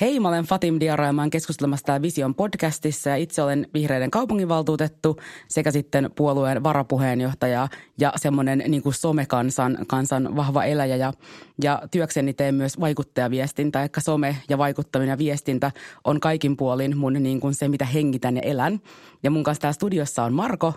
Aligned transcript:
Hei, 0.00 0.20
mä 0.20 0.28
olen 0.28 0.44
Fatim 0.44 0.76
Diara 0.80 1.06
ja 1.06 1.12
mä 1.12 1.28
keskustelemassa 1.30 1.86
täällä 1.86 2.02
Vision 2.02 2.34
podcastissa 2.34 3.10
ja 3.10 3.16
itse 3.16 3.42
olen 3.42 3.66
vihreiden 3.74 4.10
kaupunginvaltuutettu 4.10 5.16
sekä 5.48 5.70
sitten 5.70 6.10
puolueen 6.16 6.62
varapuheenjohtaja 6.62 7.68
ja 7.98 8.12
semmoinen 8.16 8.62
niin 8.68 8.82
kuin 8.82 8.94
somekansan 8.94 9.78
kansan 9.86 10.36
vahva 10.36 10.64
eläjä 10.64 10.96
ja, 10.96 11.12
ja 11.62 11.82
työkseni 11.90 12.34
teen 12.34 12.54
myös 12.54 12.80
vaikuttajaviestintä, 12.80 13.82
eli 13.82 13.90
some 13.98 14.36
ja 14.48 14.58
vaikuttaminen 14.58 15.12
ja 15.12 15.18
viestintä 15.18 15.72
on 16.04 16.20
kaikin 16.20 16.56
puolin 16.56 16.96
mun 16.96 17.12
niin 17.12 17.40
kuin 17.40 17.54
se, 17.54 17.68
mitä 17.68 17.84
hengitän 17.84 18.36
ja 18.36 18.42
elän. 18.42 18.80
Ja 19.22 19.30
mun 19.30 19.44
kanssa 19.44 19.60
täällä 19.60 19.74
studiossa 19.74 20.24
on 20.24 20.32
Marko. 20.32 20.74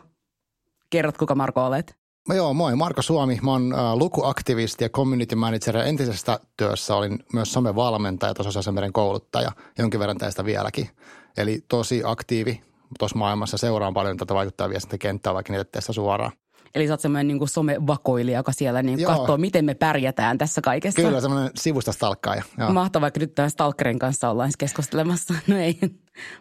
Kerrot, 0.89 1.17
kuka 1.17 1.35
Marko 1.35 1.65
olet? 1.65 1.98
No 2.27 2.35
joo, 2.35 2.53
moi. 2.53 2.75
Marko 2.75 3.01
Suomi. 3.01 3.39
Mä 3.41 3.51
oon 3.51 3.73
lukuaktivisti 3.93 4.83
ja 4.83 4.89
community 4.89 5.35
manager. 5.35 5.77
Ja 5.77 5.83
entisestä 5.83 6.39
työssä 6.57 6.95
olin 6.95 7.19
myös 7.33 7.53
somevalmentaja, 7.53 8.33
tasoisasemeren 8.33 8.93
kouluttaja. 8.93 9.51
Jonkin 9.77 9.99
verran 9.99 10.17
tästä 10.17 10.45
vieläkin. 10.45 10.89
Eli 11.37 11.63
tosi 11.67 12.01
aktiivi 12.05 12.61
tuossa 12.99 13.17
maailmassa. 13.17 13.57
Seuraan 13.57 13.93
paljon 13.93 14.17
tätä 14.17 14.33
vaikuttaa 14.33 14.69
viestintäkenttää, 14.69 15.33
vaikka 15.33 15.53
niitä 15.53 15.69
tässä 15.71 15.93
suoraan. 15.93 16.31
Eli 16.75 16.87
sä 16.87 16.93
oot 16.93 16.99
semmoinen 16.99 17.27
niin 17.27 17.37
kuin 17.37 17.49
somevakoilija, 17.49 18.39
joka 18.39 18.51
siellä 18.51 18.83
niin 18.83 19.03
katsoo, 19.03 19.37
miten 19.37 19.65
me 19.65 19.73
pärjätään 19.73 20.37
tässä 20.37 20.61
kaikessa. 20.61 21.01
Kyllä, 21.01 21.21
semmoinen 21.21 21.51
sivusta 21.55 21.91
stalkkaaja. 21.91 22.43
Mahtavaa, 22.73 23.07
että 23.07 23.19
nyt 23.19 23.35
tämän 23.35 23.51
Stalkerin 23.51 23.99
kanssa 23.99 24.29
ollaan 24.29 24.51
keskustelemassa. 24.57 25.33
No 25.47 25.57
ei, 25.57 25.79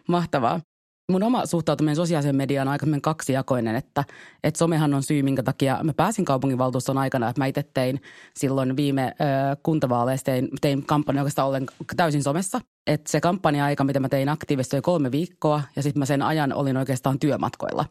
mahtavaa 0.07 0.59
mun 1.09 1.23
oma 1.23 1.45
suhtautuminen 1.45 1.95
sosiaaliseen 1.95 2.35
mediaan 2.35 2.67
on 2.67 2.71
aika 2.71 2.85
kaksijakoinen, 3.01 3.75
että, 3.75 4.03
että 4.43 4.57
somehan 4.57 4.93
on 4.93 5.03
syy, 5.03 5.23
minkä 5.23 5.43
takia 5.43 5.79
mä 5.83 5.93
pääsin 5.93 6.25
kaupunginvaltuuston 6.25 6.97
aikana, 6.97 7.29
että 7.29 7.41
mä 7.41 7.45
itse 7.45 7.63
tein 7.73 8.01
silloin 8.35 8.75
viime 8.75 9.15
ö, 9.21 9.55
kuntavaaleissa, 9.63 10.25
tein, 10.25 10.49
tein 10.61 10.85
kampanja 10.85 11.21
oikeastaan 11.21 11.47
ollen 11.47 11.65
täysin 11.95 12.23
somessa. 12.23 12.61
Että 12.87 13.11
se 13.11 13.21
kampanja-aika, 13.21 13.83
mitä 13.83 13.99
mä 13.99 14.09
tein 14.09 14.29
aktiivisesti, 14.29 14.75
oli 14.75 14.81
kolme 14.81 15.11
viikkoa 15.11 15.61
ja 15.75 15.83
sitten 15.83 15.99
mä 15.99 16.05
sen 16.05 16.21
ajan 16.21 16.53
olin 16.53 16.77
oikeastaan 16.77 17.19
työmatkoilla. 17.19 17.85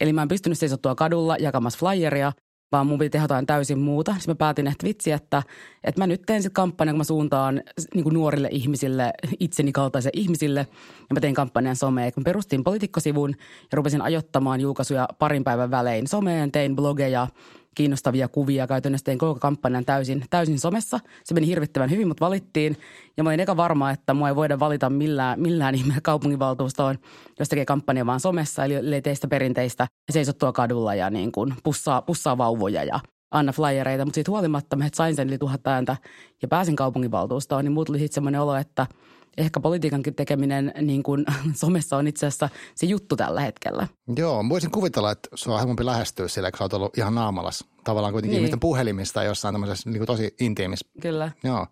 Eli 0.00 0.12
mä 0.12 0.22
en 0.22 0.28
pystynyt 0.28 0.58
seisottua 0.58 0.94
kadulla 0.94 1.36
jakamassa 1.36 1.78
flyeria, 1.78 2.32
vaan 2.72 2.86
mun 2.86 2.98
piti 2.98 3.10
tehdä 3.10 3.24
jotain 3.24 3.46
täysin 3.46 3.78
muuta. 3.78 4.12
Sitten 4.12 4.30
mä 4.30 4.34
päätin, 4.36 4.66
että 4.66 4.86
vitsi, 4.86 5.12
että, 5.12 5.42
että 5.84 6.00
mä 6.00 6.06
nyt 6.06 6.22
teen 6.26 6.42
sitten 6.42 6.54
kampanjan, 6.54 6.94
kun 6.94 6.98
mä 6.98 7.04
suuntaan 7.04 7.62
niin 7.94 8.02
kuin 8.02 8.14
nuorille 8.14 8.48
ihmisille, 8.50 9.12
itseni 9.40 9.72
kaltaisille 9.72 10.20
ihmisille. 10.20 10.60
Ja 11.00 11.14
mä 11.14 11.20
tein 11.20 11.34
kampanjan 11.34 11.76
someen. 11.76 12.12
Kun 12.12 12.24
perustin 12.24 12.64
poliitikkosivun 12.64 13.30
ja 13.60 13.76
rupesin 13.76 14.02
ajottamaan 14.02 14.60
julkaisuja 14.60 15.08
parin 15.18 15.44
päivän 15.44 15.70
välein 15.70 16.06
someen, 16.06 16.52
tein 16.52 16.76
blogeja– 16.76 17.28
kiinnostavia 17.74 18.28
kuvia. 18.28 18.66
Käytännössä 18.66 19.04
tein 19.04 19.18
koko 19.18 19.40
kampanjan 19.40 19.84
täysin, 19.84 20.24
täysin 20.30 20.58
somessa. 20.58 21.00
Se 21.24 21.34
meni 21.34 21.46
hirvittävän 21.46 21.90
hyvin, 21.90 22.08
mutta 22.08 22.24
valittiin. 22.24 22.76
Ja 23.16 23.22
mä 23.22 23.30
olin 23.30 23.40
eka 23.40 23.56
varma, 23.56 23.90
että 23.90 24.14
mua 24.14 24.28
ei 24.28 24.36
voida 24.36 24.58
valita 24.58 24.90
millään, 24.90 25.40
millään 25.40 25.74
ihmeellä 25.74 26.00
kaupunginvaltuustoon, 26.00 26.98
jos 27.38 27.48
tekee 27.48 27.64
kampanja 27.64 28.06
vaan 28.06 28.20
somessa. 28.20 28.64
Eli 28.64 28.94
ei 28.94 29.02
teistä 29.02 29.28
perinteistä 29.28 29.86
seisottua 30.12 30.52
kadulla 30.52 30.94
ja 30.94 31.10
niin 31.10 31.32
kuin 31.32 31.54
pussaa, 31.62 32.02
pussaa 32.02 32.38
vauvoja 32.38 32.84
ja 32.84 33.00
anna 33.30 33.52
flyereita. 33.52 34.04
Mutta 34.04 34.14
siitä 34.14 34.30
huolimatta 34.30 34.76
mä 34.76 34.88
sain 34.94 35.16
sen 35.16 35.28
yli 35.28 35.38
tuhat 35.38 35.66
ääntä 35.66 35.96
ja 36.42 36.48
pääsin 36.48 36.76
kaupunginvaltuustoon, 36.76 37.64
niin 37.64 37.72
muut 37.72 37.86
tuli 37.86 37.98
sitten 37.98 38.14
semmoinen 38.14 38.40
olo, 38.40 38.56
että– 38.56 38.86
ehkä 39.36 39.60
politiikankin 39.60 40.14
tekeminen 40.14 40.72
niin 40.80 41.02
kuin 41.02 41.24
somessa 41.62 41.96
on 41.96 42.06
itse 42.06 42.26
asiassa 42.26 42.48
se 42.74 42.86
juttu 42.86 43.16
tällä 43.16 43.40
hetkellä. 43.40 43.88
Joo, 44.16 44.44
voisin 44.48 44.70
kuvitella, 44.70 45.10
että 45.10 45.28
sua 45.34 45.54
on 45.54 45.60
helpompi 45.60 45.86
lähestyä 45.86 46.28
sillä, 46.28 46.50
kun 46.50 46.58
sä 46.58 46.64
oot 46.64 46.72
ollut 46.72 46.98
ihan 46.98 47.14
naamalas. 47.14 47.64
Tavallaan 47.84 48.12
kuitenkin 48.12 48.34
niin. 48.34 48.38
ihmisten 48.38 48.60
puhelimista 48.60 49.24
jossain 49.24 49.54
tämmöisessä 49.54 49.90
niin 49.90 49.98
kuin 49.98 50.06
tosi 50.06 50.34
intiimissä. 50.40 50.88
Kyllä. 51.00 51.30
Joo. 51.44 51.66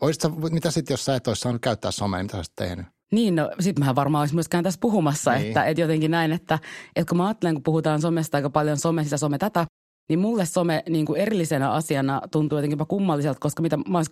Olisitko, 0.00 0.28
mitä 0.50 0.70
sitten, 0.70 0.92
jos 0.92 1.04
sä 1.04 1.16
et 1.16 1.28
olisi 1.28 1.40
saanut 1.40 1.62
käyttää 1.62 1.90
somea, 1.90 2.18
niin 2.18 2.24
mitä 2.24 2.32
sä 2.32 2.38
olisit 2.38 2.56
tehnyt? 2.56 2.86
Niin, 3.12 3.36
no 3.36 3.50
sit 3.60 3.78
mähän 3.78 3.94
varmaan 3.94 4.22
olisi 4.22 4.34
myöskään 4.34 4.64
tässä 4.64 4.80
puhumassa, 4.80 5.32
niin. 5.32 5.46
että, 5.46 5.64
että 5.64 5.80
jotenkin 5.80 6.10
näin, 6.10 6.32
että, 6.32 6.58
että 6.96 7.08
kun 7.08 7.16
mä 7.18 7.26
ajattelen, 7.26 7.54
kun 7.54 7.62
puhutaan 7.62 8.00
somesta 8.00 8.38
aika 8.38 8.50
paljon 8.50 8.78
some 8.78 9.04
sitä, 9.04 9.16
some 9.16 9.38
tätä, 9.38 9.66
niin 10.08 10.18
mulle 10.18 10.46
some 10.46 10.82
niin 10.88 11.06
kuin 11.06 11.20
erillisenä 11.20 11.70
asiana 11.70 12.20
tuntuu 12.30 12.58
jotenkin 12.58 12.86
kummalliselta, 12.88 13.40
koska 13.40 13.62
mitä, 13.62 13.76
mä 13.76 13.98
olen 13.98 14.06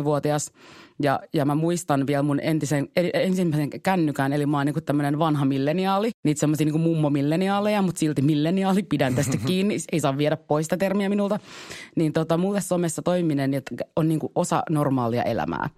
33-vuotias 0.00 0.52
ja, 1.02 1.20
ja 1.32 1.44
mä 1.44 1.54
muistan 1.54 2.06
vielä 2.06 2.22
mun 2.22 2.40
entisen, 2.40 2.88
ensimmäisen 3.14 3.70
kännykään, 3.82 4.32
eli 4.32 4.46
mä 4.46 4.56
oon 4.56 4.66
niin 4.66 4.84
tämmöinen 4.84 5.18
vanha 5.18 5.44
milleniaali, 5.44 6.10
niitä 6.24 6.40
semmoisia 6.40 6.64
niin 6.64 6.80
mummo-milleniaaleja, 6.80 7.82
mutta 7.82 7.98
silti 7.98 8.22
milleniaali, 8.22 8.82
pidän 8.82 9.14
tästä 9.14 9.36
kiinni, 9.46 9.76
ei 9.92 10.00
saa 10.00 10.18
viedä 10.18 10.36
pois 10.36 10.66
sitä 10.66 10.76
termiä 10.76 11.08
minulta. 11.08 11.38
Niin 11.96 12.12
tota, 12.12 12.36
mulle 12.36 12.60
somessa 12.60 13.02
toiminen 13.02 13.50
on 13.96 14.08
niin 14.08 14.20
kuin 14.20 14.32
osa 14.34 14.62
normaalia 14.70 15.22
elämää. 15.22 15.70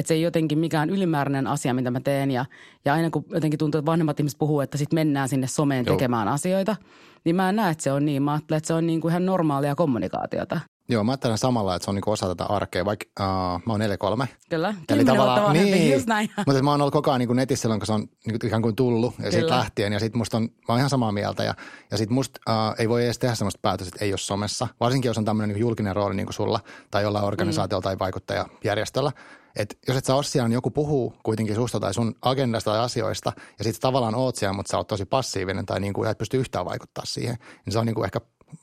Että 0.00 0.08
se 0.08 0.14
ei 0.14 0.22
jotenkin 0.22 0.58
mikään 0.58 0.90
ylimääräinen 0.90 1.46
asia, 1.46 1.74
mitä 1.74 1.90
mä 1.90 2.00
teen. 2.00 2.30
Ja, 2.30 2.44
ja 2.84 2.92
aina 2.92 3.10
kun 3.10 3.24
jotenkin 3.30 3.58
tuntuu, 3.58 3.78
että 3.78 3.90
vanhemmat 3.90 4.20
ihmiset 4.20 4.38
puhuu, 4.38 4.60
että 4.60 4.78
sitten 4.78 4.94
mennään 4.94 5.28
sinne 5.28 5.46
someen 5.46 5.86
Joo. 5.86 5.96
tekemään 5.96 6.28
asioita, 6.28 6.76
niin 7.24 7.36
mä 7.36 7.48
en 7.48 7.56
näe, 7.56 7.70
että 7.70 7.84
se 7.84 7.92
on 7.92 8.04
niin. 8.04 8.22
Mä 8.22 8.32
ajattelen, 8.32 8.56
että 8.58 8.68
se 8.68 8.74
on 8.74 8.86
niin 8.86 9.00
kuin 9.00 9.12
ihan 9.12 9.26
normaalia 9.26 9.74
kommunikaatiota. 9.74 10.60
Joo, 10.90 11.04
mä 11.04 11.12
ajattelen 11.12 11.38
samalla, 11.38 11.74
että 11.74 11.84
se 11.84 11.90
on 11.90 11.94
niinku 11.94 12.10
osa 12.10 12.26
tätä 12.26 12.44
arkea, 12.44 12.84
vaikka 12.84 13.06
uh, 13.20 13.62
mä 13.66 13.72
oon 13.72 13.80
4-3. 14.22 14.26
Kyllä, 14.50 14.74
Eli 14.88 15.04
tavallaan, 15.04 15.52
niin, 15.52 15.92
just 15.92 16.06
näin. 16.06 16.30
Mutta 16.46 16.62
mä 16.62 16.70
oon 16.70 16.80
ollut 16.80 16.92
koko 16.92 17.10
ajan 17.10 17.18
niinku 17.18 17.34
netissä 17.34 17.62
silloin, 17.62 17.80
kun 17.80 17.86
se 17.86 17.92
on 17.92 18.06
niinku 18.26 18.46
ihan 18.46 18.62
kuin 18.62 18.76
tullut 18.76 19.14
ja 19.22 19.30
siitä 19.30 19.48
lähtien. 19.48 19.92
Ja 19.92 20.00
sit 20.00 20.14
musta 20.14 20.36
on, 20.36 20.42
mä 20.42 20.48
oon 20.68 20.78
ihan 20.78 20.90
samaa 20.90 21.12
mieltä. 21.12 21.44
Ja, 21.44 21.54
ja 21.90 21.98
sit 21.98 22.10
musta 22.10 22.40
uh, 22.48 22.74
ei 22.78 22.88
voi 22.88 23.04
edes 23.04 23.18
tehdä 23.18 23.34
sellaista 23.34 23.58
päätöstä, 23.62 23.94
että 23.94 24.04
ei 24.04 24.12
ole 24.12 24.18
somessa. 24.18 24.68
Varsinkin 24.80 25.08
jos 25.08 25.18
on 25.18 25.24
tämmöinen 25.24 25.48
niinku 25.48 25.60
julkinen 25.60 25.96
rooli 25.96 26.14
niin 26.14 26.26
kuin 26.26 26.34
sulla 26.34 26.60
tai 26.90 27.02
jollain 27.02 27.24
organisaatiolla 27.24 27.80
mm. 27.80 27.84
tai 27.84 27.98
vaikuttajajärjestöllä. 27.98 29.12
Että 29.56 29.76
jos 29.88 29.96
et 29.96 30.04
sä 30.04 30.14
ole 30.14 30.22
siellä, 30.22 30.48
niin 30.48 30.54
joku 30.54 30.70
puhuu 30.70 31.14
kuitenkin 31.22 31.54
susta 31.54 31.80
tai 31.80 31.94
sun 31.94 32.14
agendasta 32.22 32.70
tai 32.70 32.80
asioista, 32.80 33.32
ja 33.58 33.64
sitten 33.64 33.80
tavallaan 33.80 34.14
oot 34.14 34.36
siellä, 34.36 34.52
mutta 34.52 34.70
sä 34.70 34.76
oot 34.76 34.86
tosi 34.86 35.04
passiivinen 35.04 35.66
tai 35.66 35.80
niin 35.80 35.92
kuin 35.92 36.10
et 36.10 36.18
pysty 36.18 36.36
yhtään 36.36 36.64
vaikuttaa 36.64 37.04
siihen, 37.06 37.36
niin 37.64 37.72
se 37.72 37.78
on 37.78 37.86
niin 37.86 37.94
kuin 37.94 38.04
ehkä 38.04 38.20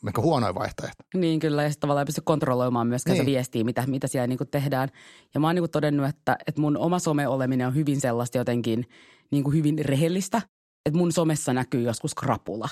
ehkä 0.08 0.22
huonoin 0.22 0.56
vaihtoehto. 0.56 1.04
Niin 1.14 1.40
kyllä, 1.40 1.64
ja 1.64 1.70
sitten 1.70 1.82
tavallaan 1.82 2.02
ei 2.02 2.06
pysty 2.06 2.22
kontrolloimaan 2.22 2.88
myöskään 2.88 3.14
niin. 3.14 3.26
se 3.26 3.32
viestiä, 3.32 3.64
mitä, 3.64 3.84
mitä 3.88 4.08
siellä 4.08 4.28
niin 4.28 4.38
kuin 4.38 4.50
tehdään. 4.50 4.90
Ja 5.34 5.40
mä 5.40 5.48
oon 5.48 5.56
niin 5.56 5.62
kuin 5.62 5.72
todennut, 5.72 6.08
että, 6.10 6.38
että 6.48 6.62
mun 6.62 6.78
oma 6.78 7.00
some-oleminen 7.00 7.68
on 7.68 7.76
hyvin 7.76 8.02
sellaista 8.02 8.38
jotenkin 8.38 8.86
niin 9.32 9.44
kuin 9.44 9.56
hyvin 9.56 9.86
rehellistä. 9.86 10.42
Että 10.86 10.98
mun 10.98 11.12
somessa 11.12 11.54
näkyy 11.54 11.82
joskus 11.82 12.16
krapula. 12.16 12.70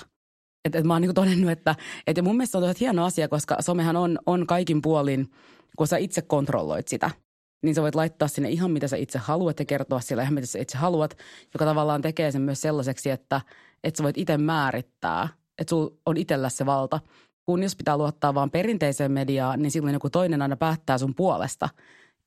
Että 0.64 0.78
et 0.78 0.84
mä 0.84 0.94
oon 0.94 1.02
niin 1.02 1.08
kuin 1.08 1.14
todennut, 1.14 1.50
että, 1.50 1.74
että 2.06 2.22
mun 2.22 2.36
mielestä 2.36 2.58
on 2.58 2.74
hieno 2.80 3.04
asia, 3.04 3.28
koska 3.28 3.56
somehan 3.60 3.96
on, 3.96 4.18
on 4.26 4.46
kaikin 4.46 4.82
puolin, 4.82 5.30
kun 5.76 5.86
sä 5.86 5.96
itse 5.96 6.22
kontrolloit 6.22 6.88
sitä– 6.88 7.10
niin 7.62 7.74
sä 7.74 7.82
voit 7.82 7.94
laittaa 7.94 8.28
sinne 8.28 8.50
ihan 8.50 8.70
mitä 8.70 8.88
sä 8.88 8.96
itse 8.96 9.18
haluat 9.18 9.58
ja 9.58 9.64
kertoa 9.64 10.00
siellä 10.00 10.22
ihan 10.22 10.34
mitä 10.34 10.46
sä 10.46 10.58
itse 10.58 10.78
haluat, 10.78 11.18
joka 11.54 11.64
tavallaan 11.64 12.02
tekee 12.02 12.30
sen 12.30 12.42
myös 12.42 12.60
sellaiseksi, 12.60 13.10
että, 13.10 13.40
että 13.84 13.98
sä 13.98 14.04
voit 14.04 14.18
itse 14.18 14.38
määrittää, 14.38 15.28
että 15.58 15.70
sulla 15.70 15.96
on 16.06 16.16
itsellä 16.16 16.48
se 16.48 16.66
valta. 16.66 17.00
Kun 17.46 17.62
jos 17.62 17.76
pitää 17.76 17.96
luottaa 17.96 18.34
vaan 18.34 18.50
perinteiseen 18.50 19.12
mediaan, 19.12 19.62
niin 19.62 19.70
silloin 19.70 19.94
joku 19.94 20.10
toinen 20.10 20.42
aina 20.42 20.56
päättää 20.56 20.98
sun 20.98 21.14
puolesta, 21.14 21.68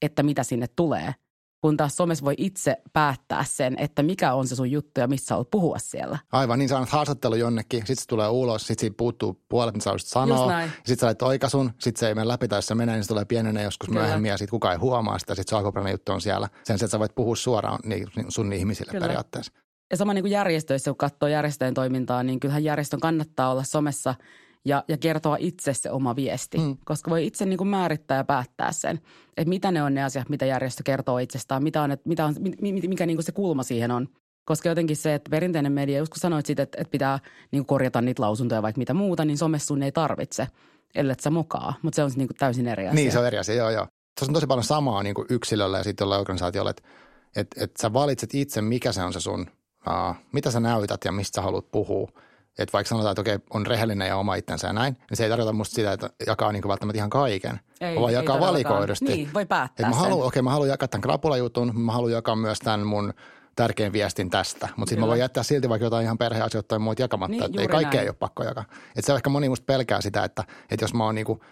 että 0.02 0.24
mitä 0.24 0.44
sinne 0.44 0.66
tulee– 0.76 1.14
kun 1.62 1.78
taas 1.78 1.98
somessa 1.98 2.26
voi 2.26 2.34
itse 2.38 2.78
päättää 2.94 3.44
sen, 3.44 3.76
että 3.80 4.04
mikä 4.04 4.34
on 4.34 4.48
se 4.48 4.56
sun 4.56 4.72
juttu 4.72 5.00
ja 5.00 5.08
missä 5.08 5.36
olet 5.36 5.48
puhua 5.52 5.78
siellä. 5.80 6.18
Aivan, 6.32 6.60
niin 6.60 6.70
sä 6.70 6.76
annat 6.76 6.90
haastattelu 6.90 7.36
jonnekin, 7.36 7.80
sitten 7.80 7.98
se 7.98 8.08
tulee 8.08 8.28
ulos, 8.28 8.68
sitten 8.68 8.82
siitä 8.82 8.98
puuttuu 8.98 9.42
puolet, 9.50 9.74
mitä 9.74 9.84
sä 9.84 9.92
sanoa. 9.98 10.62
Sitten 10.68 10.98
sä 10.98 11.06
laitat 11.06 11.28
oikasun, 11.28 11.72
sitten 11.80 12.00
se 12.00 12.08
ei 12.08 12.16
mene 12.16 12.28
läpi 12.28 12.48
tai 12.48 12.62
se 12.62 12.76
menee, 12.76 12.96
niin 12.96 13.04
se 13.04 13.08
tulee 13.08 13.26
pienenee 13.26 13.64
joskus 13.64 13.90
Kyllä. 13.90 14.02
myöhemmin 14.02 14.30
ja 14.30 14.38
sitten 14.38 14.52
kukaan 14.52 14.74
ei 14.74 14.80
huomaa 14.80 15.20
sitä, 15.20 15.36
sitten 15.36 15.50
se 15.50 15.56
alkuperäinen 15.56 15.94
juttu 15.94 16.12
on 16.12 16.22
siellä. 16.22 16.48
Sen 16.48 16.66
sijaan, 16.66 16.76
että 16.76 16.88
sä 16.88 17.00
voit 17.00 17.16
puhua 17.16 17.36
suoraan 17.36 17.80
niin, 17.84 18.08
sun 18.30 18.54
ihmisille 18.54 18.92
Kyllä. 18.92 19.04
periaatteessa. 19.06 19.52
Ja 19.92 19.98
sama 19.98 20.14
niin 20.14 20.24
kuin 20.24 20.32
järjestöissä, 20.32 20.92
kun 20.92 20.98
katsoo 20.98 21.30
järjestöjen 21.30 21.74
toimintaa, 21.74 22.24
niin 22.24 22.40
kyllähän 22.40 22.64
järjestön 22.64 23.00
kannattaa 23.00 23.52
olla 23.52 23.64
somessa– 23.64 24.16
ja, 24.66 24.84
ja 24.88 24.98
kertoa 24.98 25.38
itse 25.40 25.74
se 25.74 25.92
oma 25.92 26.16
viesti, 26.16 26.58
mm. 26.58 26.78
koska 26.86 27.12
voi 27.12 27.26
itse 27.26 27.46
niin 27.46 27.58
kuin 27.58 27.68
määrittää 27.68 28.18
ja 28.18 28.24
päättää 28.24 28.72
sen, 28.72 29.00
että 29.38 29.50
mitä 29.50 29.72
ne 29.72 29.84
on 29.84 29.94
ne 29.94 30.04
asiat, 30.04 30.30
mitä 30.30 30.46
järjestö 30.46 30.84
kertoo 30.84 31.18
itsestään, 31.18 31.64
mitä 31.64 31.82
on, 31.82 31.98
mitä 32.06 32.26
on, 32.26 32.36
mikä 32.62 33.06
niin 33.06 33.18
kuin 33.18 33.26
se 33.26 33.32
kulma 33.32 33.64
siihen 33.64 33.92
on. 33.92 34.08
Koska 34.46 34.70
jotenkin 34.70 34.98
se, 34.98 35.14
että 35.14 35.30
perinteinen 35.30 35.72
media, 35.72 35.98
just 36.00 36.14
kun 36.14 36.20
sanoit 36.20 36.46
siitä, 36.46 36.64
että, 36.64 36.78
että 36.82 36.92
pitää 36.92 37.20
niin 37.52 37.60
kuin 37.60 37.66
korjata 37.66 38.02
niitä 38.02 38.22
lausuntoja 38.22 38.62
vaikka 38.62 38.80
mitä 38.80 38.94
muuta, 38.94 39.26
niin 39.26 39.38
somessa 39.38 39.68
sun 39.68 39.84
ei 39.84 39.92
tarvitse, 39.92 40.48
ellei 40.96 41.16
sä 41.20 41.30
mokaa. 41.30 41.74
Mutta 41.82 41.96
se 41.96 42.04
on 42.04 42.12
niin 42.16 42.28
kuin 42.28 42.38
täysin 42.38 42.68
eri 42.68 42.88
asia. 42.88 42.96
Niin, 42.96 43.12
se 43.12 43.20
on 43.20 43.28
eri 43.28 43.38
asia, 43.38 43.56
joo 43.56 43.70
joo. 43.70 43.88
Tuossa 44.20 44.32
on 44.32 44.34
tosi 44.34 44.48
paljon 44.48 44.64
samaa 44.64 45.04
niin 45.04 45.16
kuin 45.16 45.28
yksilöllä 45.30 45.78
ja 45.78 45.84
sitten 45.84 46.06
jollain 46.06 46.22
organisaatiolla, 46.22 46.70
että, 46.70 46.84
että, 47.36 47.64
että 47.64 47.82
sä 47.82 47.94
valitset 47.94 48.36
itse, 48.36 48.62
mikä 48.62 48.92
se 48.92 49.04
on 49.04 49.14
se 49.14 49.20
sun, 49.20 49.42
uh, 49.88 50.16
mitä 50.32 50.52
sä 50.52 50.60
näytät 50.60 51.06
ja 51.06 51.12
mistä 51.12 51.36
sä 51.36 51.42
haluat 51.42 51.72
puhua– 51.72 52.12
että 52.60 52.74
vaikka 52.74 52.90
sanotaan, 52.90 53.12
että 53.12 53.22
okei, 53.22 53.40
on 53.50 53.68
rehellinen 53.68 54.08
ja 54.08 54.18
oma 54.18 54.36
itsensä 54.36 54.68
ja 54.68 54.74
näin, 54.74 54.94
niin 55.10 55.18
se 55.18 55.24
ei 55.24 55.30
tarkoita 55.30 55.54
musta 55.54 55.76
sitä, 55.76 55.94
että 55.94 56.10
jakaa 56.28 56.52
niin 56.52 56.68
välttämättä 56.68 56.98
ihan 56.98 57.10
kaiken. 57.10 57.60
Ei, 57.82 57.96
vaan 57.96 58.14
jakaa 58.14 58.40
valikoidusti. 58.40 59.06
Niin, 59.06 59.34
voi 59.34 59.46
päättää 59.46 59.88
että 59.88 59.96
mä 59.96 60.02
haluan, 60.02 60.28
okei, 60.28 60.42
mä 60.42 60.52
haluan 60.52 60.70
jakaa 60.70 60.88
tämän 60.88 61.02
krapulajutun, 61.02 61.72
mä 61.80 61.92
haluan 61.92 62.12
jakaa 62.12 62.36
myös 62.36 62.60
tämän 62.60 62.86
mun 62.88 63.14
tärkein 63.56 63.94
viestin 63.94 64.30
tästä. 64.30 64.70
Mutta 64.76 64.90
sitten 64.90 65.04
mä 65.04 65.08
voin 65.08 65.20
jättää 65.20 65.44
silti 65.44 65.70
vaikka 65.70 65.86
jotain 65.86 66.04
ihan 66.04 66.18
perheasioita 66.18 66.68
tai 66.68 66.80
muut 66.80 67.00
jakamatta. 67.00 67.32
Niin, 67.32 67.44
että 67.46 67.62
ei 67.62 67.68
kaikkea 67.68 67.98
näin. 67.98 68.04
ei 68.04 68.10
ole 68.10 68.16
pakko 68.20 68.44
jakaa. 68.44 68.66
Et 68.96 69.06
se 69.06 69.12
on 69.12 69.16
ehkä 69.16 69.30
moni 69.30 69.50
musta 69.50 69.66
pelkää 69.66 70.02
sitä, 70.02 70.24
että, 70.24 70.44
että 70.72 70.84
jos 70.84 70.94
mä 70.94 71.04
oon 71.04 71.16
niinku, 71.16 71.44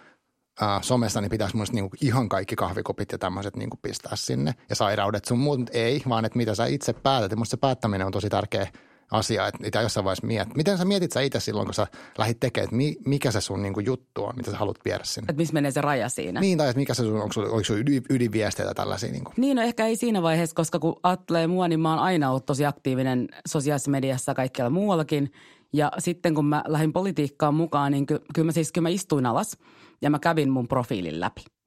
äh, 0.62 0.82
somessa, 0.82 1.20
niin 1.20 1.30
pitäisi 1.30 1.56
mun 1.56 1.66
niin 1.72 1.90
ihan 2.00 2.28
kaikki 2.28 2.56
kahvikopit 2.56 3.12
ja 3.12 3.18
tämmöiset 3.18 3.56
niin 3.56 3.70
pistää 3.82 4.12
sinne 4.16 4.54
ja 4.68 4.76
sairaudet 4.76 5.24
sun 5.24 5.38
muut, 5.38 5.58
mutta 5.58 5.78
ei, 5.78 6.02
vaan 6.08 6.24
että 6.24 6.38
mitä 6.38 6.54
sä 6.54 6.66
itse 6.66 6.92
päätät. 6.92 7.30
Ja 7.30 7.36
musta 7.36 7.50
se 7.50 7.56
päättäminen 7.56 8.06
on 8.06 8.12
tosi 8.12 8.28
tärkeä 8.28 8.66
asia, 9.10 9.46
että 9.46 9.62
niitä 9.62 9.80
jossain 9.80 10.04
vaiheessa 10.04 10.26
miet. 10.26 10.54
Miten 10.56 10.78
sä 10.78 10.84
mietit 10.84 11.12
sä 11.12 11.20
itse 11.20 11.40
silloin, 11.40 11.66
kun 11.66 11.74
sä 11.74 11.86
lähdit 12.18 12.40
tekemään, 12.40 12.64
että 12.64 13.08
mikä 13.08 13.30
se 13.30 13.40
sun 13.40 13.62
niinku 13.62 13.80
juttu 13.80 14.24
on, 14.24 14.32
mitä 14.36 14.50
sä 14.50 14.56
haluat 14.56 14.78
viedä 14.84 15.04
sinne? 15.04 15.26
Että 15.30 15.40
missä 15.40 15.54
menee 15.54 15.70
se 15.70 15.80
raja 15.80 16.08
siinä? 16.08 16.40
Niin, 16.40 16.58
tai 16.58 16.68
että 16.68 16.80
mikä 16.80 16.94
se 16.94 17.02
sun, 17.02 17.20
onko 17.20 17.32
sulla, 17.32 17.62
sulla 17.62 17.80
ydin, 17.80 18.02
ydinviesteitä 18.10 18.74
tällaisia? 18.74 19.12
Niinku? 19.12 19.32
Niin, 19.36 19.56
no 19.56 19.62
ehkä 19.62 19.86
ei 19.86 19.96
siinä 19.96 20.22
vaiheessa, 20.22 20.56
koska 20.56 20.78
kun 20.78 21.00
ajattelee 21.02 21.46
mua, 21.46 21.68
niin 21.68 21.80
mä 21.80 21.90
oon 21.90 22.02
aina 22.02 22.30
ollut 22.30 22.46
tosi 22.46 22.66
aktiivinen 22.66 23.28
sosiaalisessa 23.48 23.90
mediassa 23.90 24.34
kaikkialla 24.34 24.70
muuallakin. 24.70 25.32
Ja 25.72 25.92
sitten 25.98 26.34
kun 26.34 26.44
mä 26.44 26.64
lähdin 26.66 26.92
politiikkaan 26.92 27.54
mukaan, 27.54 27.92
niin 27.92 28.06
ky- 28.06 28.22
kyllä 28.34 28.46
mä 28.46 28.52
siis 28.52 28.72
kyllä 28.72 28.82
mä 28.82 28.88
istuin 28.88 29.26
alas 29.26 29.58
ja 30.02 30.10
mä 30.10 30.18
kävin 30.18 30.50
mun 30.50 30.68
profiilin 30.68 31.20
läpi– 31.20 31.44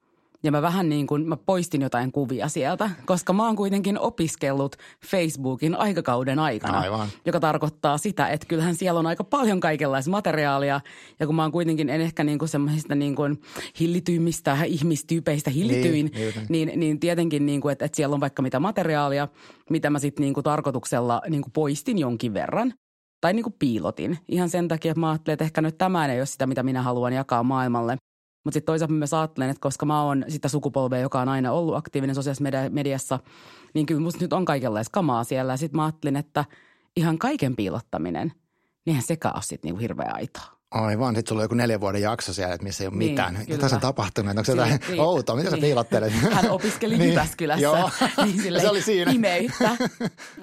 ja 0.43 0.51
mä 0.51 0.61
vähän 0.61 0.89
niin 0.89 1.07
kuin, 1.07 1.27
mä 1.27 1.37
poistin 1.37 1.81
jotain 1.81 2.11
kuvia 2.11 2.47
sieltä, 2.47 2.89
koska 3.05 3.33
mä 3.33 3.45
oon 3.45 3.55
kuitenkin 3.55 3.99
opiskellut 3.99 4.75
Facebookin 5.05 5.75
aikakauden 5.75 6.39
aikana. 6.39 6.79
Aivan. 6.79 7.07
Joka 7.25 7.39
tarkoittaa 7.39 7.97
sitä, 7.97 8.27
että 8.27 8.47
kyllähän 8.47 8.75
siellä 8.75 8.99
on 8.99 9.07
aika 9.07 9.23
paljon 9.23 9.59
kaikenlaista 9.59 10.11
materiaalia. 10.11 10.81
Ja 11.19 11.25
kun 11.25 11.35
mä 11.35 11.41
oon 11.41 11.51
kuitenkin 11.51 11.89
en 11.89 12.01
ehkä 12.01 12.23
niin 12.23 12.39
kuin 12.39 12.49
semmoisista 12.49 12.95
niin 12.95 13.15
kuin 13.15 13.41
hillityimmistä 13.79 14.57
ihmistyypeistä 14.63 15.49
hillityin, 15.49 16.11
niin, 16.49 16.67
niin, 16.67 16.79
niin, 16.79 16.99
tietenkin 16.99 17.45
niin 17.45 17.61
kuin, 17.61 17.71
että, 17.71 17.85
että 17.85 17.95
siellä 17.95 18.13
on 18.13 18.19
vaikka 18.19 18.41
mitä 18.41 18.59
materiaalia, 18.59 19.27
mitä 19.69 19.89
mä 19.89 19.99
sitten 19.99 20.21
niin 20.21 20.33
kuin 20.33 20.43
tarkoituksella 20.43 21.21
niin 21.29 21.41
kuin 21.41 21.51
poistin 21.51 21.97
jonkin 21.97 22.33
verran 22.33 22.73
tai 23.21 23.33
niin 23.33 23.43
kuin 23.43 23.55
piilotin. 23.59 24.17
Ihan 24.27 24.49
sen 24.49 24.67
takia, 24.67 24.91
että 24.91 24.99
mä 24.99 25.09
ajattelin, 25.09 25.33
että 25.33 25.45
ehkä 25.45 25.61
nyt 25.61 25.77
tämä 25.77 26.05
ei 26.05 26.19
ole 26.19 26.25
sitä, 26.25 26.47
mitä 26.47 26.63
minä 26.63 26.81
haluan 26.81 27.13
jakaa 27.13 27.43
maailmalle. 27.43 27.97
Mutta 28.43 28.53
sitten 28.53 28.65
toisaalta 28.65 28.93
myös 28.93 29.13
ajattelen, 29.13 29.49
että 29.49 29.61
koska 29.61 29.85
mä 29.85 30.03
oon 30.03 30.25
sitä 30.27 30.47
sukupolvea, 30.47 30.99
joka 30.99 31.21
on 31.21 31.29
aina 31.29 31.51
ollut 31.51 31.75
aktiivinen 31.75 32.15
sosiaalisessa 32.15 32.69
mediassa, 32.69 33.19
niin 33.73 33.85
kyllä 33.85 34.01
musta 34.01 34.21
nyt 34.21 34.33
on 34.33 34.45
kaikenlaista 34.45 34.91
kamaa 34.93 35.23
siellä. 35.23 35.53
Ja 35.53 35.57
sitten 35.57 35.75
mä 35.75 35.85
ajattelin, 35.85 36.15
että 36.15 36.45
ihan 36.95 37.17
kaiken 37.17 37.55
piilottaminen, 37.55 38.33
niinhän 38.85 39.03
sekä 39.03 39.31
ole 39.31 39.41
sitten 39.41 39.69
niinku 39.69 39.81
hirveä 39.81 40.11
aitoa. 40.13 40.61
Aivan, 40.71 41.15
sitten 41.15 41.29
sulla 41.29 41.39
on 41.39 41.43
joku 41.43 41.55
neljän 41.55 41.81
vuoden 41.81 42.01
jakso 42.01 42.33
siellä, 42.33 42.53
että 42.53 42.63
missä 42.63 42.83
ei 42.83 42.87
ole 42.87 42.97
niin, 42.97 43.11
mitään. 43.11 43.33
Kyllä. 43.33 43.63
Mitä 43.63 43.75
on 43.75 43.81
tapahtunut? 43.81 44.29
Onko 44.29 44.43
se 44.43 44.51
jotain 44.51 44.79
niin, 44.87 45.01
outoa? 45.01 45.35
Mitä 45.35 45.49
niin. 45.49 45.57
sä 45.57 45.61
piilottelet? 45.61 46.13
Hän 46.33 46.51
opiskeli 46.51 46.97
niin, 46.97 47.09
Jyväskylässä. 47.09 47.63
Joo, 47.63 47.89
niin 48.25 48.61
se 48.61 48.69
oli 48.69 48.81
siinä. 48.81 49.11
Imeyttä. 49.11 49.77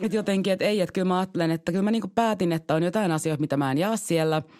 Et 0.00 0.12
jotenkin, 0.12 0.52
että 0.52 0.64
ei, 0.64 0.80
että 0.80 0.92
kyllä 0.92 1.08
mä 1.08 1.18
ajattelen, 1.18 1.50
että 1.50 1.72
kyllä 1.72 1.84
mä 1.84 1.90
niinku 1.90 2.08
päätin, 2.14 2.52
että 2.52 2.74
on 2.74 2.82
jotain 2.82 3.12
asioita, 3.12 3.40
mitä 3.40 3.56
mä 3.56 3.72
en 3.72 3.78
jaa 3.78 3.96
siellä– 3.96 4.42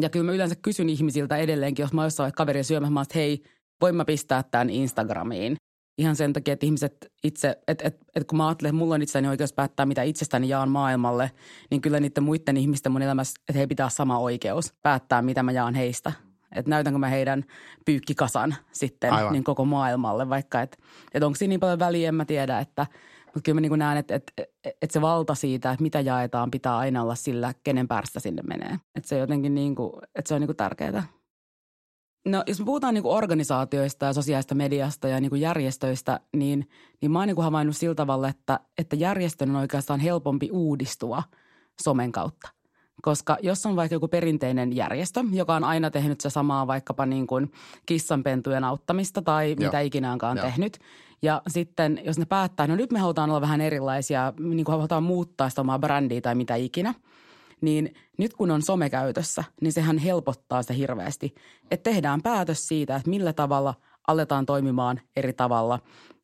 ja 0.00 0.08
kyllä 0.08 0.24
mä 0.24 0.32
yleensä 0.32 0.56
kysyn 0.62 0.88
ihmisiltä 0.88 1.36
edelleenkin, 1.36 1.82
jos 1.82 1.92
mä 1.92 2.00
oon 2.00 2.06
jossain 2.06 2.32
kaveria 2.32 2.64
syömässä, 2.64 3.00
että 3.00 3.18
hei, 3.18 3.42
voin 3.80 3.94
mä 3.94 4.04
pistää 4.04 4.42
tämän 4.42 4.70
Instagramiin. 4.70 5.56
Ihan 5.98 6.16
sen 6.16 6.32
takia, 6.32 6.54
että 6.54 6.66
ihmiset 6.66 7.12
itse, 7.24 7.58
että 7.68 7.88
et, 7.88 7.96
et 8.16 8.24
kun 8.26 8.36
mä 8.36 8.48
ajattelen, 8.48 8.68
että 8.68 8.78
mulla 8.78 8.94
on 8.94 9.02
itseäni 9.02 9.28
oikeus 9.28 9.52
päättää, 9.52 9.86
mitä 9.86 10.02
itsestäni 10.02 10.48
jaan 10.48 10.68
maailmalle, 10.68 11.30
niin 11.70 11.80
kyllä 11.80 12.00
niiden 12.00 12.22
muiden 12.22 12.56
ihmisten 12.56 12.92
mun 12.92 13.02
elämässä, 13.02 13.34
että 13.48 13.58
he 13.58 13.66
pitää 13.66 13.88
sama 13.88 14.18
oikeus 14.18 14.74
päättää, 14.82 15.22
mitä 15.22 15.42
mä 15.42 15.52
jaan 15.52 15.74
heistä. 15.74 16.12
Että 16.54 16.70
näytänkö 16.70 16.98
mä 16.98 17.08
heidän 17.08 17.44
pyykkikasan 17.84 18.54
sitten 18.72 19.12
niin 19.30 19.44
koko 19.44 19.64
maailmalle, 19.64 20.28
vaikka 20.28 20.62
että 20.62 20.78
et 21.14 21.22
onko 21.22 21.36
siinä 21.36 21.48
niin 21.48 21.60
paljon 21.60 21.78
väliä, 21.78 22.08
en 22.08 22.14
mä 22.14 22.24
tiedä, 22.24 22.58
että– 22.58 22.86
mutta 23.34 23.40
kyllä 23.44 23.60
mä 23.60 23.60
niin 23.60 23.78
näen, 23.78 23.98
että, 23.98 24.14
että, 24.14 24.32
että 24.64 24.92
se 24.92 25.00
valta 25.00 25.34
siitä, 25.34 25.72
että 25.72 25.82
mitä 25.82 26.00
jaetaan, 26.00 26.50
pitää 26.50 26.76
aina 26.76 27.02
olla 27.02 27.14
sillä, 27.14 27.54
kenen 27.64 27.88
päästä 27.88 28.20
sinne 28.20 28.42
menee. 28.42 28.78
Että 28.94 29.08
se 29.08 29.18
jotenkin 29.18 29.54
niin 29.54 29.74
kuin, 29.74 29.92
että 30.14 30.28
se 30.28 30.34
on 30.34 30.40
niin 30.40 30.48
kuin 30.48 30.56
tärkeää. 30.56 31.02
No 32.26 32.42
jos 32.46 32.58
me 32.58 32.64
puhutaan 32.64 32.94
niin 32.94 33.02
kuin 33.02 33.14
organisaatioista 33.14 34.06
ja 34.06 34.12
sosiaalista 34.12 34.54
mediasta 34.54 35.08
ja 35.08 35.20
niin 35.20 35.30
kuin 35.30 35.40
järjestöistä, 35.40 36.20
niin, 36.36 36.68
niin 37.00 37.10
mä 37.10 37.18
oon 37.18 37.28
niin 37.28 37.34
kuin 37.34 37.44
havainnut 37.44 37.76
sillä 37.76 37.94
tavalla, 37.94 38.28
että, 38.28 38.60
että 38.78 38.96
järjestön 38.96 39.50
on 39.50 39.56
oikeastaan 39.56 40.00
helpompi 40.00 40.50
uudistua 40.52 41.22
somen 41.82 42.12
kautta. 42.12 42.48
Koska 43.02 43.36
jos 43.42 43.66
on 43.66 43.76
vaikka 43.76 43.94
joku 43.94 44.08
perinteinen 44.08 44.76
järjestö, 44.76 45.20
joka 45.32 45.54
on 45.54 45.64
aina 45.64 45.90
tehnyt 45.90 46.20
se 46.20 46.30
samaa 46.30 46.66
vaikkapa 46.66 47.06
niin 47.06 47.26
kuin 47.26 47.52
kissanpentujen 47.86 48.64
auttamista 48.64 49.22
tai 49.22 49.50
Joo. 49.50 49.56
mitä 49.58 49.80
ikinä 49.80 50.12
onkaan 50.12 50.36
Joo. 50.36 50.46
tehnyt– 50.46 50.78
ja 51.22 51.42
sitten 51.48 52.00
jos 52.04 52.18
ne 52.18 52.24
päättää, 52.24 52.66
no 52.66 52.76
nyt 52.76 52.92
me 52.92 52.98
halutaan 52.98 53.30
olla 53.30 53.40
vähän 53.40 53.60
erilaisia, 53.60 54.32
niin 54.38 54.64
kuin 54.64 54.76
halutaan 54.76 55.02
muuttaa 55.02 55.48
sitä 55.48 55.60
omaa 55.60 55.78
brändiä 55.78 56.20
tai 56.20 56.34
mitä 56.34 56.54
ikinä, 56.54 56.94
niin 57.60 57.94
nyt 58.18 58.34
kun 58.34 58.50
on 58.50 58.62
some 58.62 58.90
käytössä, 58.90 59.44
niin 59.60 59.72
sehän 59.72 59.98
helpottaa 59.98 60.62
sitä 60.62 60.74
hirveästi. 60.74 61.34
Että 61.70 61.90
tehdään 61.90 62.22
päätös 62.22 62.68
siitä, 62.68 62.96
että 62.96 63.10
millä 63.10 63.32
tavalla 63.32 63.74
aletaan 64.06 64.46
toimimaan 64.46 65.00
eri 65.16 65.32
tavalla, 65.32 65.78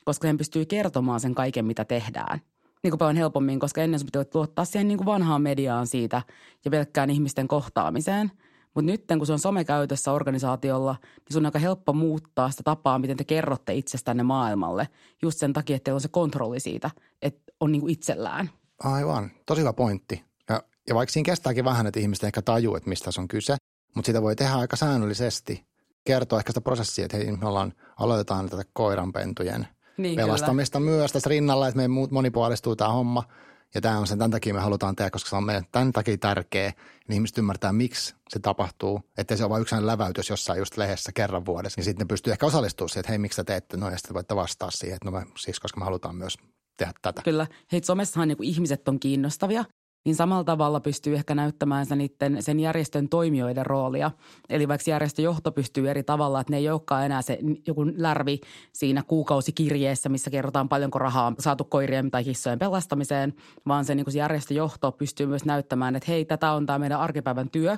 koska 0.05 0.27
hän 0.27 0.37
pystyy 0.37 0.65
kertomaan 0.65 1.21
sen 1.21 1.35
kaiken, 1.35 1.65
mitä 1.65 1.85
tehdään. 1.85 2.41
Niin 2.83 2.91
kuin 2.91 2.99
paljon 2.99 3.17
helpommin, 3.17 3.61
koska 3.61 3.83
ennen 3.83 4.01
sun 4.01 4.07
pitää 4.07 4.25
luottaa 4.35 4.65
siihen 4.65 4.89
niin 4.89 4.99
kuin 4.99 5.07
vanhaan 5.07 5.43
mediaan 5.43 5.87
siitä 5.87 6.23
ja 6.65 6.71
pelkkään 6.71 7.11
ihmisten 7.11 7.49
kohtaamiseen– 7.49 8.31
mutta 8.79 8.93
nyt 8.93 9.05
kun 9.19 9.27
se 9.27 9.33
on 9.33 9.39
somekäytössä 9.39 10.13
organisaatiolla, 10.13 10.97
niin 11.03 11.33
sun 11.33 11.43
on 11.43 11.47
aika 11.47 11.59
helppo 11.59 11.93
muuttaa 11.93 12.51
sitä 12.51 12.63
tapaa, 12.63 12.99
miten 12.99 13.17
te 13.17 13.25
kerrotte 13.25 13.75
itsestänne 13.75 14.23
maailmalle. 14.23 14.89
Just 15.23 15.39
sen 15.39 15.53
takia, 15.53 15.77
että 15.77 15.85
teillä 15.85 15.97
on 15.97 16.01
se 16.01 16.09
kontrolli 16.09 16.61
siitä, 16.61 16.91
että 17.23 17.53
on 17.61 17.73
niin 17.73 17.81
kuin 17.81 17.93
itsellään. 17.93 18.51
Aivan, 18.79 19.31
tosi 19.47 19.61
hyvä 19.61 19.73
pointti. 19.73 20.25
Ja, 20.49 20.63
ja 20.89 20.95
vaikka 20.95 21.13
siinä 21.13 21.25
kestääkin 21.25 21.65
vähän, 21.65 21.87
että 21.87 22.01
ihmiset 22.01 22.25
ehkä 22.25 22.43
tajuu, 22.43 22.77
että 22.77 22.89
mistä 22.89 23.13
se 23.13 23.21
on 23.21 23.29
kyse, 23.29 23.57
mutta 23.95 24.07
sitä 24.07 24.23
voi 24.23 24.37
tehdä 24.37 24.55
aika 24.55 24.77
säännöllisesti. 24.77 25.67
Kertoa 26.05 26.39
ehkä 26.39 26.51
sitä 26.51 26.61
prosessia, 26.61 27.05
että 27.05 27.17
hei, 27.17 27.37
me 27.37 27.49
ollaan, 27.49 27.73
aloitetaan 27.97 28.49
tätä 28.49 28.63
koiranpentujen 28.73 29.69
niin, 29.97 30.17
pelastamista 30.17 30.79
kyllä. 30.79 30.91
myös 30.91 31.13
tässä 31.13 31.31
rinnalla, 31.31 31.69
että 31.69 31.81
me 31.81 31.89
monipuolistuu 32.11 32.77
tämä 32.77 32.93
homma– 32.93 33.23
ja 33.75 33.81
tämä 33.81 33.99
on 33.99 34.07
sen, 34.07 34.19
tämän 34.19 34.31
takia 34.31 34.55
me 34.55 34.61
halutaan 34.61 34.97
tehdä, 34.97 35.11
koska 35.11 35.31
se 35.31 35.37
on 35.37 35.45
meidän 35.45 35.65
tämän 35.73 35.93
takia 35.93 36.19
tärkeä. 36.19 36.73
Niin 37.09 37.15
ihmiset 37.15 37.39
ymmärtää, 37.39 37.73
miksi 37.73 38.15
se 38.29 38.39
tapahtuu. 38.39 39.01
Että 39.19 39.37
se 39.37 39.45
on 39.45 39.51
vain 39.51 39.63
yksi 39.63 39.75
läväytys 39.81 40.31
jossain 40.31 40.59
just 40.59 40.77
lehdessä 40.77 41.13
kerran 41.13 41.47
vuodessa. 41.47 41.79
Niin 41.79 41.85
sitten 41.85 42.05
ne 42.05 42.09
pystyy 42.09 42.33
ehkä 42.33 42.47
osallistumaan 42.47 42.89
siihen, 42.89 43.01
että 43.01 43.13
hei, 43.13 43.19
miksi 43.19 43.37
sä 43.37 43.45
teette 43.45 43.77
noin. 43.77 43.93
Ja 43.93 43.99
sitten 43.99 44.15
voitte 44.15 44.37
vastaa 44.37 44.71
siihen, 44.71 44.97
että 44.97 45.11
no 45.11 45.19
me, 45.19 45.27
siis 45.39 45.61
koska 45.61 45.81
me 45.81 45.85
halutaan 45.85 46.17
myös 46.17 46.39
tehdä 46.77 46.93
tätä. 47.03 47.23
Kyllä. 47.23 47.47
Hei, 47.73 47.85
somessahan 47.85 48.29
niin 48.29 48.45
ihmiset 48.45 48.89
on 48.89 49.01
kiinnostavia 49.01 49.65
niin 50.05 50.17
samalla 50.17 50.45
tavalla 50.45 50.81
pystyy 50.81 51.15
ehkä 51.15 51.35
näyttämään 51.35 51.87
sen, 51.87 51.99
niiden, 51.99 52.43
sen 52.43 52.61
järjestön 52.61 53.09
toimijoiden 53.09 53.67
roolia. 53.67 54.11
Eli 54.49 54.69
vaikka 54.69 54.91
järjestöjohto 54.91 55.53
pystyy 55.53 55.91
eri 55.91 56.03
tavalla, 56.03 56.41
että 56.41 56.53
ne 56.53 56.57
ei 56.57 56.71
olekaan 56.71 57.05
enää 57.05 57.23
se 57.23 57.39
joku 57.67 57.87
lärvi 57.97 58.41
siinä 58.73 59.03
kuukausikirjeessä, 59.03 60.09
missä 60.09 60.31
kerrotaan 60.31 60.69
paljonko 60.69 60.99
rahaa 60.99 61.27
on 61.27 61.35
saatu 61.39 61.65
koirien 61.65 62.11
tai 62.11 62.25
kissojen 62.25 62.59
pelastamiseen, 62.59 63.35
vaan 63.67 63.85
se, 63.85 63.95
niin 63.95 64.13
se 64.13 64.19
järjestöjohto 64.19 64.93
pystyy 64.93 65.27
myös 65.27 65.45
näyttämään, 65.45 65.97
että 65.97 66.11
hei, 66.13 66.25
tätä 66.25 66.53
on 66.53 66.67
tämä 66.67 66.79
meidän 66.79 67.01
arkipäivän 67.01 67.51
työ 67.51 67.77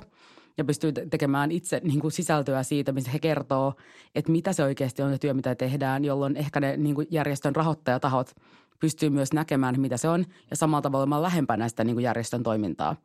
ja 0.57 0.65
pystyy 0.65 0.91
tekemään 0.91 1.51
itse 1.51 1.81
niin 1.83 1.99
kuin 1.99 2.11
sisältöä 2.11 2.63
siitä, 2.63 2.91
missä 2.91 3.11
he 3.11 3.19
kertoo, 3.19 3.73
että 4.15 4.31
mitä 4.31 4.53
se 4.53 4.63
oikeasti 4.63 5.01
on 5.01 5.11
se 5.11 5.17
työ, 5.17 5.33
mitä 5.33 5.55
tehdään, 5.55 6.05
jolloin 6.05 6.37
ehkä 6.37 6.59
ne 6.59 6.77
niin 6.77 6.95
kuin 6.95 7.07
järjestön 7.11 7.55
rahoittajatahot 7.55 8.31
pystyy 8.81 9.09
myös 9.09 9.33
näkemään, 9.33 9.81
mitä 9.81 9.97
se 9.97 10.09
on 10.09 10.25
ja 10.49 10.55
samalla 10.55 10.81
tavalla 10.81 11.03
olemaan 11.03 11.21
lähempänä 11.21 11.69
sitä 11.69 11.83
niin 11.83 11.95
kuin 11.95 12.03
järjestön 12.03 12.43
toimintaa. 12.43 12.95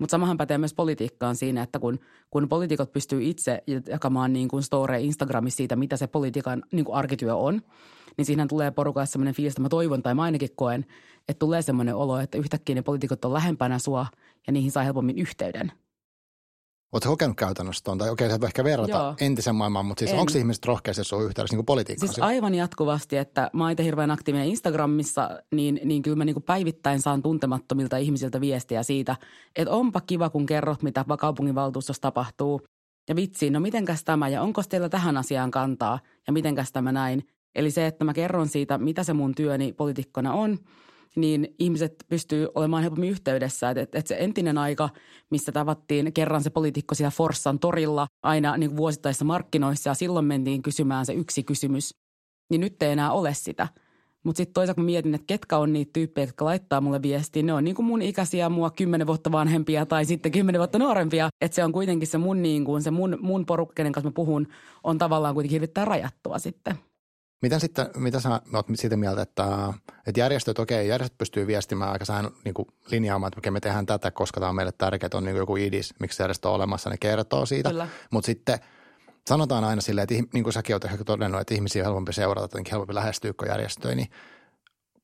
Mutta 0.00 0.10
samahan 0.10 0.36
pätee 0.36 0.58
myös 0.58 0.74
politiikkaan 0.74 1.36
siinä, 1.36 1.62
että 1.62 1.78
kun, 1.78 1.98
kun 2.30 2.48
poliitikot 2.48 2.92
pystyy 2.92 3.22
itse 3.22 3.62
jakamaan 3.88 4.32
niin 4.32 4.48
kuin 4.48 4.62
story 4.62 4.98
Instagramissa 4.98 5.56
siitä, 5.56 5.76
mitä 5.76 5.96
se 5.96 6.06
politiikan 6.06 6.62
niin 6.72 6.84
kuin 6.84 6.96
arkityö 6.96 7.36
on, 7.36 7.62
niin 8.16 8.24
siinä 8.24 8.46
tulee 8.46 8.70
porukalle 8.70 9.06
sellainen 9.06 9.34
fiilis, 9.34 9.52
että 9.52 9.62
mä 9.62 9.68
toivon 9.68 10.02
tai 10.02 10.14
mä 10.14 10.22
ainakin 10.22 10.50
koen, 10.56 10.86
että 11.28 11.38
tulee 11.38 11.62
sellainen 11.62 11.96
olo, 11.96 12.18
että 12.18 12.38
yhtäkkiä 12.38 12.74
ne 12.74 12.82
poliitikot 12.82 13.24
on 13.24 13.32
lähempänä 13.32 13.78
sua 13.78 14.06
ja 14.46 14.52
niihin 14.52 14.70
saa 14.70 14.82
helpommin 14.82 15.18
yhteyden– 15.18 15.72
Oletko 16.94 17.10
kokenut 17.10 17.36
käytännössä 17.36 17.84
tuon? 17.84 17.98
Tai 17.98 18.10
okei, 18.10 18.28
sä 18.28 18.34
et 18.34 18.44
ehkä 18.44 18.64
verrata 18.64 18.90
Joo. 18.90 19.14
entisen 19.20 19.54
maailmaan, 19.54 19.86
mutta 19.86 20.00
siis 20.00 20.10
en. 20.10 20.18
onko 20.18 20.32
ihmiset 20.36 20.64
rohkeasti 20.64 21.04
sun 21.04 21.24
yhteydessä 21.24 21.56
niin 21.56 21.66
politiikkaan? 21.66 22.08
Siis 22.08 22.24
aivan 22.24 22.54
jatkuvasti, 22.54 23.16
että 23.16 23.50
mä 23.52 23.64
oon 23.66 23.76
hirveän 23.82 24.10
aktiivinen 24.10 24.48
Instagramissa, 24.48 25.30
niin, 25.54 25.80
niin 25.84 26.02
kyllä 26.02 26.16
mä 26.16 26.24
niin 26.24 26.34
kuin 26.34 26.44
päivittäin 26.44 27.02
saan 27.02 27.22
tuntemattomilta 27.22 27.96
ihmisiltä 27.96 28.40
viestiä 28.40 28.82
siitä, 28.82 29.16
että 29.56 29.74
onpa 29.74 30.00
kiva, 30.00 30.30
kun 30.30 30.46
kerrot, 30.46 30.82
mitä 30.82 31.04
kaupunginvaltuustossa 31.18 32.02
tapahtuu. 32.02 32.60
Ja 33.08 33.16
vitsiin, 33.16 33.52
no 33.52 33.60
mitenkäs 33.60 34.04
tämä 34.04 34.28
ja 34.28 34.42
onko 34.42 34.62
teillä 34.68 34.88
tähän 34.88 35.16
asiaan 35.16 35.50
kantaa 35.50 35.98
ja 36.26 36.32
mitenkäs 36.32 36.72
tämä 36.72 36.92
näin. 36.92 37.28
Eli 37.54 37.70
se, 37.70 37.86
että 37.86 38.04
mä 38.04 38.14
kerron 38.14 38.48
siitä, 38.48 38.78
mitä 38.78 39.04
se 39.04 39.12
mun 39.12 39.34
työni 39.34 39.72
poliitikkona 39.72 40.32
on– 40.32 40.58
niin 41.16 41.54
ihmiset 41.58 42.04
pystyy 42.08 42.48
olemaan 42.54 42.82
helpommin 42.82 43.10
yhteydessä. 43.10 43.70
Että 43.70 43.98
et 43.98 44.06
se 44.06 44.16
entinen 44.18 44.58
aika, 44.58 44.88
missä 45.30 45.52
tavattiin 45.52 46.12
kerran 46.12 46.42
se 46.42 46.50
poliitikko 46.50 46.94
siellä 46.94 47.10
Forssan 47.10 47.58
torilla 47.58 48.06
aina 48.22 48.56
niin 48.56 48.76
vuosittaisissa 48.76 49.24
markkinoissa 49.24 49.90
ja 49.90 49.94
silloin 49.94 50.24
mentiin 50.24 50.62
kysymään 50.62 51.06
se 51.06 51.12
yksi 51.12 51.42
kysymys, 51.42 51.94
niin 52.50 52.60
nyt 52.60 52.82
ei 52.82 52.90
enää 52.90 53.12
ole 53.12 53.34
sitä. 53.34 53.68
Mutta 54.24 54.36
sitten 54.36 54.54
toisaalta 54.54 54.80
mä 54.80 54.84
mietin, 54.84 55.14
että 55.14 55.26
ketkä 55.26 55.58
on 55.58 55.72
niitä 55.72 55.90
tyyppejä, 55.92 56.26
jotka 56.26 56.44
laittaa 56.44 56.80
mulle 56.80 57.02
viestiä. 57.02 57.42
Ne 57.42 57.52
on 57.52 57.64
niin 57.64 57.76
kuin 57.76 57.86
mun 57.86 58.02
ikäisiä, 58.02 58.48
mua 58.48 58.70
kymmenen 58.70 59.06
vuotta 59.06 59.32
vanhempia 59.32 59.86
tai 59.86 60.04
sitten 60.04 60.32
kymmenen 60.32 60.58
vuotta 60.58 60.78
nuorempia. 60.78 61.28
Että 61.40 61.54
se 61.54 61.64
on 61.64 61.72
kuitenkin 61.72 62.08
se 62.08 62.18
mun, 62.18 62.42
niin 62.42 62.64
kuin, 62.64 62.82
se 62.82 62.90
mun, 62.90 63.18
mun 63.20 63.46
porukkeiden 63.46 63.92
kanssa 63.92 64.08
mä 64.08 64.14
puhun, 64.14 64.48
on 64.84 64.98
tavallaan 64.98 65.34
kuitenkin 65.34 65.54
hirvittää 65.54 65.84
rajattua 65.84 66.38
sitten. 66.38 66.74
Miten 67.44 67.60
sitten, 67.60 67.86
mitä 67.96 68.20
sä 68.20 68.40
oot 68.54 68.66
siitä 68.74 68.96
mieltä, 68.96 69.22
että, 69.22 69.72
että 70.06 70.20
järjestöt, 70.20 70.58
okei, 70.58 70.88
järjestöt 70.88 71.18
pystyy 71.18 71.46
viestimään 71.46 71.92
aika 71.92 72.04
sään 72.04 72.30
niin 72.44 72.54
kuin 72.54 72.68
linjaamaan, 72.90 73.32
että 73.36 73.50
me 73.50 73.60
tehdään 73.60 73.86
tätä, 73.86 74.10
koska 74.10 74.40
tämä 74.40 74.48
on 74.48 74.56
meille 74.56 74.72
tärkeää, 74.72 75.10
on 75.14 75.24
niin 75.24 75.36
joku 75.36 75.56
idis, 75.56 75.94
miksi 76.00 76.22
järjestö 76.22 76.48
on 76.48 76.54
olemassa, 76.54 76.90
ne 76.90 76.96
kertoo 77.00 77.46
siitä. 77.46 77.70
Mutta 78.10 78.26
sitten 78.26 78.58
sanotaan 79.28 79.64
aina 79.64 79.80
silleen, 79.80 80.06
että 80.10 80.28
niin 80.32 80.44
kuin 80.44 80.52
säkin 80.52 80.74
olet 80.74 80.84
ehkä 80.84 81.04
todennut, 81.04 81.40
että 81.40 81.54
ihmisiä 81.54 81.82
on 81.82 81.86
helpompi 81.86 82.12
seurata, 82.12 82.44
jotenkin 82.44 82.70
helpompi 82.72 82.94
lähestyä 82.94 83.32
kuin 83.32 83.48
järjestöjä, 83.48 83.94
niin 83.94 84.08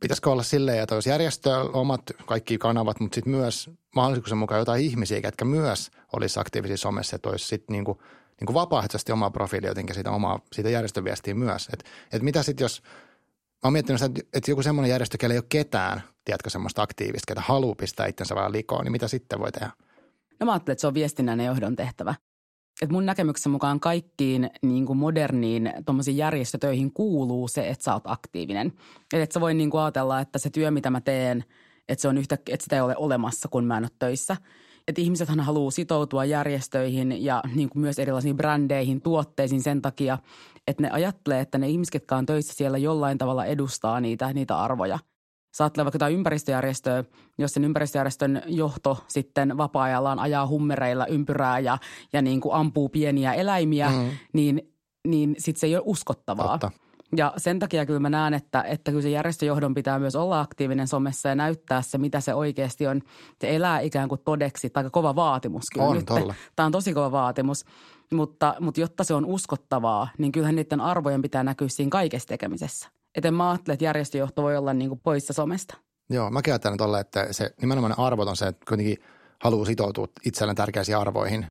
pitäisikö 0.00 0.30
olla 0.30 0.42
silleen, 0.42 0.82
että 0.82 0.94
jos 0.94 1.06
järjestö 1.06 1.56
omat 1.60 2.02
kaikki 2.26 2.58
kanavat, 2.58 3.00
mutta 3.00 3.14
sitten 3.14 3.30
myös 3.30 3.70
mahdollisuuksien 3.94 4.38
mukaan 4.38 4.58
jotain 4.58 4.84
ihmisiä, 4.84 5.20
jotka 5.24 5.44
myös 5.44 5.90
olisi 6.12 6.40
aktiivisia 6.40 6.76
somessa, 6.76 7.16
että 7.16 7.28
olisi 7.28 7.46
sitten 7.46 7.72
niin 7.72 7.84
kuin– 7.84 7.98
niin 8.40 8.46
kuin 8.46 8.54
vapaaehtoisesti 8.54 9.12
omaa 9.12 9.30
profiili 9.30 9.66
jotenkin 9.66 9.94
siitä, 9.94 10.10
omaa, 10.10 10.40
siitä 10.52 10.70
järjestöviestiä 10.70 11.34
myös. 11.34 11.68
Että 11.72 11.84
et 12.12 12.22
mitä 12.22 12.42
sitten 12.42 12.64
jos, 12.64 12.82
mä 12.82 13.58
oon 13.64 13.72
miettinyt 13.72 14.00
sitä, 14.00 14.20
että 14.32 14.50
joku 14.50 14.62
semmoinen 14.62 14.90
järjestö, 14.90 15.18
kelle 15.18 15.34
ei 15.34 15.38
ole 15.38 15.46
ketään, 15.48 16.02
tiedätkö, 16.24 16.50
semmoista 16.50 16.82
aktiivista, 16.82 17.26
ketä 17.26 17.40
haluaa 17.40 17.74
pistää 17.74 18.06
itsensä 18.06 18.34
vähän 18.34 18.52
likoon, 18.52 18.84
niin 18.84 18.92
mitä 18.92 19.08
sitten 19.08 19.38
voi 19.38 19.52
tehdä? 19.52 19.70
No 20.40 20.46
mä 20.46 20.52
ajattelen, 20.52 20.72
että 20.72 20.80
se 20.80 20.86
on 20.86 20.94
viestinnän 20.94 21.40
ja 21.40 21.46
johdon 21.46 21.76
tehtävä. 21.76 22.14
Et 22.82 22.90
mun 22.90 23.06
näkemyksen 23.06 23.52
mukaan 23.52 23.80
kaikkiin 23.80 24.50
niin 24.62 24.86
kuin 24.86 24.96
moderniin 24.96 25.72
järjestötöihin 26.14 26.92
kuuluu 26.92 27.48
se, 27.48 27.68
että 27.68 27.84
sä 27.84 27.94
oot 27.94 28.06
aktiivinen. 28.06 28.66
Että 29.02 29.22
et 29.22 29.32
sä 29.32 29.40
voi 29.40 29.54
niin 29.54 29.70
kuin 29.70 29.80
ajatella, 29.80 30.20
että 30.20 30.38
se 30.38 30.50
työ, 30.50 30.70
mitä 30.70 30.90
mä 30.90 31.00
teen, 31.00 31.44
että, 31.88 32.02
se 32.02 32.08
on 32.08 32.18
yhtä, 32.18 32.34
että 32.34 32.64
sitä 32.64 32.76
ei 32.76 32.82
ole 32.82 32.96
olemassa, 32.96 33.48
kun 33.48 33.64
mä 33.64 33.76
en 33.76 33.84
ole 33.84 33.90
töissä– 33.98 34.36
että 34.88 35.02
ihmisethän 35.02 35.40
haluaa 35.40 35.70
sitoutua 35.70 36.24
järjestöihin 36.24 37.24
ja 37.24 37.42
niin 37.54 37.68
kuin 37.68 37.80
myös 37.80 37.98
erilaisiin 37.98 38.36
brändeihin, 38.36 39.02
tuotteisiin 39.02 39.62
sen 39.62 39.82
takia, 39.82 40.18
että 40.66 40.82
ne 40.82 40.90
ajattelee, 40.90 41.40
että 41.40 41.58
ne 41.58 41.68
ihmiset, 41.68 41.94
jotka 41.94 42.16
on 42.16 42.26
töissä 42.26 42.54
siellä 42.54 42.78
jollain 42.78 43.18
tavalla 43.18 43.44
edustaa 43.44 44.00
niitä, 44.00 44.32
niitä 44.32 44.58
arvoja. 44.58 44.98
Saattelee 45.54 45.84
vaikka 45.84 45.96
jotain 45.96 46.14
ympäristöjärjestöä, 46.14 47.04
jos 47.38 47.54
sen 47.54 47.64
ympäristöjärjestön 47.64 48.42
johto 48.46 49.04
sitten 49.08 49.56
vapaa-ajallaan 49.56 50.18
ajaa 50.18 50.46
hummereilla 50.46 51.06
ympyrää 51.06 51.58
ja, 51.58 51.78
ja 52.12 52.22
niin 52.22 52.40
kuin 52.40 52.54
ampuu 52.54 52.88
pieniä 52.88 53.32
eläimiä, 53.32 53.90
mm. 53.90 54.10
niin, 54.32 54.72
niin 55.08 55.34
sitten 55.38 55.60
se 55.60 55.66
ei 55.66 55.76
ole 55.76 55.82
uskottavaa. 55.86 56.58
Totta. 56.58 56.80
Ja 57.16 57.32
sen 57.36 57.58
takia 57.58 57.86
kyllä 57.86 58.00
mä 58.00 58.10
näen, 58.10 58.34
että, 58.34 58.62
että 58.62 58.90
kyllä 58.90 59.02
se 59.02 59.10
järjestöjohdon 59.10 59.74
pitää 59.74 59.98
myös 59.98 60.16
olla 60.16 60.40
aktiivinen 60.40 60.88
somessa 60.88 61.28
ja 61.28 61.34
näyttää 61.34 61.82
se, 61.82 61.98
mitä 61.98 62.20
se 62.20 62.34
oikeasti 62.34 62.86
on. 62.86 63.00
Se 63.40 63.56
elää 63.56 63.80
ikään 63.80 64.08
kuin 64.08 64.20
todeksi, 64.24 64.70
tai 64.70 64.84
kova 64.92 65.14
vaatimus 65.14 65.64
kyllä 65.72 65.86
on, 65.86 65.96
nyt. 65.96 66.06
Tolla. 66.06 66.34
Tämä 66.56 66.66
on 66.66 66.72
tosi 66.72 66.94
kova 66.94 67.12
vaatimus, 67.12 67.64
mutta, 68.12 68.54
mutta 68.60 68.80
jotta 68.80 69.04
se 69.04 69.14
on 69.14 69.24
uskottavaa, 69.24 70.08
niin 70.18 70.32
kyllähän 70.32 70.56
niiden 70.56 70.80
arvojen 70.80 71.22
pitää 71.22 71.44
näkyä 71.44 71.68
siinä 71.68 71.90
kaikessa 71.90 72.28
tekemisessä. 72.28 72.88
Eten 73.14 73.34
mä 73.34 73.50
ajattelen, 73.50 73.74
että 73.74 73.84
järjestöjohto 73.84 74.42
voi 74.42 74.56
olla 74.56 74.74
niin 74.74 74.88
kuin 74.88 75.00
poissa 75.00 75.32
somesta. 75.32 75.76
Joo, 76.10 76.30
mä 76.30 76.40
ajattelen 76.46 76.78
tolle, 76.78 77.00
että 77.00 77.26
se 77.30 77.54
nimenomaan 77.60 77.98
arvot 77.98 78.28
on 78.28 78.36
se, 78.36 78.46
että 78.46 78.64
kuitenkin 78.68 78.96
haluaa 79.42 79.66
sitoutua 79.66 80.08
itselleen 80.24 80.56
tärkeisiin 80.56 80.98
arvoihin 80.98 81.46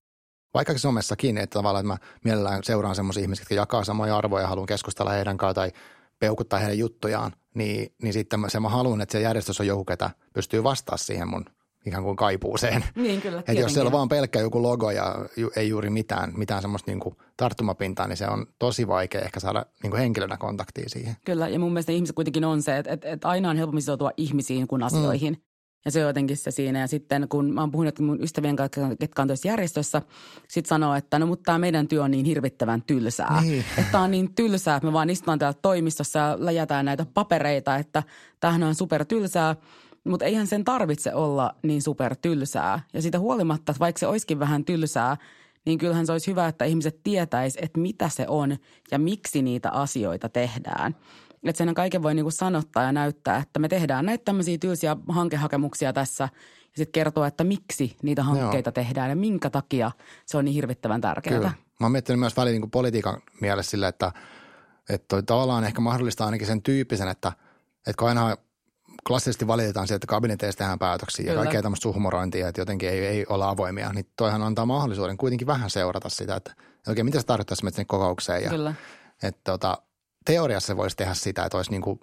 vaikka 0.53 0.77
somessakin, 0.77 1.37
että 1.37 1.53
tavallaan 1.53 1.85
että 1.85 2.03
mä 2.03 2.09
mielellään 2.23 2.63
seuraan 2.63 2.95
semmoisia 2.95 3.23
ihmisiä, 3.23 3.41
jotka 3.41 3.55
jakaa 3.55 3.83
samoja 3.83 4.17
arvoja 4.17 4.43
ja 4.43 4.47
haluan 4.47 4.67
keskustella 4.67 5.11
heidän 5.11 5.37
kanssaan 5.37 5.55
tai 5.55 5.81
peukuttaa 6.19 6.59
heidän 6.59 6.77
juttujaan, 6.77 7.31
niin, 7.53 7.93
niin 8.01 8.13
sitten 8.13 8.45
se 8.47 8.59
mä 8.59 8.69
haluan, 8.69 9.01
että 9.01 9.11
se 9.11 9.21
järjestys 9.21 9.59
on 9.59 9.67
joku, 9.67 9.85
ketä 9.85 10.09
pystyy 10.33 10.63
vastaamaan 10.63 10.99
siihen 10.99 11.27
mun 11.27 11.45
ikään 11.85 12.03
kuin 12.03 12.15
kaipuuseen. 12.15 12.83
Niin 12.95 13.21
kyllä, 13.21 13.39
että 13.47 13.53
jos 13.53 13.73
siellä 13.73 13.87
on 13.87 13.91
vaan 13.91 14.09
pelkkä 14.09 14.39
joku 14.39 14.63
logo 14.63 14.91
ja 14.91 15.25
ju, 15.37 15.51
ei 15.55 15.69
juuri 15.69 15.89
mitään, 15.89 16.33
mitään 16.37 16.61
semmoista 16.61 16.91
niin 16.91 16.99
kuin 16.99 17.15
tarttumapintaa, 17.37 18.07
niin 18.07 18.17
se 18.17 18.27
on 18.27 18.45
tosi 18.59 18.87
vaikea 18.87 19.21
ehkä 19.21 19.39
saada 19.39 19.65
niin 19.83 19.91
kuin 19.91 19.99
henkilönä 19.99 20.37
kontaktia 20.37 20.89
siihen. 20.89 21.15
Kyllä, 21.25 21.47
ja 21.47 21.59
mun 21.59 21.73
mielestä 21.73 21.91
ihmiset 21.91 22.15
kuitenkin 22.15 22.45
on 22.45 22.61
se, 22.61 22.77
että, 22.77 22.93
että, 22.93 23.09
että 23.09 23.27
aina 23.27 23.49
on 23.49 23.57
helpommin 23.57 23.81
sitoutua 23.81 24.11
ihmisiin 24.17 24.67
kuin 24.67 24.83
asioihin. 24.83 25.33
Mm. 25.33 25.48
Ja 25.85 25.91
se 25.91 26.01
on 26.01 26.07
jotenkin 26.07 26.37
se 26.37 26.51
siinä. 26.51 26.79
Ja 26.79 26.87
sitten 26.87 27.27
kun 27.29 27.53
mä 27.53 27.61
oon 27.61 27.71
puhunut 27.71 27.99
mun 27.99 28.23
ystävien 28.23 28.55
kanssa, 28.55 28.95
ketkä 28.99 29.21
on 29.21 29.27
tuossa 29.27 29.47
järjestössä, 29.47 30.01
sitten 30.47 30.69
sanoo, 30.69 30.95
että 30.95 31.19
no 31.19 31.25
mutta 31.25 31.43
tämä 31.43 31.59
meidän 31.59 31.87
työ 31.87 32.03
on 32.03 32.11
niin 32.11 32.25
hirvittävän 32.25 32.81
tylsää. 32.81 33.41
Niin. 33.41 33.65
Että 33.77 33.99
on 33.99 34.11
niin 34.11 34.35
tylsää, 34.35 34.75
että 34.75 34.87
me 34.87 34.93
vaan 34.93 35.09
istutaan 35.09 35.39
täällä 35.39 35.59
toimistossa 35.61 36.19
ja 36.19 36.37
läjätään 36.39 36.85
näitä 36.85 37.05
papereita, 37.13 37.75
että 37.75 38.03
tämähän 38.39 38.63
on 38.63 38.75
super 38.75 39.05
tylsää. 39.05 39.55
Mutta 40.03 40.25
eihän 40.25 40.47
sen 40.47 40.65
tarvitse 40.65 41.13
olla 41.13 41.55
niin 41.63 41.81
super 41.81 42.15
tylsää. 42.15 42.79
Ja 42.93 43.01
siitä 43.01 43.19
huolimatta, 43.19 43.71
että 43.71 43.79
vaikka 43.79 43.99
se 43.99 44.07
olisikin 44.07 44.39
vähän 44.39 44.65
tylsää, 44.65 45.17
niin 45.65 45.79
kyllähän 45.79 46.05
se 46.05 46.11
olisi 46.11 46.31
hyvä, 46.31 46.47
että 46.47 46.65
ihmiset 46.65 46.99
tietäis, 47.03 47.57
että 47.61 47.79
mitä 47.79 48.09
se 48.09 48.25
on 48.27 48.57
ja 48.91 48.99
miksi 48.99 49.41
niitä 49.41 49.71
asioita 49.71 50.29
tehdään. 50.29 50.95
Että 51.43 51.57
sen 51.57 51.73
kaiken 51.73 52.03
voi 52.03 52.15
niinku 52.15 52.31
sanottaa 52.31 52.83
ja 52.83 52.91
näyttää, 52.91 53.37
että 53.37 53.59
me 53.59 53.67
tehdään 53.67 54.05
näitä 54.05 54.25
tämmöisiä 54.25 54.57
tylsiä 54.57 54.97
hankehakemuksia 55.09 55.93
tässä 55.93 56.23
ja 56.63 56.77
sitten 56.77 56.91
kertoa, 56.91 57.27
että 57.27 57.43
miksi 57.43 57.97
niitä 58.03 58.23
hankkeita 58.23 58.67
Joo. 58.67 58.73
tehdään 58.73 59.09
ja 59.09 59.15
minkä 59.15 59.49
takia 59.49 59.91
se 60.25 60.37
on 60.37 60.45
niin 60.45 60.53
hirvittävän 60.53 61.01
tärkeää. 61.01 61.37
Kyllä. 61.37 61.51
Mä 61.79 61.85
oon 61.85 61.91
miettinyt 61.91 62.19
myös 62.19 62.37
väliin 62.37 62.61
niin 62.61 62.71
politiikan 62.71 63.21
mielessä 63.41 63.69
sille, 63.69 63.87
että, 63.87 64.11
että 64.89 65.21
tavallaan 65.21 65.63
ehkä 65.63 65.81
mahdollistaa 65.81 66.25
ainakin 66.25 66.47
sen 66.47 66.61
tyyppisen, 66.61 67.07
että, 67.07 67.31
että 67.87 67.99
kun 67.99 68.07
aina 68.07 68.37
klassisesti 69.07 69.47
valitetaan 69.47 69.87
siitä, 69.87 69.95
että 69.95 70.07
kabineteissa 70.07 70.57
tehdään 70.57 70.79
päätöksiä 70.79 71.23
Kyllä. 71.23 71.33
ja 71.33 71.43
kaikkea 71.43 71.61
tämmöistä 71.61 71.83
suhmorointia, 71.83 72.47
että 72.47 72.61
jotenkin 72.61 72.89
ei, 72.89 73.05
ei 73.05 73.25
olla 73.29 73.49
avoimia, 73.49 73.93
niin 73.93 74.05
toihan 74.17 74.43
antaa 74.43 74.65
mahdollisuuden 74.65 75.17
kuitenkin 75.17 75.47
vähän 75.47 75.69
seurata 75.69 76.09
sitä, 76.09 76.35
että 76.35 76.53
oikein 76.87 77.05
mitä 77.05 77.19
se 77.19 77.25
tarkoittaa 77.25 77.55
sinne 77.55 77.85
kokoukseen 77.85 78.43
ja 78.43 78.49
Kyllä. 78.49 78.73
että 79.23 79.41
tota, 79.43 79.77
teoriassa 80.25 80.77
voisi 80.77 80.95
tehdä 80.95 81.13
sitä, 81.13 81.45
että 81.45 81.57
olisi 81.57 81.71
niin 81.71 81.81
kuin, 81.81 81.99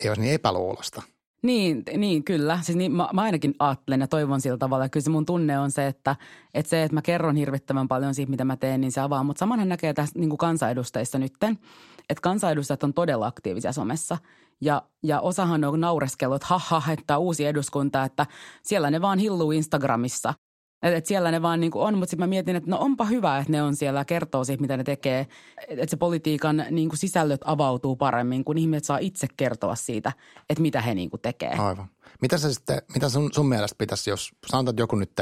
ei 0.00 0.08
olisi 0.08 0.20
niin 0.20 0.34
epäluulosta. 0.34 1.02
Niin, 1.42 1.82
niin 1.96 2.24
kyllä. 2.24 2.58
Siis 2.62 2.76
niin, 2.76 2.92
mä, 2.92 3.08
mä 3.12 3.22
ainakin 3.22 3.54
ajattelen 3.58 4.00
ja 4.00 4.06
toivon 4.08 4.40
sillä 4.40 4.58
tavalla. 4.58 4.88
Kyllä 4.88 5.04
se 5.04 5.10
mun 5.10 5.26
tunne 5.26 5.58
on 5.58 5.70
se, 5.70 5.86
että, 5.86 6.16
että 6.54 6.70
se, 6.70 6.82
että 6.82 6.94
mä 6.94 7.02
kerron 7.02 7.36
hirvittävän 7.36 7.88
paljon 7.88 8.14
siitä, 8.14 8.30
mitä 8.30 8.44
mä 8.44 8.56
teen, 8.56 8.80
niin 8.80 8.92
se 8.92 9.00
avaa. 9.00 9.24
Mutta 9.24 9.40
samanhan 9.40 9.68
näkee 9.68 9.94
tässä 9.94 10.18
niin 10.18 10.28
kuin 10.28 10.38
kansanedustajissa 10.38 11.18
nytten, 11.18 11.58
että 12.10 12.22
kansanedustajat 12.22 12.84
on 12.84 12.94
todella 12.94 13.26
aktiivisia 13.26 13.72
somessa. 13.72 14.18
Ja, 14.60 14.82
ja 15.02 15.20
osahan 15.20 15.64
on 15.64 15.80
naureskellut, 15.80 16.36
että 16.36 16.46
haha, 16.48 16.92
että 16.92 17.18
uusi 17.18 17.46
eduskunta, 17.46 18.04
että 18.04 18.26
siellä 18.62 18.90
ne 18.90 19.00
vaan 19.00 19.18
hilluu 19.18 19.52
Instagramissa– 19.52 20.34
että 20.82 20.96
et 20.96 21.06
siellä 21.06 21.30
ne 21.30 21.42
vaan 21.42 21.60
niin 21.60 21.70
on, 21.74 21.94
mutta 21.94 22.10
sitten 22.10 22.24
mä 22.24 22.30
mietin, 22.30 22.56
että 22.56 22.70
no 22.70 22.78
onpa 22.78 23.04
hyvä, 23.04 23.38
että 23.38 23.52
ne 23.52 23.62
on 23.62 23.76
siellä 23.76 24.00
ja 24.00 24.04
kertoo 24.04 24.44
siitä, 24.44 24.60
mitä 24.60 24.76
ne 24.76 24.84
tekee. 24.84 25.26
Että 25.68 25.90
se 25.90 25.96
politiikan 25.96 26.64
niin 26.70 26.88
kuin 26.88 26.98
sisällöt 26.98 27.40
avautuu 27.44 27.96
paremmin, 27.96 28.44
kun 28.44 28.58
ihmiset 28.58 28.84
saa 28.84 28.98
itse 28.98 29.26
kertoa 29.36 29.74
siitä, 29.74 30.12
että 30.50 30.62
mitä 30.62 30.80
he 30.80 30.94
niin 30.94 31.10
kuin 31.10 31.20
tekee. 31.20 31.50
Aivan. 31.50 31.86
Mitä, 32.22 32.38
se 32.38 32.52
sitten, 32.52 32.82
mitä 32.94 33.08
sun, 33.08 33.30
sun 33.32 33.48
mielestä 33.48 33.78
pitäisi, 33.78 34.10
jos 34.10 34.32
sanotaan, 34.46 34.72
että 34.72 34.82
joku 34.82 34.96
nyt 34.96 35.20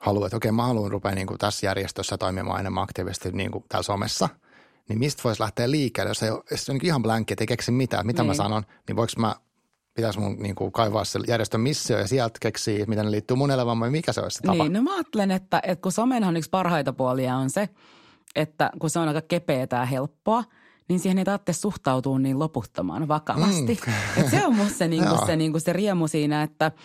haluaa, 0.00 0.26
että 0.26 0.36
okei 0.36 0.52
mä 0.52 0.66
haluan 0.66 0.90
rupea 0.90 1.14
niin 1.14 1.26
kuin 1.26 1.38
tässä 1.38 1.66
järjestössä 1.66 2.18
toimimaan 2.18 2.60
enemmän 2.60 2.82
aktiivisesti 2.82 3.32
niin 3.32 3.50
kuin 3.50 3.64
täällä 3.68 3.82
somessa– 3.82 4.28
niin 4.88 4.98
mistä 4.98 5.22
voisi 5.24 5.42
lähteä 5.42 5.70
liikkeelle, 5.70 6.10
jos 6.10 6.22
ei 6.22 6.30
ole, 6.30 6.42
jos 6.50 6.70
on 6.70 6.78
ihan 6.82 7.02
blankki, 7.02 7.32
että 7.32 7.42
ei 7.42 7.46
keksi 7.46 7.72
mitään, 7.72 8.06
mitä 8.06 8.22
niin. 8.22 8.28
mä 8.28 8.34
sanon, 8.34 8.62
niin 8.88 8.96
voiko 8.96 9.12
mä 9.16 9.36
pitäisi 9.94 10.18
mun 10.18 10.36
niin 10.36 10.54
kuin, 10.54 10.72
kaivaa 10.72 11.04
se 11.04 11.18
järjestön 11.28 11.60
missio 11.60 11.98
ja 11.98 12.06
sieltä 12.06 12.38
keksiä, 12.40 12.84
miten 12.86 13.04
ne 13.04 13.10
liittyy 13.10 13.36
mun 13.36 13.50
elämään 13.50 13.92
mikä 13.92 14.12
se 14.12 14.20
olisi 14.20 14.34
se 14.34 14.42
tapa? 14.42 14.62
Niin, 14.62 14.72
no 14.72 14.82
mä 14.82 14.94
ajattelen, 14.94 15.30
että, 15.30 15.60
että 15.62 15.82
kun 15.82 15.92
somenhan 15.92 16.36
yksi 16.36 16.50
parhaita 16.50 16.92
puolia 16.92 17.36
on 17.36 17.50
se, 17.50 17.68
että 18.36 18.70
kun 18.80 18.90
se 18.90 18.98
on 18.98 19.08
aika 19.08 19.22
kepeätä 19.22 19.76
ja 19.76 19.84
helppoa, 19.84 20.44
niin 20.88 21.00
siihen 21.00 21.18
ei 21.18 21.24
tarvitse 21.24 21.52
suhtautua 21.52 22.18
niin 22.18 22.38
loputtomaan 22.38 23.08
vakavasti. 23.08 23.80
Mm. 23.86 24.22
Et 24.22 24.30
se 24.30 24.46
on 24.46 24.56
musta 24.56 24.78
se, 24.78 24.88
niin 24.88 25.04
kuin, 25.08 25.18
se, 25.26 25.36
niin 25.36 25.52
kuin 25.52 25.62
se 25.62 25.72
riemu 25.72 26.08
siinä, 26.08 26.42
että– 26.42 26.72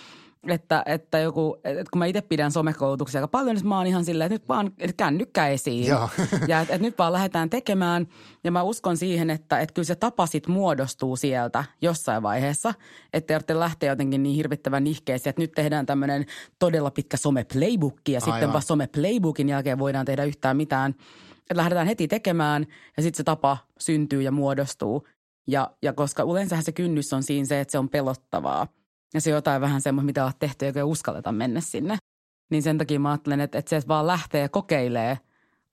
että, 0.48 0.84
että 0.86 1.20
joku, 1.20 1.58
että 1.63 1.84
kun 1.91 2.00
mä 2.00 2.06
itse 2.06 2.22
pidän 2.22 2.51
somekoulutuksia 2.51 3.20
aika 3.20 3.27
paljon, 3.27 3.56
niin 3.56 3.67
mä 3.67 3.77
oon 3.77 3.88
ihan 3.88 4.06
silleen, 4.06 4.25
että 4.25 4.36
nyt 4.36 4.50
vaan 4.50 4.72
että 4.77 4.94
kännykkä 4.98 5.48
esiin. 5.48 5.88
Joo. 5.88 6.10
ja 6.48 6.62
että, 6.62 6.74
että 6.74 6.88
nyt 6.88 6.98
vaan 6.98 7.13
lähdetään 7.13 7.50
tekemään. 7.50 8.08
Ja 8.44 8.51
mä 8.51 8.63
uskon 8.63 8.98
siihen, 8.98 9.29
että, 9.29 9.60
että 9.60 9.74
kyllä 9.74 9.86
se 9.86 9.96
tapa 9.96 10.25
sit 10.25 10.48
muodostuu 10.48 11.15
sieltä 11.15 11.63
jossain 11.82 12.24
vaiheessa. 12.24 12.74
Että 13.13 13.34
tarvitse 13.34 13.60
lähteä 13.60 13.91
jotenkin 13.91 14.24
niin 14.24 14.36
hirvittävän 14.36 14.84
nihkeeseen, 14.84 15.29
että 15.29 15.41
nyt 15.41 15.51
tehdään 15.51 15.86
tämmöinen 15.86 16.25
todella 16.60 16.91
pitkä 16.91 17.17
some-playbook 17.17 18.00
ja 18.10 18.20
Aivan. 18.22 18.34
sitten 18.34 18.53
vaan 18.53 18.63
some-playbookin 18.63 19.50
jälkeen 19.50 19.79
voidaan 19.79 20.06
tehdä 20.06 20.24
yhtään 20.24 20.58
mitään. 20.58 20.96
Että 21.39 21.58
lähdetään 21.58 21.88
heti 21.88 22.08
tekemään 22.08 22.65
ja 22.98 23.03
sitten 23.03 23.17
se 23.17 23.24
tapa 23.24 23.58
syntyy 23.79 24.22
ja 24.22 24.32
muodostuu. 24.32 25.08
Ja, 25.48 25.72
ja 25.82 25.94
koska 25.94 26.24
yleensä 26.24 26.62
se 26.62 26.72
kynnys 26.72 27.13
on 27.13 27.24
siinä 27.24 27.46
se, 27.46 27.60
että 27.60 27.72
se 27.72 27.79
on 27.79 27.89
pelottavaa– 27.89 28.67
ja 29.14 29.22
se 29.22 29.30
on 29.30 29.36
jotain 29.36 29.62
vähän 29.62 29.82
semmoista, 29.82 30.06
mitä 30.06 30.26
on 30.26 30.32
tehty, 30.40 30.66
eikä 30.66 30.86
uskalleta 30.86 31.32
mennä 31.32 31.62
sinne. 31.62 31.98
Niin 32.52 32.64
sen 32.64 32.78
takia 32.78 33.00
mä 33.00 33.10
ajattelen, 33.10 33.42
että, 33.42 33.58
että 33.58 33.70
se, 33.70 33.76
että 33.76 33.88
vaan 33.88 34.08
lähtee 34.08 34.42
ja 34.42 34.50
kokeilee, 34.50 35.20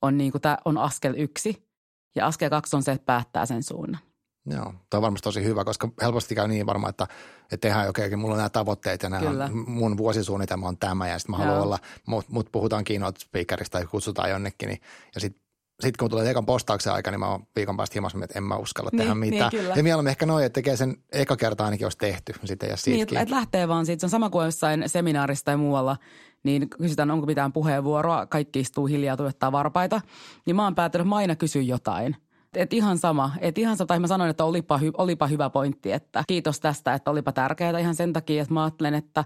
on, 0.02 0.18
niin 0.18 0.32
kuin, 0.32 0.42
tämä 0.42 0.58
on 0.64 0.78
askel 0.78 1.14
yksi. 1.16 1.68
Ja 2.16 2.26
askel 2.26 2.50
kaksi 2.50 2.76
on 2.76 2.82
se, 2.82 2.92
että 2.92 3.06
päättää 3.06 3.46
sen 3.46 3.62
suunnan. 3.62 4.00
Joo, 4.46 4.74
toi 4.90 4.98
on 4.98 5.02
varmasti 5.02 5.24
tosi 5.24 5.44
hyvä, 5.44 5.64
koska 5.64 5.88
helposti 6.02 6.34
käy 6.34 6.48
niin 6.48 6.66
varmaan, 6.66 6.90
että, 6.90 7.06
että 7.42 7.68
tehdään 7.68 7.88
okei, 7.88 8.06
okay, 8.06 8.16
mulla 8.16 8.34
on 8.34 8.38
nämä 8.38 8.48
tavoitteet 8.48 9.02
ja 9.02 9.08
nämä 9.08 9.50
mun 9.66 9.96
vuosisuunnitelma 9.96 10.68
on 10.68 10.76
tämä 10.76 11.08
ja 11.08 11.18
sitten 11.18 11.30
mä 11.30 11.44
haluan 11.44 11.60
olla, 11.60 11.78
mut, 12.06 12.28
mut 12.28 12.48
puhutaan 12.52 12.84
keynote 12.84 13.20
speakerista 13.20 13.78
tai 13.78 13.86
kutsutaan 13.86 14.30
jonnekin, 14.30 14.68
niin, 14.68 14.80
ja 15.14 15.20
sitten 15.20 15.43
sitten 15.84 15.98
kun 15.98 16.10
tulee 16.10 16.30
ekan 16.30 16.46
postauksen 16.46 16.92
aika, 16.92 17.10
niin 17.10 17.20
mä 17.20 17.28
oon 17.28 17.46
viikon 17.56 17.76
päästä 17.76 17.94
himassa, 17.94 18.18
että 18.22 18.38
en 18.38 18.44
mä 18.44 18.56
uskalla 18.56 18.90
niin, 18.92 18.98
tehdä 18.98 19.14
mitään. 19.14 19.50
Niin, 19.52 19.62
kyllä. 19.62 19.74
ja 19.76 19.82
mieluummin 19.82 20.10
ehkä 20.10 20.26
noin, 20.26 20.44
että 20.44 20.54
tekee 20.54 20.76
sen 20.76 20.96
eka 21.12 21.36
kertaa 21.36 21.64
ainakin 21.64 21.84
olisi 21.84 21.98
tehty, 21.98 22.34
sitten 22.44 22.68
ja 22.68 22.76
Niin, 22.86 23.02
että 23.02 23.20
et 23.20 23.30
lähtee 23.30 23.68
vaan 23.68 23.86
siitä. 23.86 24.00
Se 24.00 24.06
on 24.06 24.10
sama 24.10 24.30
kuin 24.30 24.44
jossain 24.44 24.84
seminaarissa 24.86 25.44
tai 25.44 25.56
muualla, 25.56 25.96
niin 26.44 26.70
kysytään, 26.70 27.10
onko 27.10 27.26
mitään 27.26 27.52
puheenvuoroa. 27.52 28.26
Kaikki 28.26 28.60
istuu 28.60 28.86
hiljaa, 28.86 29.16
tuottaa 29.16 29.52
varpaita. 29.52 30.00
Niin 30.46 30.56
mä 30.56 30.64
oon 30.64 30.74
päättänyt, 30.74 31.04
että 31.04 31.08
mä 31.08 31.16
aina 31.16 31.36
kysyn 31.36 31.66
jotain. 31.66 32.16
Et 32.54 32.72
ihan 32.72 32.98
sama, 32.98 33.32
et 33.40 33.58
ihan 33.58 33.76
sama, 33.76 33.86
tai 33.86 34.00
mä 34.00 34.06
sanoin, 34.06 34.30
että 34.30 34.44
olipa, 34.44 34.78
hy, 34.78 34.90
olipa 34.98 35.26
hyvä 35.26 35.50
pointti, 35.50 35.92
että 35.92 36.24
kiitos 36.28 36.60
tästä, 36.60 36.94
että 36.94 37.10
olipa 37.10 37.32
tärkeää 37.32 37.78
ihan 37.78 37.94
sen 37.94 38.12
takia, 38.12 38.42
että 38.42 38.54
mä 38.54 38.64
ajattelen, 38.64 38.94
että, 38.94 39.24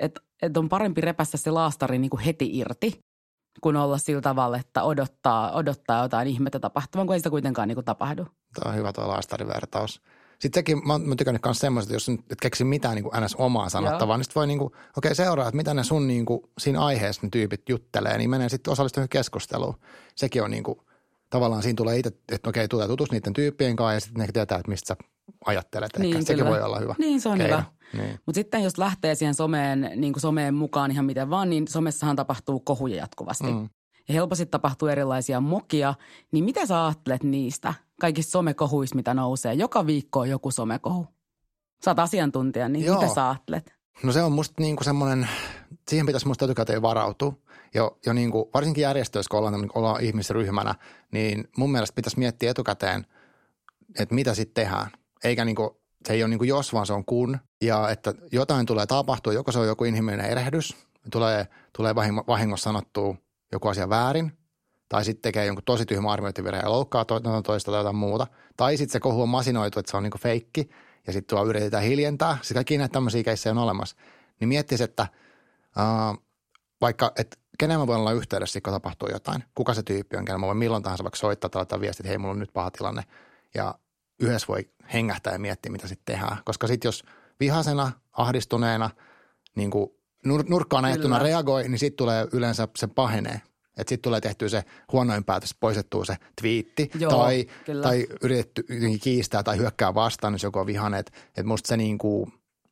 että, 0.00 0.20
että 0.42 0.60
on 0.60 0.68
parempi 0.68 1.00
repässä 1.00 1.38
se 1.38 1.50
laastari 1.50 1.98
niin 1.98 2.10
kuin 2.10 2.20
heti 2.20 2.58
irti, 2.58 3.00
kuin 3.60 3.76
olla 3.76 3.98
sillä 3.98 4.20
tavalla, 4.20 4.58
että 4.58 4.82
odottaa, 4.82 5.52
odottaa 5.52 6.02
jotain 6.02 6.28
ihmettä 6.28 6.60
tapahtuvan, 6.60 7.06
kun 7.06 7.14
ei 7.14 7.20
sitä 7.20 7.30
kuitenkaan 7.30 7.68
niin 7.68 7.76
kuin 7.76 7.84
tapahdu. 7.84 8.26
Tämä 8.54 8.70
on 8.70 8.76
hyvä 8.76 8.92
tuo 8.92 9.08
laastarivertaus. 9.08 10.02
Sitten 10.38 10.60
sekin, 10.60 10.86
mä 10.86 10.92
oon 10.92 11.16
tykännyt 11.16 11.44
myös 11.44 11.58
semmoista, 11.58 11.92
jos 11.92 12.08
et 12.08 12.40
keksi 12.40 12.64
mitään 12.64 12.94
niin 12.94 13.04
kuin 13.04 13.24
ns. 13.24 13.34
omaa 13.34 13.68
sanottavaa, 13.68 14.12
Joo. 14.12 14.16
niin 14.16 14.24
sitten 14.24 14.40
voi 14.40 14.46
niin 14.46 14.58
kuin, 14.58 14.66
okei 14.66 14.82
okay, 14.96 15.14
seuraa, 15.14 15.48
että 15.48 15.56
mitä 15.56 15.74
ne 15.74 15.84
sun 15.84 16.06
niin 16.06 16.26
kuin, 16.26 16.40
siinä 16.58 16.84
aiheessa 16.84 17.22
ne 17.22 17.28
tyypit 17.32 17.68
juttelee, 17.68 18.18
niin 18.18 18.30
menee 18.30 18.48
sitten 18.48 18.72
osallistumaan 18.72 19.08
keskusteluun. 19.08 19.74
Sekin 20.14 20.42
on 20.42 20.50
niin 20.50 20.62
kuin, 20.62 20.78
tavallaan 21.30 21.62
siinä 21.62 21.76
tulee 21.76 21.98
itse, 21.98 22.12
että 22.32 22.50
okei, 22.50 22.68
tulee 22.68 22.86
tutus 22.86 23.10
niiden 23.10 23.32
tyyppien 23.32 23.76
kanssa 23.76 23.94
ja 23.94 24.00
sitten 24.00 24.26
ne 24.26 24.32
tietää, 24.32 24.58
että 24.58 24.70
mistä 24.70 24.88
sä 24.88 24.96
ajattelet. 25.46 25.98
Niin, 25.98 26.26
Sekin 26.26 26.46
voi 26.46 26.62
olla 26.62 26.78
hyvä. 26.78 26.94
Niin, 26.98 27.20
se 27.20 27.28
on 27.28 27.38
keino. 27.38 27.56
hyvä. 27.56 27.64
Niin. 27.92 28.20
Mutta 28.26 28.38
sitten 28.38 28.62
jos 28.62 28.78
lähtee 28.78 29.14
siihen 29.14 29.34
someen, 29.34 29.90
niin 29.96 30.12
kuin 30.12 30.20
someen 30.20 30.54
mukaan 30.54 30.90
ihan 30.90 31.04
miten 31.04 31.30
vaan, 31.30 31.50
niin 31.50 31.68
somessahan 31.68 32.16
tapahtuu 32.16 32.60
kohuja 32.60 32.96
jatkuvasti. 32.96 33.52
Mm. 33.52 33.68
Ja 34.08 34.14
helposti 34.14 34.46
tapahtuu 34.46 34.88
erilaisia 34.88 35.40
mokia. 35.40 35.94
Niin 36.32 36.44
mitä 36.44 36.66
sä 36.66 36.84
ajattelet 36.86 37.22
niistä 37.22 37.74
kaikista 38.00 38.30
somekohuista, 38.30 38.96
mitä 38.96 39.14
nousee? 39.14 39.54
Joka 39.54 39.86
viikko 39.86 40.20
on 40.20 40.28
joku 40.28 40.50
somekohu. 40.50 41.06
Sä 41.84 41.90
oot 41.90 41.98
asiantuntija, 41.98 42.68
niin 42.68 42.84
Joo. 42.84 43.00
mitä 43.00 43.14
sä 43.14 43.28
ajattelet? 43.28 43.74
No 44.02 44.12
se 44.12 44.22
on 44.22 44.32
musta 44.32 44.54
niin 44.62 44.76
kuin 44.76 44.84
semmoinen, 44.84 45.28
siihen 45.88 46.06
pitäisi 46.06 46.26
musta 46.26 46.44
etukäteen 46.44 46.82
varautua. 46.82 47.32
Jo, 47.76 47.98
jo 48.06 48.12
niin 48.12 48.30
kuin, 48.30 48.44
varsinkin 48.54 48.82
järjestöissä, 48.82 49.30
kun 49.30 49.38
ollaan, 49.38 49.70
ollaan 49.74 50.00
ihmisryhmänä, 50.00 50.74
niin 51.12 51.48
mun 51.56 51.72
mielestä 51.72 51.94
pitäisi 51.94 52.18
miettiä 52.18 52.50
etukäteen, 52.50 53.06
että 53.98 54.14
mitä 54.14 54.34
sitten 54.34 54.64
tehdään. 54.64 54.90
Eikä 55.24 55.44
niin 55.44 55.56
kuin, 55.56 55.70
se 56.06 56.12
ei 56.12 56.22
ole 56.22 56.28
niin 56.28 56.38
kuin 56.38 56.48
jos, 56.48 56.72
vaan 56.72 56.86
se 56.86 56.92
on 56.92 57.04
kun. 57.04 57.38
Ja 57.62 57.90
että 57.90 58.14
jotain 58.32 58.66
tulee 58.66 58.86
tapahtua, 58.86 59.32
joko 59.32 59.52
se 59.52 59.58
on 59.58 59.66
joku 59.66 59.84
inhimillinen 59.84 60.30
erehdys, 60.30 60.76
tulee, 61.10 61.46
tulee 61.76 61.94
vahingossa 62.26 62.64
sanottua 62.64 63.16
joku 63.52 63.68
asia 63.68 63.88
väärin, 63.88 64.32
tai 64.88 65.04
sitten 65.04 65.22
tekee 65.22 65.46
jonkun 65.46 65.64
tosi 65.64 65.86
tyhmä 65.86 66.12
arviointivirhe 66.12 66.60
ja 66.60 66.70
loukkaa 66.70 67.04
to- 67.04 67.20
toista 67.44 67.70
tai 67.70 67.80
jotain 67.80 67.96
muuta. 67.96 68.26
Tai 68.56 68.76
sitten 68.76 68.92
se 68.92 69.00
kohu 69.00 69.22
on 69.22 69.28
masinoitu, 69.28 69.78
että 69.78 69.90
se 69.90 69.96
on 69.96 70.02
niin 70.02 70.20
feikki, 70.20 70.68
ja 71.06 71.12
sitten 71.12 71.36
tuo 71.36 71.46
yritetään 71.46 71.82
hiljentää. 71.82 72.38
Sitten 72.42 72.54
kaikki 72.54 72.78
näitä 72.78 72.92
tämmöisiä 72.92 73.22
keissejä 73.22 73.50
on 73.50 73.58
olemassa. 73.58 73.96
Niin 74.40 74.48
miettisi, 74.48 74.84
että 74.84 75.06
uh, 75.76 76.22
vaikka, 76.80 77.12
että 77.18 77.36
kenen 77.58 77.78
mä 77.78 77.86
voin 77.86 78.00
olla 78.00 78.12
yhteydessä, 78.12 78.60
kun 78.60 78.72
tapahtuu 78.72 79.08
jotain. 79.08 79.44
Kuka 79.54 79.74
se 79.74 79.82
tyyppi 79.82 80.16
on, 80.16 80.24
kenen 80.24 80.40
mä 80.40 80.46
voin 80.46 80.58
milloin 80.58 80.82
tahansa 80.82 81.04
vaikka 81.04 81.18
soittaa 81.18 81.50
tai 81.50 81.60
laittaa 81.60 81.80
viestit, 81.80 82.00
että 82.00 82.08
hei, 82.08 82.18
mulla 82.18 82.32
on 82.32 82.38
nyt 82.38 82.52
paha 82.52 82.70
tilanne. 82.70 83.02
Ja 83.54 83.74
yhdessä 84.20 84.48
voi 84.48 84.70
hengähtää 84.92 85.32
ja 85.32 85.38
miettiä, 85.38 85.72
mitä 85.72 85.88
sitten 85.88 86.14
tehdään. 86.14 86.38
Koska 86.44 86.66
sitten 86.66 86.88
jos 86.88 87.04
vihasena, 87.40 87.92
ahdistuneena, 88.12 88.90
niin 89.54 89.70
kuin 89.70 89.90
nur- 90.28 90.44
nurkkaan 90.48 90.84
ajettuna 90.84 91.18
reagoi, 91.18 91.68
niin 91.68 91.78
sitten 91.78 91.96
tulee 91.96 92.26
yleensä 92.32 92.68
se 92.76 92.86
pahenee. 92.86 93.40
Että 93.76 93.90
sitten 93.90 94.02
tulee 94.02 94.20
tehtyä 94.20 94.48
se 94.48 94.64
huonoin 94.92 95.24
päätös, 95.24 95.54
poistettua 95.60 96.04
se 96.04 96.16
twiitti 96.40 96.90
Joo, 96.98 97.10
tai, 97.10 97.46
tai 97.82 98.06
yritetty 98.22 98.64
kiistää 99.02 99.42
tai 99.42 99.56
hyökkää 99.56 99.94
vastaan, 99.94 100.34
jos 100.34 100.42
joku 100.42 100.58
on 100.58 100.66
vihainen. 100.66 101.00
Että 101.00 101.12
et 101.36 101.46
musta 101.46 101.68
se 101.68 101.76
niinku, 101.76 102.28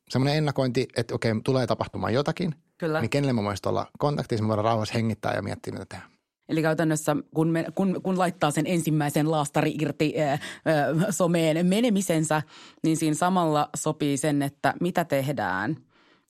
semmoinen 0.09 0.37
ennakointi, 0.37 0.87
että 0.95 1.15
okei, 1.15 1.31
tulee 1.43 1.67
tapahtumaan 1.67 2.13
jotakin, 2.13 2.55
Kyllä. 2.77 3.01
niin 3.01 3.09
kenelle 3.09 3.33
mä 3.33 3.43
voisin 3.43 3.67
olla 3.67 3.87
kontaktissa, 3.97 4.43
mä 4.43 4.47
voidaan 4.47 4.65
rauhassa 4.65 4.93
hengittää 4.93 5.33
ja 5.33 5.41
miettiä, 5.41 5.73
mitä 5.73 5.85
tehdään. 5.85 6.11
Eli 6.49 6.61
käytännössä 6.61 7.15
kun, 7.35 7.47
me, 7.47 7.65
kun, 7.75 8.01
kun 8.03 8.19
laittaa 8.19 8.51
sen 8.51 8.67
ensimmäisen 8.67 9.31
laastari 9.31 9.75
irti 9.81 10.13
ää, 10.17 10.29
ää, 10.65 11.11
someen 11.11 11.65
menemisensä, 11.65 12.41
niin 12.83 12.97
siinä 12.97 13.15
samalla 13.15 13.69
sopii 13.75 14.17
sen, 14.17 14.41
että 14.41 14.73
mitä 14.79 15.05
tehdään– 15.05 15.77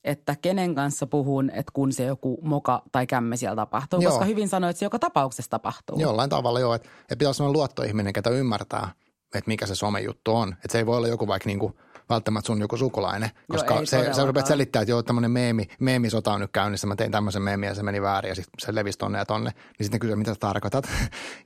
että 0.06 0.36
kenen 0.42 0.74
kanssa 0.74 1.06
puhun, 1.06 1.50
että 1.50 1.72
kun 1.72 1.92
se 1.92 2.04
joku 2.04 2.38
moka 2.42 2.82
tai 2.92 3.06
kämme 3.06 3.36
siellä 3.36 3.56
tapahtuu. 3.56 4.00
Joo. 4.00 4.12
Koska 4.12 4.24
hyvin 4.24 4.48
sanoit, 4.48 4.70
että 4.70 4.78
se 4.78 4.86
joka 4.86 4.98
tapauksessa 4.98 5.50
tapahtuu. 5.50 6.00
Jollain 6.00 6.30
tavalla 6.30 6.60
joo, 6.60 6.74
että, 6.74 6.88
että 7.00 7.16
pitäisi 7.16 7.42
olla 7.42 7.52
luottoihminen, 7.52 8.12
ketä 8.12 8.30
ymmärtää, 8.30 8.88
että 9.34 9.48
mikä 9.48 9.66
se 9.66 9.74
somejuttu 9.74 10.34
on. 10.34 10.52
Että 10.52 10.72
se 10.72 10.78
ei 10.78 10.86
voi 10.86 10.96
olla 10.96 11.08
joku 11.08 11.26
vaikka 11.26 11.46
niin 11.46 11.58
kuin 11.58 11.74
välttämättä 12.08 12.46
sun 12.46 12.60
joku 12.60 12.76
sukulainen, 12.76 13.30
koska 13.50 13.74
joo, 13.74 13.86
se, 13.86 14.12
sä 14.12 14.26
rupeat 14.26 14.46
selittää, 14.46 14.82
että 14.82 14.92
joo, 14.92 15.02
tämmöinen 15.02 15.30
meemi, 15.30 15.68
meemisota 15.78 16.32
on 16.32 16.40
nyt 16.40 16.50
käynnissä, 16.52 16.86
mä 16.86 16.96
tein 16.96 17.12
tämmöisen 17.12 17.42
meemiä 17.42 17.70
ja 17.70 17.74
se 17.74 17.82
meni 17.82 18.02
väärin 18.02 18.28
ja 18.28 18.34
sitten 18.34 18.54
se 18.58 18.74
levisi 18.74 18.98
tonne 18.98 19.18
ja 19.18 19.26
tonne. 19.26 19.50
Niin 19.50 19.84
sitten 19.84 20.00
kysyy, 20.00 20.16
mitä 20.16 20.34
sä 20.34 20.40
tarkoitat. 20.40 20.84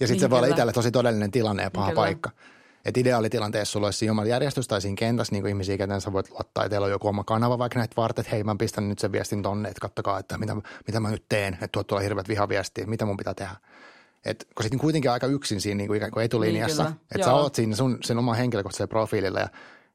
ja 0.00 0.06
sitten 0.06 0.08
niin, 0.08 0.20
se 0.20 0.30
voi 0.30 0.38
olla 0.38 0.48
itselle 0.48 0.72
tosi 0.72 0.90
todellinen 0.90 1.30
tilanne 1.30 1.62
ja 1.62 1.70
paha 1.70 1.86
kyllä. 1.86 2.00
paikka. 2.00 2.30
Että 2.84 3.00
ideaalitilanteessa 3.00 3.72
sulla 3.72 3.86
olisi 3.86 4.10
oma 4.10 4.24
järjestys 4.24 4.68
tai 4.68 4.80
siinä 4.80 4.96
kentässä 4.96 5.32
niin 5.32 5.42
kuin 5.42 5.48
ihmisiä, 5.48 5.78
kenen 5.78 6.00
sä 6.00 6.12
voit 6.12 6.30
luottaa, 6.30 6.64
että 6.64 6.70
teillä 6.70 6.84
on 6.84 6.90
joku 6.90 7.08
oma 7.08 7.24
kanava 7.24 7.58
vaikka 7.58 7.78
näitä 7.78 7.96
varten, 7.96 8.22
että 8.22 8.30
hei 8.34 8.44
mä 8.44 8.56
pistän 8.58 8.88
nyt 8.88 8.98
sen 8.98 9.12
viestin 9.12 9.42
tonne, 9.42 9.68
että 9.68 9.80
kattokaa, 9.80 10.18
että 10.18 10.38
mitä, 10.38 10.56
mitä 10.86 11.00
mä 11.00 11.10
nyt 11.10 11.24
teen, 11.28 11.54
että 11.54 11.68
tuot 11.72 11.86
tuolla 11.86 12.02
hirveät 12.02 12.28
vihaviestiä, 12.28 12.86
mitä 12.86 13.04
mun 13.04 13.16
pitää 13.16 13.34
tehdä. 13.34 13.56
Et, 14.24 14.46
kun 14.54 14.64
sitten 14.64 14.80
kuitenkin 14.80 15.10
aika 15.10 15.26
yksin 15.26 15.60
siinä 15.60 15.78
niin 15.78 15.86
kuin 15.86 15.96
ikään 15.96 16.12
kuin 16.12 16.24
etulinjassa, 16.24 16.82
niin, 16.84 17.00
että 17.14 17.24
sä 17.24 17.34
oot 17.34 17.54
siinä 17.54 17.76
sun, 17.76 17.98
sen 18.04 18.18
oman 18.18 18.36
henkilökohtaisella 18.36 18.88
profiililla 18.88 19.40
ja, 19.40 19.48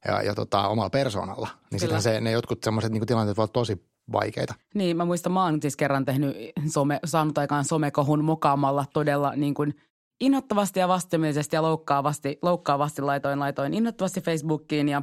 ja, 0.07 0.21
ja 0.21 0.35
tota, 0.35 0.67
omalla 0.67 0.89
persoonalla, 0.89 1.49
niin 1.71 1.79
sitten 1.79 2.01
se, 2.01 2.21
ne 2.21 2.31
jotkut 2.31 2.63
semmoiset 2.63 2.91
niin 2.91 3.05
tilanteet 3.05 3.37
voivat 3.37 3.53
tosi 3.53 3.85
vaikeita. 4.11 4.53
Niin, 4.73 4.97
mä 4.97 5.05
muistan, 5.05 5.31
mä 5.31 5.43
oon 5.43 5.61
siis 5.61 5.75
kerran 5.75 6.05
tehnyt 6.05 6.35
some, 6.67 6.99
saanut 7.05 7.37
aikaan 7.37 7.65
somekohun 7.65 8.23
mokaamalla 8.23 8.85
todella 8.93 9.33
niin 9.35 9.53
kuin 9.53 9.75
innoittavasti 10.21 10.79
ja 10.79 10.87
vastenmielisesti 10.87 11.55
ja 11.55 11.61
loukkaavasti, 11.61 12.39
loukkaavasti 12.41 13.01
laitoin, 13.01 13.39
laitoin 13.39 13.73
innoittavasti 13.73 14.21
Facebookiin 14.21 14.89
ja, 14.89 15.01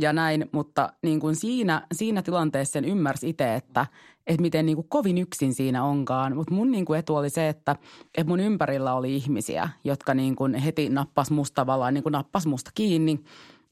ja 0.00 0.12
näin, 0.12 0.48
mutta 0.52 0.92
niin 1.02 1.20
kuin 1.20 1.36
siinä, 1.36 1.86
siinä 1.92 2.22
tilanteessa 2.22 2.72
sen 2.72 2.84
ymmärsi 2.84 3.28
itse, 3.28 3.54
että, 3.54 3.86
että 4.26 4.42
miten 4.42 4.66
niin 4.66 4.76
kuin 4.76 4.88
kovin 4.88 5.18
yksin 5.18 5.54
siinä 5.54 5.84
onkaan. 5.84 6.36
Mutta 6.36 6.54
mun 6.54 6.70
niin 6.70 6.84
kuin 6.84 6.98
etu 6.98 7.16
oli 7.16 7.30
se, 7.30 7.48
että, 7.48 7.76
että 8.18 8.28
mun 8.28 8.40
ympärillä 8.40 8.94
oli 8.94 9.16
ihmisiä, 9.16 9.68
jotka 9.84 10.14
niin 10.14 10.36
kuin 10.36 10.54
heti 10.54 10.88
nappas 10.88 11.30
musta 11.30 11.54
tavallaan, 11.54 11.94
niin 11.94 12.02
kuin 12.02 12.12
nappas 12.12 12.46
musta 12.46 12.70
kiinni, 12.74 13.20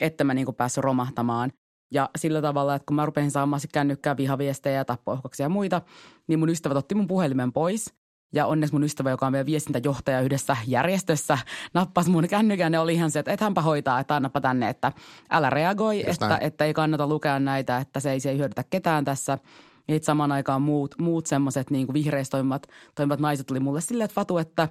että 0.00 0.24
mä 0.24 0.34
niin 0.34 0.44
kuin 0.44 0.54
päässyt 0.56 0.84
romahtamaan. 0.84 1.52
Ja 1.90 2.10
sillä 2.18 2.42
tavalla, 2.42 2.74
että 2.74 2.86
kun 2.86 2.96
mä 2.96 3.06
rupesin 3.06 3.30
saamaan 3.30 3.60
kännykkää 3.72 4.16
vihaviestejä 4.16 4.76
ja 4.76 4.84
tappoihkoksia 4.84 5.44
ja 5.44 5.48
muita, 5.48 5.82
niin 6.28 6.38
mun 6.38 6.48
ystävät 6.48 6.76
otti 6.76 6.94
mun 6.94 7.06
puhelimen 7.06 7.52
pois– 7.52 7.86
ja 8.34 8.46
onneksi 8.46 8.74
mun 8.74 8.84
ystävä, 8.84 9.10
joka 9.10 9.26
on 9.26 9.32
meidän 9.32 9.46
viestintäjohtaja 9.46 10.20
yhdessä 10.20 10.56
järjestössä, 10.66 11.38
nappasi 11.74 12.10
mun 12.10 12.28
kännykän 12.28 12.72
ja 12.72 12.80
oli 12.80 12.94
ihan 12.94 13.10
se, 13.10 13.18
että 13.18 13.32
et 13.32 13.40
hänpä 13.40 13.62
hoitaa, 13.62 14.00
että 14.00 14.16
annapa 14.16 14.40
tänne, 14.40 14.68
että 14.68 14.92
älä 15.30 15.50
reagoi, 15.50 16.10
että, 16.10 16.38
että 16.40 16.64
ei 16.64 16.74
kannata 16.74 17.06
lukea 17.06 17.38
näitä, 17.38 17.78
että 17.78 18.00
se 18.00 18.10
ei, 18.10 18.20
se 18.20 18.30
ei 18.30 18.38
hyödytä 18.38 18.64
ketään 18.70 19.04
tässä. 19.04 19.38
Ja 19.88 19.94
sitten 19.94 20.06
samaan 20.06 20.32
aikaan 20.32 20.62
muut, 20.62 20.94
muut 20.98 21.26
semmoiset 21.26 21.70
niin 21.70 21.92
vihreissä 21.92 22.30
toimivat, 22.30 22.66
toimivat 22.94 23.20
naiset 23.20 23.46
tuli 23.46 23.60
mulle 23.60 23.80
silleen, 23.80 24.04
että 24.04 24.14
Fatu, 24.14 24.38
että, 24.38 24.68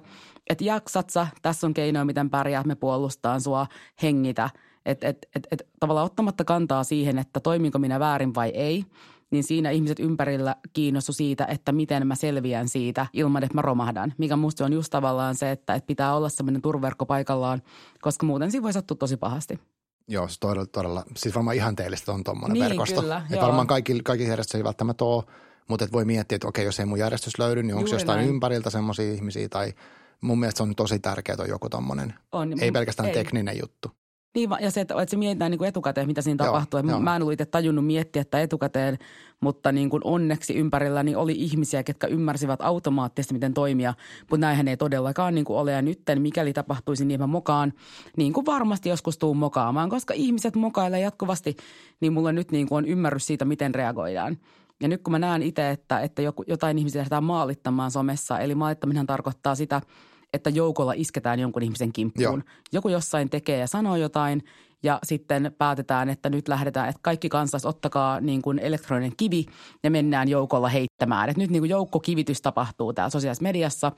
että 0.50 0.64
jaksat 0.64 1.10
sä, 1.10 1.26
tässä 1.42 1.66
on 1.66 1.74
keinoja, 1.74 2.04
miten 2.04 2.30
pärjäät, 2.30 2.66
me 2.66 2.74
puolustaan 2.74 3.40
sua, 3.40 3.66
hengitä. 4.02 4.50
Että 4.86 5.08
et, 5.08 5.26
et, 5.36 5.46
et, 5.50 5.66
tavallaan 5.80 6.06
ottamatta 6.06 6.44
kantaa 6.44 6.84
siihen, 6.84 7.18
että 7.18 7.40
toiminko 7.40 7.78
minä 7.78 8.00
väärin 8.00 8.34
vai 8.34 8.48
ei– 8.48 8.84
niin 9.30 9.44
siinä 9.44 9.70
ihmiset 9.70 10.00
ympärillä 10.00 10.56
kiinnostu 10.72 11.12
siitä, 11.12 11.44
että 11.44 11.72
miten 11.72 12.06
mä 12.06 12.14
selviän 12.14 12.68
siitä 12.68 13.06
ilman, 13.12 13.42
että 13.42 13.54
mä 13.54 13.62
romahdan. 13.62 14.14
Mikä 14.18 14.36
musta 14.36 14.64
on 14.64 14.72
just 14.72 14.90
tavallaan 14.90 15.34
se, 15.34 15.50
että, 15.50 15.74
että 15.74 15.86
pitää 15.86 16.16
olla 16.16 16.28
semmoinen 16.28 16.62
turverkko 16.62 17.06
paikallaan, 17.06 17.62
koska 18.00 18.26
muuten 18.26 18.50
siinä 18.50 18.62
voi 18.62 18.72
sattua 18.72 18.96
tosi 18.96 19.16
pahasti. 19.16 19.60
Joo, 20.08 20.28
se 20.28 20.40
todella, 20.40 20.66
todella 20.66 21.04
siis 21.16 21.34
varmaan 21.34 21.56
ihanteellista 21.56 22.12
on 22.12 22.24
tuommoinen 22.24 22.54
niin, 22.54 22.64
verkosto. 22.64 23.00
Kyllä, 23.00 23.22
että 23.30 23.46
varmaan 23.46 23.66
kaikki, 23.66 24.00
kaikki 24.04 24.28
järjestöt 24.28 24.58
ei 24.58 24.64
välttämättä 24.64 25.04
ole, 25.04 25.24
mutta 25.68 25.84
et 25.84 25.92
voi 25.92 26.04
miettiä, 26.04 26.36
että 26.36 26.48
okei, 26.48 26.64
jos 26.64 26.80
ei 26.80 26.86
mun 26.86 26.98
järjestys 26.98 27.38
löydy, 27.38 27.62
niin 27.62 27.74
onko 27.74 27.90
jostain 27.90 28.16
näin. 28.16 28.28
ympäriltä 28.28 28.70
semmoisia 28.70 29.12
ihmisiä 29.12 29.48
tai 29.48 29.72
mun 30.20 30.40
mielestä 30.40 30.56
se 30.56 30.62
on 30.62 30.74
tosi 30.74 30.98
tärkeää 30.98 31.36
on 31.40 31.48
joku 31.48 31.68
tuommoinen, 31.68 32.14
ei 32.60 32.72
pelkästään 32.72 33.08
ei. 33.08 33.14
tekninen 33.14 33.58
juttu. 33.58 33.90
Niin, 34.36 34.50
ja 34.60 34.70
se, 34.70 34.80
että, 34.80 34.94
että 34.94 35.10
se 35.10 35.16
mietitään 35.16 35.50
niin 35.50 35.58
kuin 35.58 35.68
etukäteen, 35.68 36.06
mitä 36.06 36.22
siinä 36.22 36.44
joo, 36.44 36.52
tapahtuu. 36.52 36.80
Joo. 36.88 37.00
Mä 37.00 37.16
en 37.16 37.22
ollut 37.22 37.32
itse 37.32 37.46
tajunnut 37.46 37.86
miettiä 37.86 38.22
että 38.22 38.40
etukäteen, 38.40 38.98
mutta 39.40 39.72
niin 39.72 39.90
kuin 39.90 40.00
onneksi 40.04 40.54
ympärilläni 40.54 41.14
oli 41.14 41.32
ihmisiä, 41.32 41.82
ketkä 41.82 42.06
ymmärsivät 42.06 42.60
automaattisesti, 42.62 43.34
miten 43.34 43.54
toimia. 43.54 43.94
Mutta 44.20 44.46
näinhän 44.46 44.68
ei 44.68 44.76
todellakaan 44.76 45.34
niin 45.34 45.44
kuin 45.44 45.58
ole. 45.58 45.72
Ja 45.72 45.82
nytten, 45.82 46.22
mikäli 46.22 46.52
tapahtuisi, 46.52 47.04
niin 47.04 47.20
mä 47.20 47.26
mokaan, 47.26 47.72
niin 48.16 48.32
kuin 48.32 48.46
varmasti 48.46 48.88
joskus 48.88 49.18
tuun 49.18 49.36
mokaamaan. 49.36 49.90
Koska 49.90 50.14
ihmiset 50.14 50.56
mokailee 50.56 51.00
jatkuvasti, 51.00 51.56
niin 52.00 52.12
mulla 52.12 52.32
nyt 52.32 52.50
niin 52.50 52.68
kuin 52.68 52.76
on 52.76 52.86
ymmärrys 52.86 53.26
siitä, 53.26 53.44
miten 53.44 53.74
reagoidaan. 53.74 54.38
Ja 54.80 54.88
nyt 54.88 55.02
kun 55.02 55.12
mä 55.12 55.18
näen 55.18 55.42
itse, 55.42 55.70
että, 55.70 56.00
että 56.00 56.22
joku, 56.22 56.44
jotain 56.46 56.78
ihmisiä 56.78 56.98
lähdetään 56.98 57.24
maalittamaan 57.24 57.90
somessa, 57.90 58.38
eli 58.38 58.54
maalittaminen 58.54 59.06
tarkoittaa 59.06 59.54
sitä– 59.54 59.80
että 60.36 60.50
joukolla 60.50 60.92
isketään 60.96 61.40
jonkun 61.40 61.62
ihmisen 61.62 61.92
kimppuun. 61.92 62.24
Joo. 62.46 62.56
Joku 62.72 62.88
jossain 62.88 63.30
tekee 63.30 63.58
ja 63.58 63.66
sanoo 63.66 63.96
jotain 63.96 64.42
ja 64.82 64.98
sitten 65.02 65.54
päätetään, 65.58 66.08
että 66.08 66.30
nyt 66.30 66.48
lähdetään, 66.48 66.88
että 66.88 67.00
kaikki 67.02 67.28
kansas 67.28 67.66
ottakaa 67.66 68.20
niin 68.20 68.42
kuin 68.42 68.58
elektroninen 68.58 69.12
kivi 69.16 69.46
ja 69.82 69.90
mennään 69.90 70.28
joukolla 70.28 70.68
heittämään. 70.68 71.28
Että 71.28 71.42
nyt 71.42 71.50
niin 71.50 71.62
kuin 71.62 71.70
joukkokivitys 71.70 72.42
tapahtuu 72.42 72.92
täällä 72.92 73.10
sosiaalisessa 73.10 73.42
mediassa, 73.42 73.92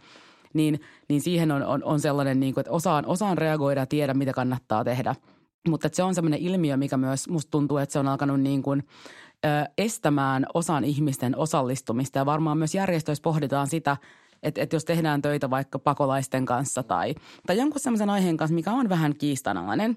niin, 0.54 0.80
niin 1.08 1.20
siihen 1.20 1.52
on, 1.52 1.62
on, 1.62 1.84
on 1.84 2.00
sellainen, 2.00 2.40
niin 2.40 2.54
kuin, 2.54 2.62
että 2.62 2.72
osaan, 2.72 3.06
osaan 3.06 3.38
reagoida 3.38 3.80
ja 3.80 3.86
tiedä, 3.86 4.14
mitä 4.14 4.32
kannattaa 4.32 4.84
tehdä. 4.84 5.14
Mutta 5.68 5.88
se 5.92 6.02
on 6.02 6.14
sellainen 6.14 6.40
ilmiö, 6.40 6.76
mikä 6.76 6.96
myös 6.96 7.28
musta 7.28 7.50
tuntuu, 7.50 7.76
että 7.76 7.92
se 7.92 7.98
on 7.98 8.08
alkanut 8.08 8.40
niin 8.40 8.62
kuin, 8.62 8.82
ö, 9.44 9.48
estämään 9.78 10.46
osan 10.54 10.84
ihmisten 10.84 11.36
osallistumista. 11.36 12.18
Ja 12.18 12.26
varmaan 12.26 12.58
myös 12.58 12.74
järjestöissä 12.74 13.22
pohditaan 13.22 13.66
sitä– 13.66 13.96
että 14.42 14.60
et 14.60 14.72
jos 14.72 14.84
tehdään 14.84 15.22
töitä 15.22 15.50
vaikka 15.50 15.78
pakolaisten 15.78 16.46
kanssa 16.46 16.82
tai, 16.82 17.14
tai 17.46 17.58
jonkun 17.58 17.80
sellaisen 17.80 18.10
aiheen 18.10 18.36
kanssa, 18.36 18.54
mikä 18.54 18.72
on 18.72 18.88
vähän 18.88 19.14
kiistanalainen, 19.14 19.96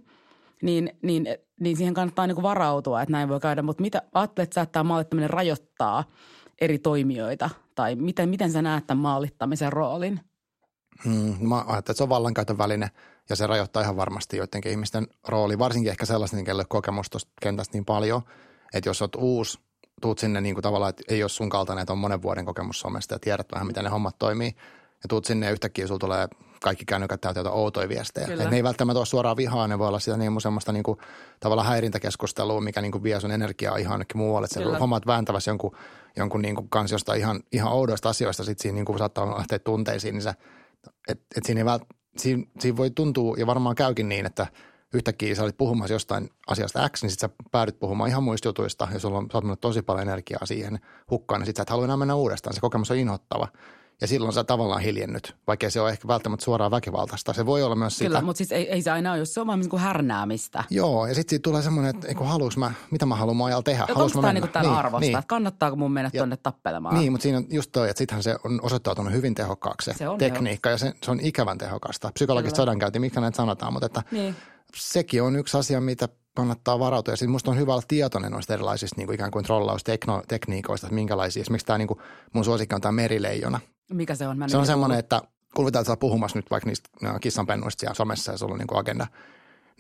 niin, 0.62 0.92
niin, 1.02 1.28
niin 1.60 1.78
siihen 1.78 1.94
kannattaa 1.94 2.28
niin 2.28 2.44
varautua, 2.44 3.02
että 3.02 3.12
näin 3.12 3.30
voi 3.30 3.40
käydä. 3.40 3.62
Mutta 3.62 3.82
mitä 3.82 4.02
ajattelet 4.14 4.50
että 4.50 4.66
tämä 4.66 4.84
maalittaminen 4.84 5.30
rajoittaa 5.30 6.04
eri 6.62 6.80
toimijoita? 6.80 7.50
Tai 7.76 7.96
miten, 7.96 8.30
miten 8.30 8.52
sä 8.52 8.62
näet 8.62 8.88
tämän 8.88 9.02
maalittamisen 9.02 9.74
roolin? 9.74 10.20
Hmm, 11.06 11.36
mä 11.48 11.56
ajattelen, 11.56 11.80
että 11.80 11.94
se 11.94 12.04
on 12.04 12.10
vallankäytön 12.10 12.58
väline 12.58 12.90
ja 13.30 13.36
se 13.36 13.48
rajoittaa 13.48 13.82
ihan 13.82 13.98
varmasti 13.98 14.38
joidenkin 14.38 14.72
ihmisten 14.72 15.08
rooli, 15.28 15.60
varsinkin 15.60 15.92
ehkä 15.92 16.06
sellaisen, 16.06 16.44
kenelle 16.44 16.66
kokemusta 16.70 17.18
kentästä 17.42 17.78
niin 17.78 17.86
paljon, 17.86 18.22
että 18.74 18.90
jos 18.90 19.02
olet 19.02 19.16
uusi– 19.16 19.60
tuut 20.02 20.20
sinne 20.20 20.42
niin 20.42 20.56
kuin 20.56 20.64
tavallaan, 20.64 20.90
että 20.90 21.04
ei 21.08 21.24
ole 21.24 21.30
sun 21.30 21.50
kaltainen, 21.50 21.82
että 21.82 21.94
on 21.94 22.00
monen 22.00 22.22
vuoden 22.22 22.46
kokemus 22.46 22.80
somesta 22.80 23.16
ja 23.16 23.20
tiedät 23.20 23.48
vähän, 23.52 23.68
miten 23.68 23.84
ne 23.84 23.90
hommat 23.90 24.16
toimii. 24.20 24.56
Ja 25.04 25.08
tuut 25.10 25.26
sinne 25.26 25.46
ja 25.46 25.52
yhtäkkiä 25.52 25.88
sulla 25.88 26.00
tulee 26.00 26.28
kaikki 26.64 26.86
kännykät 26.86 27.22
täytyy 27.22 27.40
jotain 27.40 27.56
outoja 27.56 27.90
viestejä. 27.90 28.28
Et 28.28 28.50
ne 28.50 28.56
ei 28.56 28.64
välttämättä 28.64 29.00
ole 29.00 29.06
suoraan 29.06 29.38
vihaa, 29.38 29.68
ne 29.68 29.80
voi 29.80 29.88
olla 29.88 30.00
sitä 30.00 30.18
niin 30.18 30.42
semmoista 30.42 30.72
niin 30.72 30.84
kuin, 30.84 30.98
tavallaan 31.40 31.68
häirintäkeskustelua, 31.68 32.62
mikä 32.62 32.82
niin 32.82 32.92
kuin 32.92 33.04
vie 33.04 33.20
sun 33.20 33.32
energiaa 33.32 33.78
ihan 33.78 33.94
jonnekin 33.94 34.18
muualle. 34.18 34.46
Että 34.46 34.60
se 34.60 34.80
hommat 34.80 35.08
vääntävässä 35.08 35.52
jonkun, 35.52 35.76
jonkun 36.16 36.42
niin 36.42 36.56
kuin 36.56 36.70
kanssa 36.70 36.94
jostain 36.94 37.20
ihan, 37.20 37.40
ihan 37.52 37.74
oudoista 37.74 38.10
asioista, 38.10 38.44
sitten 38.44 38.62
siinä 38.62 38.76
niin 38.76 38.86
kuin 38.86 38.98
saattaa 38.98 39.38
lähteä 39.38 39.60
tunteisiin, 39.60 40.14
niin 40.14 40.22
se, 40.22 40.34
et, 41.08 41.22
et 41.38 41.46
siinä, 41.46 41.62
ei 41.62 41.66
vält, 41.66 41.84
siinä, 42.18 42.44
siinä 42.60 42.78
voi 42.78 42.92
tuntua, 42.92 43.36
ja 43.38 43.48
varmaan 43.48 43.76
käykin 43.76 44.10
niin, 44.10 44.26
että– 44.26 44.48
yhtäkkiä 44.94 45.36
sä 45.36 45.44
olit 45.44 45.58
puhumassa 45.58 45.94
jostain 45.94 46.30
asiasta 46.48 46.90
X, 46.90 47.04
niin 47.04 47.10
sitten 47.12 47.30
sä 47.30 47.36
päädyt 47.52 47.80
puhumaan 47.80 48.10
ihan 48.10 48.24
muista 48.24 48.48
jutuista 48.48 48.88
ja 48.94 49.00
sulla 49.00 49.18
on, 49.18 49.30
oot 49.34 49.62
tosi 49.62 49.82
paljon 49.82 50.08
energiaa 50.08 50.46
siihen 50.46 50.80
hukkaan, 51.12 51.42
niin 51.42 51.46
sitten 51.46 51.60
sä 51.60 51.64
et 51.64 51.70
halua 51.70 51.86
enää 51.86 51.98
mennä 51.98 52.16
uudestaan. 52.16 52.54
Se 52.54 52.62
kokemus 52.62 52.92
on 52.92 52.98
inhottava. 52.98 53.48
Ja 54.02 54.08
silloin 54.08 54.34
sä 54.34 54.44
tavallaan 54.44 54.82
hiljennyt, 54.82 55.36
vaikka 55.48 55.70
se 55.70 55.82
on 55.82 55.90
ehkä 55.90 56.08
välttämättä 56.08 56.44
suoraan 56.44 56.72
väkivaltaista. 56.72 57.34
Se 57.34 57.46
voi 57.46 57.64
olla 57.64 57.76
myös 57.76 57.98
sitä. 57.98 58.08
Kyllä, 58.08 58.22
mutta 58.22 58.38
siis 58.38 58.52
ei, 58.52 58.72
ei 58.72 58.82
se 58.82 58.92
aina 58.92 59.12
ole, 59.12 59.20
jos 59.20 59.34
se 59.34 59.42
on 59.42 59.48
vaan 59.48 59.60
niin 59.60 59.70
kuin 59.70 59.82
härnäämistä. 59.82 60.64
Joo, 60.70 61.06
ja 61.06 61.16
sitten 61.16 61.30
siitä 61.30 61.44
tulee 61.44 61.62
semmoinen, 61.62 61.96
että 61.96 62.08
eikö 62.08 62.24
haluuks 62.24 62.58
mä, 62.58 62.72
mitä 62.92 63.06
mä 63.06 63.16
haluan 63.16 63.42
ajalla 63.42 63.64
tehdä. 63.64 63.86
Onko 63.96 64.22
tämä 64.22 64.34
niin 64.34 64.42
kuin 64.42 64.62
niin, 64.62 64.74
arvosta, 64.74 65.00
niin. 65.00 65.18
että 65.18 65.28
kannattaako 65.28 65.76
mun 65.76 65.92
mennä 65.92 66.12
tuonne 66.12 66.38
tappelemaan? 66.38 66.96
Niin, 66.96 67.12
mutta 67.12 67.24
siinä 67.24 67.38
on 67.38 67.46
just 67.50 67.72
toi, 67.72 67.90
että 67.90 67.98
sittenhän 67.98 68.24
se 68.24 68.36
on 68.44 68.60
osoittautunut 68.64 69.14
hyvin 69.14 69.36
tehokkaaksi 69.36 69.92
se, 69.92 69.98
se 69.98 70.10
on 70.10 70.18
tekniikka 70.18 70.70
tehokas. 70.70 70.82
ja 70.82 70.92
se, 70.92 70.98
se 71.04 71.12
on 71.12 71.20
ikävän 71.20 71.58
tehokasta. 71.58 72.12
Psykologista 72.14 72.58
sodankäynti, 72.58 73.00
mikä 73.00 73.22
näitä 73.22 73.38
sanotaan, 73.38 73.74
mutta 73.74 73.86
että 73.86 74.04
niin 74.12 74.36
sekin 74.76 75.24
on 75.24 75.36
yksi 75.36 75.58
asia, 75.58 75.82
mitä 75.82 76.10
kannattaa 76.36 76.80
varautua. 76.80 77.12
Ja 77.12 77.16
sitten 77.16 77.32
musta 77.32 77.52
on 77.52 77.58
hyvä 77.58 77.74
olla 77.74 77.84
tietoinen 77.88 78.32
noista 78.32 78.54
erilaisista 78.54 78.96
niin 78.98 79.08
kuin 79.08 79.16
ikään 79.16 79.32
kuin 79.32 79.46
trollaustekniikoista, 79.46 80.88
että 80.88 80.96
minkälaisia. 80.96 81.42
Esimerkiksi 81.42 81.66
tämä 81.66 81.78
niin 81.78 81.88
kuin, 81.88 82.00
mun 82.34 82.46
suosikki 82.46 82.76
on 82.76 82.82
tämä 82.82 82.92
merileijona. 82.92 83.60
Mikä 83.94 84.16
se 84.16 84.28
on? 84.28 84.38
Mä 84.38 84.48
se 84.48 84.58
on 84.58 84.66
semmoinen, 84.66 85.00
että 85.00 85.22
kuvitellaan, 85.56 85.94
että 85.94 86.00
puhumassa 86.00 86.38
nyt 86.38 86.52
vaikka 86.52 86.70
niistä 86.70 86.90
kissanpennuista 87.22 87.80
siellä 87.80 87.96
somessa 87.96 88.32
ja 88.32 88.38
sulla 88.38 88.54
on 88.54 88.60
niin 88.60 88.68
kuin 88.68 88.80
agenda– 88.80 89.08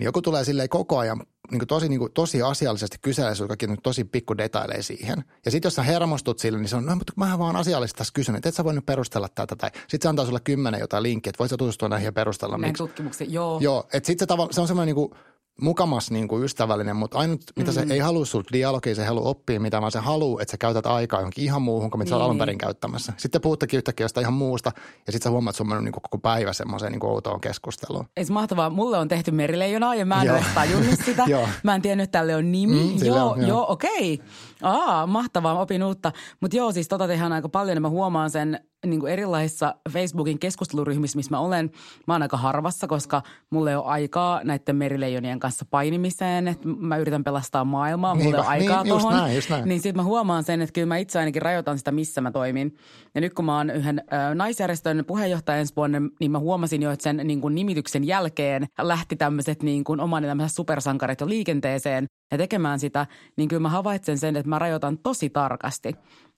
niin 0.01 0.05
joku 0.05 0.21
tulee 0.21 0.43
silleen 0.43 0.69
koko 0.69 0.97
ajan 0.97 1.23
niin 1.51 1.67
tosi, 1.67 1.89
niin 1.89 1.99
kuin, 1.99 2.11
tosi 2.11 2.41
asiallisesti 2.41 2.97
kyselee 3.01 3.35
sinulta 3.35 3.57
kaikki 3.57 3.81
tosi 3.83 4.03
pikku 4.03 4.37
detaileja 4.37 4.83
siihen. 4.83 5.23
Ja 5.45 5.51
sitten 5.51 5.67
jos 5.67 5.75
sä 5.75 5.83
hermostut 5.83 6.39
sille, 6.39 6.59
niin 6.59 6.69
se 6.69 6.75
on, 6.75 6.85
no 6.85 6.95
mutta 6.95 7.13
mä 7.15 7.39
vaan 7.39 7.55
asiallisesti 7.55 7.97
tässä 7.97 8.13
kysyn, 8.13 8.35
että 8.35 8.49
et 8.49 8.55
sä 8.55 8.63
voi 8.63 8.73
nyt 8.73 8.85
perustella 8.85 9.29
tätä. 9.35 9.55
Tai 9.55 9.69
sitten 9.73 10.01
se 10.01 10.09
antaa 10.09 10.25
sulle 10.25 10.39
kymmenen 10.43 10.79
jotain 10.79 11.03
linkkiä, 11.03 11.29
että 11.29 11.39
voit 11.39 11.49
sä 11.49 11.57
tutustua 11.57 11.89
näihin 11.89 12.05
ja 12.05 12.11
perustella. 12.11 12.57
Näihin 12.57 12.75
tutkimuksiin, 12.75 13.33
joo. 13.33 13.59
Joo, 13.59 13.87
että 13.93 14.07
sitten 14.07 14.27
se, 14.27 14.35
se 14.51 14.61
on 14.61 14.67
semmoinen 14.67 14.95
niin 14.95 15.09
kuin, 15.09 15.19
mukamas 15.61 16.11
niin 16.11 16.27
kuin 16.27 16.43
ystävällinen, 16.43 16.95
mutta 16.95 17.17
ainut, 17.17 17.41
mitä 17.55 17.71
mm-hmm. 17.71 17.87
se 17.87 17.93
ei 17.93 17.99
halua 17.99 18.25
sulta 18.25 18.49
dialogia, 18.53 18.95
se 18.95 19.01
ei 19.01 19.07
halua 19.07 19.29
oppia 19.29 19.59
mitä, 19.59 19.81
vaan 19.81 19.91
se 19.91 19.99
haluaa, 19.99 20.41
että 20.41 20.51
sä 20.51 20.57
käytät 20.57 20.85
aikaa 20.85 21.19
johonkin 21.19 21.43
ihan 21.43 21.61
muuhun 21.61 21.91
kuin 21.91 21.99
mitä 21.99 22.11
niin. 22.11 22.19
sä 22.19 22.25
alun 22.25 22.37
perin 22.37 22.57
käyttämässä. 22.57 23.13
Sitten 23.17 23.41
puhuttekin 23.41 23.77
yhtäkkiä 23.77 24.03
jostain 24.03 24.23
ihan 24.23 24.33
muusta 24.33 24.71
ja 25.07 25.11
sitten 25.11 25.29
sä 25.29 25.31
huomaat, 25.31 25.53
että 25.53 25.57
sun 25.57 25.73
on 25.73 25.83
niin 25.83 25.91
koko 25.91 26.17
päivä 26.17 26.53
semmoiseen 26.53 26.91
niin 26.91 27.05
outoon 27.05 27.41
keskusteluun. 27.41 28.05
Ei 28.17 28.25
se 28.25 28.33
mahtavaa. 28.33 28.69
Mulle 28.69 28.97
on 28.97 29.07
tehty 29.07 29.31
merileijona 29.31 29.95
ja 29.95 30.05
mä 30.05 30.21
en 30.21 30.31
ole 30.31 30.45
tajunnut 30.55 30.99
sitä. 31.05 31.25
mä 31.63 31.75
en 31.75 31.81
tiennyt, 31.81 32.03
että 32.03 32.19
tälle 32.19 32.35
on 32.35 32.51
nimi. 32.51 32.97
Mm, 32.99 33.05
joo, 33.05 33.17
joo, 33.17 33.47
joo 33.47 33.65
okei. 33.69 34.13
Okay. 34.13 34.27
Aa, 34.61 35.07
mahtavaa, 35.07 35.59
opin 35.59 35.83
uutta. 35.83 36.11
Mutta 36.41 36.57
joo, 36.57 36.71
siis 36.71 36.87
tota 36.87 37.07
tehdään 37.07 37.33
aika 37.33 37.49
paljon 37.49 37.77
ja 37.77 37.81
mä 37.81 37.89
huomaan 37.89 38.29
sen 38.29 38.59
niin 38.85 39.07
erilaisissa 39.07 39.75
Facebookin 39.89 40.39
keskusteluryhmissä, 40.39 41.15
missä 41.15 41.31
mä 41.31 41.39
olen. 41.39 41.71
Mä 42.07 42.13
oon 42.13 42.21
aika 42.21 42.37
harvassa, 42.37 42.87
koska 42.87 43.21
mulla 43.49 43.69
ei 43.69 43.75
ole 43.75 43.85
aikaa 43.85 44.41
näiden 44.43 44.75
merileijonien 44.75 45.39
kanssa 45.39 45.65
painimiseen. 45.69 46.47
Että 46.47 46.67
mä 46.67 46.97
yritän 46.97 47.23
pelastaa 47.23 47.65
maailmaa, 47.65 48.15
mulla 48.15 48.37
ei 48.37 48.41
ole 48.41 48.47
aikaa 48.47 48.83
niin, 48.83 48.89
tuohon. 48.89 49.13
Niin 49.65 49.81
sitten 49.81 49.95
mä 49.95 50.03
huomaan 50.03 50.43
sen, 50.43 50.61
että 50.61 50.73
kyllä 50.73 50.87
mä 50.87 50.97
itse 50.97 51.19
ainakin 51.19 51.41
rajoitan 51.41 51.77
sitä, 51.77 51.91
missä 51.91 52.21
mä 52.21 52.31
toimin. 52.31 52.75
Ja 53.15 53.21
nyt 53.21 53.33
kun 53.33 53.45
mä 53.45 53.57
oon 53.57 53.69
yhden 53.69 54.03
ö, 54.13 54.35
naisjärjestön 54.35 55.03
puheenjohtaja 55.07 55.57
ensi 55.57 55.73
vuonna, 55.75 55.97
niin 56.19 56.31
mä 56.31 56.39
huomasin 56.39 56.81
jo, 56.81 56.91
että 56.91 57.03
sen 57.03 57.21
niin 57.23 57.41
kuin 57.41 57.55
nimityksen 57.55 58.07
jälkeen 58.07 58.67
lähti 58.81 59.15
tämmöiset 59.15 59.63
niin 59.63 59.83
kuin 59.83 59.99
oman 59.99 60.23
elämänsä 60.23 60.55
supersankarit 60.55 61.21
jo 61.21 61.29
liikenteeseen 61.29 62.05
ja 62.31 62.37
tekemään 62.37 62.79
sitä, 62.79 63.07
niin 63.37 63.49
kyllä 63.49 63.59
mä 63.59 63.69
havaitsen 63.69 64.17
sen, 64.17 64.35
että 64.35 64.49
mä 64.55 64.59
rajoitan 64.59 64.97
tosi 64.97 65.29
tarkasti. 65.29 65.89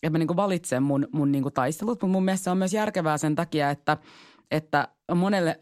Että 0.03 0.09
mä 0.11 0.17
niin 0.17 0.27
kuin 0.27 0.37
valitsen 0.37 0.83
mun, 0.83 1.07
mun 1.11 1.31
niin 1.31 1.43
kuin 1.43 1.53
taistelut, 1.53 1.91
mutta 1.91 2.07
mun 2.07 2.25
mielestä 2.25 2.43
se 2.43 2.49
on 2.49 2.57
myös 2.57 2.73
järkevää 2.73 3.17
sen 3.17 3.35
takia, 3.35 3.69
että 3.69 3.97
että 4.51 4.87
monelle, 5.15 5.59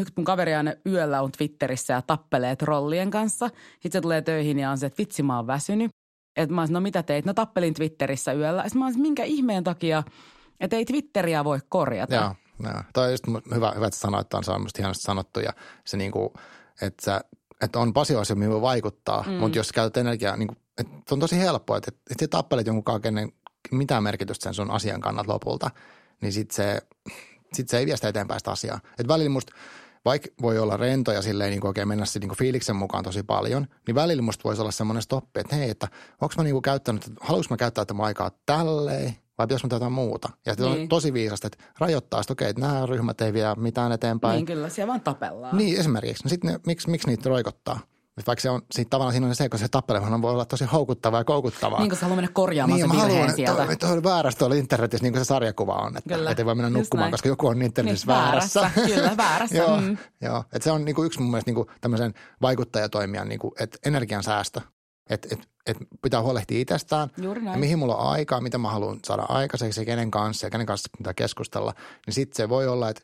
yksi 0.00 0.12
mun 0.16 0.24
kaveri 0.24 0.54
aina 0.54 0.72
yöllä 0.86 1.22
on 1.22 1.32
Twitterissä 1.32 1.92
ja 1.92 2.02
tappelee 2.02 2.56
trollien 2.56 3.10
kanssa. 3.10 3.48
Sitten 3.72 3.92
se 3.92 4.00
tulee 4.00 4.22
töihin 4.22 4.58
ja 4.58 4.70
on 4.70 4.78
se, 4.78 4.86
että 4.86 4.98
vitsi 4.98 5.22
mä 5.22 5.36
oon 5.36 5.46
väsynyt. 5.46 5.90
Että 6.36 6.54
mä 6.54 6.60
olisin, 6.60 6.74
no 6.74 6.80
mitä 6.80 7.02
teit? 7.02 7.24
No 7.24 7.34
tappelin 7.34 7.74
Twitterissä 7.74 8.32
yöllä. 8.32 8.62
Sitten 8.62 8.78
mä 8.78 8.84
olisin, 8.84 9.02
minkä 9.02 9.24
ihmeen 9.24 9.64
takia, 9.64 10.02
että 10.60 10.76
ei 10.76 10.84
Twitteriä 10.84 11.44
voi 11.44 11.58
korjata. 11.68 12.14
Joo, 12.14 12.34
joo. 12.62 12.82
Toi 12.92 13.04
on 13.04 13.10
just 13.10 13.24
hyvä, 13.54 13.72
hyvä 13.74 13.86
että 13.86 14.00
sanoit, 14.00 14.24
että 14.24 14.36
on 14.36 14.44
saanut 14.44 14.78
hienosti 14.78 15.02
sanottu 15.02 15.40
ja 15.40 15.52
se 15.84 15.96
niin 15.96 16.12
kuin, 16.12 16.30
että 16.82 17.04
sä 17.04 17.20
että 17.62 17.78
on 17.78 17.92
asioita, 17.94 18.34
mihin 18.34 18.52
voi 18.52 18.60
vaikuttaa, 18.60 19.24
mm. 19.26 19.32
mutta 19.32 19.58
jos 19.58 19.72
käytät 19.72 19.96
energiaa, 19.96 20.36
niin 20.36 20.48
kuin, 20.48 20.58
että 20.78 21.14
on 21.14 21.20
tosi 21.20 21.38
helppoa, 21.38 21.76
että, 21.76 21.92
että 22.10 22.24
sä 22.24 22.28
tappelet 22.28 22.66
jonkun 22.66 22.84
kanssa, 22.84 23.00
kenen 23.00 23.32
mitään 23.70 24.02
merkitystä 24.02 24.44
sen 24.44 24.54
sun 24.54 24.70
asian 24.70 25.00
kannat 25.00 25.26
lopulta, 25.26 25.70
niin 26.20 26.32
sitten 26.32 26.56
se, 26.56 26.82
sit 27.52 27.68
se 27.68 27.78
ei 27.78 27.86
vie 27.86 27.96
sitä 27.96 28.08
eteenpäin 28.08 28.40
sitä 28.40 28.50
asiaa. 28.50 28.80
Että 28.90 29.08
välillä 29.08 29.30
musta, 29.30 29.52
vaikka 30.04 30.28
voi 30.42 30.58
olla 30.58 30.76
rentoja 30.76 31.22
silleen 31.22 31.50
niin 31.50 31.66
oikein 31.66 31.88
mennä 31.88 32.04
niin 32.20 32.28
kuin 32.28 32.38
fiiliksen 32.38 32.76
mukaan 32.76 33.04
tosi 33.04 33.22
paljon, 33.22 33.66
niin 33.86 33.94
välillä 33.94 34.22
musta 34.22 34.44
voisi 34.44 34.62
olla 34.62 34.70
semmoinen 34.70 35.02
stoppi, 35.02 35.40
että 35.40 35.56
hei, 35.56 35.70
että 35.70 35.88
onko 36.20 36.34
mä 36.36 36.44
niin 36.44 36.54
kuin 36.54 36.62
käyttänyt, 36.62 37.12
haluanko 37.20 37.46
mä 37.50 37.56
käyttää 37.56 37.84
tätä 37.84 38.02
aikaa 38.02 38.30
tälleen 38.46 39.16
vai 39.38 39.46
pitäisikö 39.46 39.74
jotain 39.74 39.92
muuta. 39.92 40.28
Ja 40.46 40.54
niin. 40.58 40.82
on 40.82 40.88
tosi 40.88 41.12
viisasta, 41.12 41.46
että 41.46 41.64
rajoittaa 41.78 42.20
että 42.20 42.32
okei, 42.32 42.48
että 42.48 42.62
nämä 42.62 42.86
ryhmät 42.86 43.20
ei 43.20 43.32
vie 43.32 43.54
mitään 43.56 43.92
eteenpäin. 43.92 44.36
Niin 44.36 44.46
kyllä, 44.46 44.68
siellä 44.68 44.88
vaan 44.88 45.00
tapellaan. 45.00 45.56
Niin 45.56 45.80
esimerkiksi. 45.80 46.24
No 46.24 46.28
sitten 46.28 46.60
miksi, 46.66 46.90
miksi 46.90 47.08
niitä 47.08 47.28
roikottaa? 47.28 47.80
Vaikka 48.26 48.40
se 48.40 48.50
on, 48.50 48.62
siitä 48.72 48.90
tavallaan 48.90 49.12
siinä 49.12 49.26
on 49.26 49.34
se, 49.34 49.48
kun 49.48 49.58
se 49.58 49.68
tappelemaan 49.68 50.22
voi 50.22 50.32
olla 50.32 50.44
tosi 50.44 50.64
houkuttavaa 50.64 51.20
ja 51.20 51.24
koukuttavaa. 51.24 51.80
Niin, 51.80 51.90
kun 51.90 51.98
sä 51.98 52.04
haluaa 52.04 52.16
mennä 52.16 52.30
korjaamaan 52.32 52.80
niin, 52.80 52.90
sen 52.90 53.02
virheen 53.02 53.34
sieltä. 53.34 53.66
Niin, 53.66 53.78
tuo 53.78 54.02
väärästä 54.02 54.38
tuolla 54.38 54.54
internetissä, 54.54 55.04
niin 55.04 55.12
kuin 55.12 55.24
se 55.24 55.28
sarjakuva 55.28 55.74
on. 55.74 55.96
Että, 55.96 56.14
Kyllä. 56.14 56.34
ei 56.38 56.44
voi 56.44 56.54
mennä 56.54 56.70
nukkumaan, 56.70 57.10
koska 57.10 57.28
joku 57.28 57.46
on 57.46 57.62
internetissä 57.62 58.12
niin, 58.12 58.22
väärässä. 58.22 58.60
väärässä. 58.60 58.94
Kyllä, 58.94 59.16
väärässä. 59.16 59.56
joo, 59.62 59.80
mm. 59.80 59.96
joo. 60.20 60.44
Että 60.52 60.64
se 60.64 60.70
on 60.70 60.84
niin 60.84 60.94
kuin 60.94 61.06
yksi 61.06 61.20
mun 61.20 61.30
mielestä 61.30 61.48
niin 61.48 61.54
kuin 61.54 61.68
tämmöisen 61.80 62.14
vaikuttajatoimijan, 62.42 63.28
niin 63.28 63.38
kuin, 63.38 63.52
että 63.60 63.78
energian 63.86 64.22
säästö. 64.22 64.60
Että 65.10 65.28
et, 65.32 65.48
et 65.66 65.76
pitää 66.02 66.22
huolehtia 66.22 66.60
itsestään. 66.60 67.08
Juuri 67.16 67.42
näin. 67.42 67.54
Ja 67.54 67.58
mihin 67.58 67.78
mulla 67.78 67.96
on 67.96 68.10
aikaa, 68.10 68.40
mitä 68.40 68.58
mä 68.58 68.70
haluan 68.70 68.98
saada 69.04 69.22
aikaiseksi 69.28 69.80
ja 69.80 69.84
kenen 69.84 70.10
kanssa 70.10 70.46
ja 70.46 70.50
kenen 70.50 70.66
kanssa 70.66 70.88
pitää 70.98 71.14
keskustella. 71.14 71.74
Niin 72.06 72.14
sitten 72.14 72.36
se 72.36 72.48
voi 72.48 72.68
olla, 72.68 72.88
että 72.88 73.02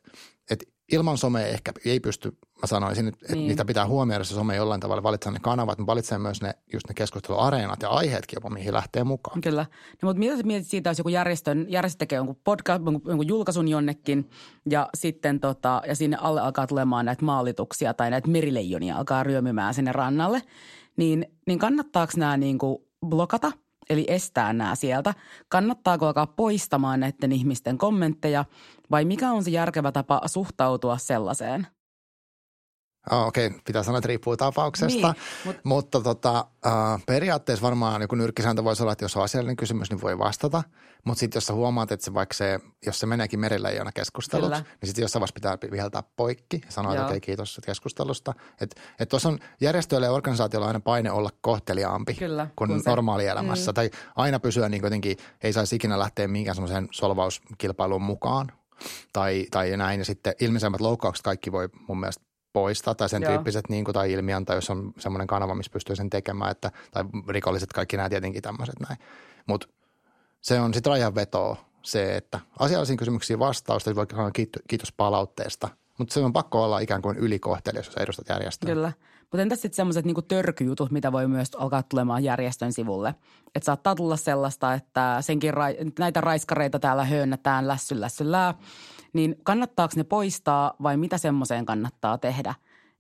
että 0.51 0.67
ilman 0.93 1.19
somea 1.19 1.47
ehkä 1.47 1.73
ei 1.85 2.01
pysty, 2.01 2.31
mä 2.31 2.67
sanoisin, 2.67 3.09
että 3.09 3.35
niin. 3.35 3.49
niitä 3.49 3.65
pitää 3.65 3.87
huomioida 3.87 4.25
se 4.25 4.35
some 4.35 4.57
jollain 4.57 4.81
tavalla, 4.81 5.03
valitsee 5.03 5.33
ne 5.33 5.39
kanavat, 5.43 5.79
mutta 5.79 5.91
valitsee 5.91 6.19
myös 6.19 6.43
ne, 6.43 6.55
just 6.73 6.89
ne 6.89 6.95
keskusteluareenat 6.95 7.83
ja 7.83 7.89
aiheetkin 7.89 8.37
jopa, 8.37 8.51
mihin 8.51 8.75
lähtee 8.75 9.05
mukaan. 9.05 9.41
Kyllä. 9.41 9.67
No, 10.03 10.07
mutta 10.07 10.19
mitä 10.19 10.37
sä 10.37 10.43
mietit 10.43 10.69
siitä, 10.69 10.91
jos 10.91 10.99
joku 10.99 11.09
järjestön, 11.09 11.67
järjestö 11.69 11.99
tekee 11.99 12.17
jonkun 12.17 12.41
podcast, 12.45 12.85
jonkun, 12.85 13.03
jonkun 13.09 13.29
julkaisun 13.29 13.69
jonnekin 13.69 14.31
ja 14.71 14.89
sitten 14.95 15.41
tota, 15.41 15.83
ja 15.87 15.95
sinne 15.97 16.17
alle 16.21 16.41
alkaa 16.41 16.67
tulemaan 16.67 17.07
näitä 17.07 17.25
maalituksia 17.25 17.95
tai 17.95 18.11
näitä 18.11 18.29
merileijonia 18.29 18.97
alkaa 18.97 19.23
ryömymään 19.23 19.75
sinne 19.75 19.93
rannalle, 19.93 20.43
niin, 21.01 21.27
niin 21.47 21.59
kannattaako 21.59 22.13
nämä 22.17 22.37
niin 22.37 22.59
kuin 22.59 22.79
blokata– 23.07 23.53
eli 23.91 24.05
estää 24.09 24.53
nämä 24.53 24.75
sieltä. 24.75 25.15
Kannattaako 25.49 26.07
alkaa 26.07 26.27
poistamaan 26.27 27.01
näiden 27.01 27.33
ihmisten 27.33 27.79
kommentteja 27.79 28.45
vai 28.91 29.05
mikä 29.05 29.33
on 29.33 29.45
se 29.45 29.51
järkevä 29.51 29.93
tapa 29.93 30.21
suhtautua 30.27 30.99
sellaiseen? 30.99 31.67
Okei, 33.11 33.47
okay. 33.47 33.59
pitää 33.65 33.83
sanoa, 33.83 33.99
että 33.99 34.09
riippuu 34.09 34.37
tapauksesta, 34.37 35.13
niin, 35.13 35.23
mutta, 35.45 35.61
mutta 35.65 36.01
tota, 36.01 36.47
uh, 36.67 37.01
periaatteessa 37.07 37.63
varmaan 37.63 38.03
joku 38.03 38.15
nyrkkisääntö 38.15 38.65
voisi 38.65 38.83
olla, 38.83 38.93
että 38.93 39.05
jos 39.05 39.17
on 39.17 39.23
asiallinen 39.23 39.57
kysymys, 39.57 39.91
niin 39.91 40.01
voi 40.01 40.19
vastata. 40.19 40.63
Mutta 41.05 41.21
sitten 41.21 41.37
jos 41.37 41.47
sä 41.47 41.55
huomaat, 41.55 41.93
että 41.93 42.05
se 42.05 42.15
vaikka 42.15 42.35
se, 42.35 42.61
jos 42.87 43.01
se 43.01 43.07
meneekin 43.07 43.41
merileijona 43.41 43.93
keskustelut, 43.93 44.47
Kyllä. 44.47 44.59
niin 44.59 44.87
sitten 44.87 45.03
jossain 45.03 45.21
vaiheessa 45.21 45.35
pitää 45.35 45.71
viheltää 45.71 46.03
poikki 46.17 46.61
ja 46.67 46.73
sanoa, 46.73 46.93
että 46.93 47.05
okei, 47.05 47.17
okay, 47.17 47.21
kiitos 47.21 47.61
keskustelusta. 47.67 48.35
Että 48.61 48.81
et 48.99 49.09
tuossa 49.09 49.29
on 49.29 49.39
järjestöille 49.61 50.07
ja 50.07 50.13
organisaatioilla 50.13 50.67
aina 50.67 50.81
paine 50.81 51.11
olla 51.11 51.31
kohteliaampi 51.41 52.15
Kyllä, 52.15 52.47
kuin 52.57 52.69
kun 52.69 52.83
normaalielämässä. 52.87 53.71
Mm. 53.71 53.75
Tai 53.75 53.91
aina 54.17 54.41
pysyä 54.41 54.69
niin 54.69 54.83
jotenkin, 54.83 55.17
ei 55.43 55.53
saisi 55.53 55.77
ikinä 55.77 55.99
lähteä 55.99 56.29
minkään 56.29 56.55
semmoiseen 56.55 56.89
solvauskilpailuun 56.91 58.03
mukaan 58.03 58.53
tai, 59.13 59.47
tai 59.51 59.77
näin. 59.77 60.01
Ja 60.01 60.05
sitten 60.05 60.35
ilmeisemmät 60.41 60.81
loukkaukset 60.81 61.23
kaikki 61.25 61.53
voi 61.53 61.69
mun 61.89 62.01
mielestä 62.01 62.30
poistaa 62.53 62.95
tai 62.95 63.09
sen 63.09 63.23
Joo. 63.23 63.33
tyyppiset 63.33 63.69
niin 63.69 63.85
kuin, 63.85 63.93
tai 63.93 64.13
ilmiantaa, 64.13 64.57
jos 64.57 64.71
on 64.71 64.93
semmoinen 64.99 65.27
kanava, 65.27 65.55
missä 65.55 65.73
pystyy 65.73 65.97
sen 65.97 66.11
tekemään, 66.11 66.51
että, 66.51 66.71
tai 66.91 67.05
rikolliset 67.29 67.73
kaikki 67.73 67.97
nämä 67.97 68.09
tietenkin 68.09 68.43
tämmöiset 68.43 68.81
näin. 68.81 68.99
Mutta 69.47 69.69
se 70.41 70.61
on 70.61 70.75
sitten 70.75 70.91
rajanvetoa 70.91 71.57
se, 71.83 72.17
että 72.17 72.41
asiallisiin 72.59 72.97
kysymyksiin 72.97 73.39
vastausta, 73.39 73.95
voi 73.95 74.07
sanoa 74.11 74.31
kiitos 74.69 74.93
palautteesta, 74.93 75.69
mutta 75.99 76.15
se 76.15 76.21
on 76.21 76.33
pakko 76.33 76.65
olla 76.65 76.79
ikään 76.79 77.03
kuin 77.03 77.17
ylikohtelias, 77.17 77.87
jos 77.87 77.97
edustat 77.97 78.29
järjestöä. 78.29 78.75
Kyllä. 78.75 78.93
Mutta 79.21 79.43
entäs 79.43 79.63
sitten 79.63 79.77
semmoiset 79.77 80.05
niinku 80.05 80.23
törkyjutut, 80.23 80.91
mitä 80.91 81.13
voi 81.13 81.29
myös 81.29 81.55
alkaa 81.55 81.83
tulemaan 81.83 82.25
järjestön 82.25 82.73
sivulle? 82.73 83.15
Että 83.55 83.65
saattaa 83.65 83.95
tulla 83.95 84.17
sellaista, 84.17 84.75
että 84.75 85.17
senkin 85.21 85.55
ra- 85.55 85.93
näitä 85.99 86.21
raiskareita 86.21 86.79
täällä 86.79 87.05
höönnätään 87.05 87.69
lässy 87.69 88.01
lässyllää– 88.01 88.55
niin 89.13 89.37
kannattaako 89.43 89.93
ne 89.97 90.05
poistaa 90.05 90.75
vai 90.83 90.97
mitä 90.97 91.19
semmoiseen 91.19 91.67
kannattaa 91.67 92.19
tehdä? 92.19 92.55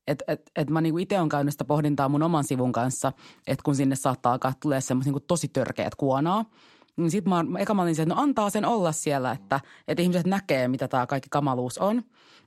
Et, 0.07 0.23
et, 0.29 0.51
et 0.57 0.71
mä 0.71 0.81
niinku 0.81 0.99
itse 0.99 1.19
olen 1.19 1.29
käynyt 1.29 1.55
sitä 1.55 1.65
pohdintaa 1.65 2.09
mun 2.09 2.23
oman 2.23 2.45
sivun 2.45 2.73
kanssa, 2.73 3.13
että 3.47 3.63
kun 3.63 3.75
sinne 3.75 3.97
saattaa 3.97 4.33
alkaa 4.33 4.53
tulee 4.63 4.81
semmoista 4.81 5.09
niinku 5.09 5.21
tosi 5.21 5.49
törkeät 5.49 5.95
kuonaa, 5.95 6.45
niin 7.01 7.11
sitten 7.11 7.31
mä, 7.31 7.45
eka 7.59 7.75
mä 7.75 7.83
olin 7.83 7.95
se, 7.95 8.03
että 8.03 8.15
no 8.15 8.21
antaa 8.21 8.51
sen 8.51 8.65
olla 8.65 8.93
siellä, 8.93 9.33
että, 9.33 9.61
että 9.89 10.03
ihmiset 10.03 10.27
näkee, 10.27 10.69
mitä 10.69 10.89
tämä 10.89 11.07
kaikki 11.07 11.29
kamaluus 11.31 11.79
on. 11.79 12.03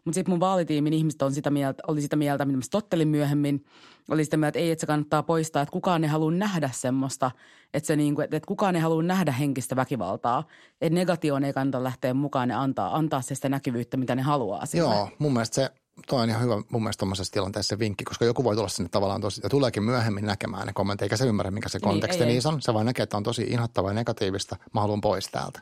Mutta 0.06 0.16
sitten 0.16 0.32
mun 0.32 0.39
vaalitiimin 0.39 0.94
ihmiset 0.94 1.22
on 1.22 1.34
sitä 1.34 1.50
mieltä, 1.50 1.84
oli 1.88 2.02
sitä 2.02 2.16
mieltä, 2.16 2.46
mitä 2.46 2.58
mä 2.58 2.62
tottelin 2.72 3.08
myöhemmin, 3.08 3.66
oli 4.10 4.26
sitä 4.26 4.38
mieltä, 4.38 4.48
että 4.48 4.60
ei, 4.60 4.72
että 4.72 4.82
se 4.82 4.88
kannattaa 4.88 5.24
poistaa, 5.24 5.62
että 5.62 5.72
kukaan 5.72 6.04
ei 6.04 6.10
halua 6.10 6.32
nähdä 6.32 6.70
semmoista, 6.74 7.32
että, 7.74 7.88
se 7.88 7.96
niinku, 7.96 8.22
että, 8.22 8.38
että 8.38 8.48
kukaan 8.48 8.76
ei 8.76 8.82
halua 8.82 9.04
nähdä 9.04 9.32
henkistä 9.32 9.76
väkivaltaa. 9.76 10.44
Että 10.82 10.96
negatioon 10.96 11.44
ei 11.44 11.54
kannata 11.54 11.84
lähteä 11.84 12.13
mukaan 12.13 12.50
ja 12.50 12.62
antaa, 12.62 12.98
antaa 12.98 13.22
se 13.22 13.36
sitä 13.36 13.50
näkyvyyttä, 13.50 13.98
mitä 13.98 14.16
ne 14.16 14.22
haluaa 14.22 14.66
sille. 14.66 14.96
Joo, 14.96 15.10
mun 15.20 15.34
mielestä 15.34 15.56
se 15.56 15.70
Tuo 16.08 16.19
on 16.19 16.29
ihan 16.29 16.41
hyvä 16.41 16.62
mun 16.69 16.84
mielestä 16.84 16.99
tuommoisessa 16.99 17.32
tilanteessa 17.32 17.79
vinkki, 17.79 18.03
koska 18.03 18.25
joku 18.25 18.43
voi 18.43 18.56
tulla 18.56 18.67
sinne 18.67 18.89
tavallaan 18.89 19.21
tosi, 19.21 19.41
ja 19.43 19.49
tuleekin 19.49 19.84
myöhemmin 19.84 20.25
näkemään 20.25 20.67
ne 20.67 20.73
kommentit, 20.73 21.01
eikä 21.01 21.17
se 21.17 21.25
ymmärrä, 21.27 21.51
mikä 21.51 21.69
se 21.69 21.77
niin, 21.77 21.89
konteksti 21.89 22.25
niin, 22.25 22.47
on. 22.47 22.62
Se 22.62 22.73
vain 22.73 22.86
näkee, 22.86 23.03
että 23.03 23.17
on 23.17 23.23
tosi 23.23 23.43
inhottavaa 23.43 23.89
ja 23.91 23.95
negatiivista, 23.95 24.56
mä 24.73 24.82
haluan 24.82 25.01
pois 25.01 25.27
täältä. 25.27 25.62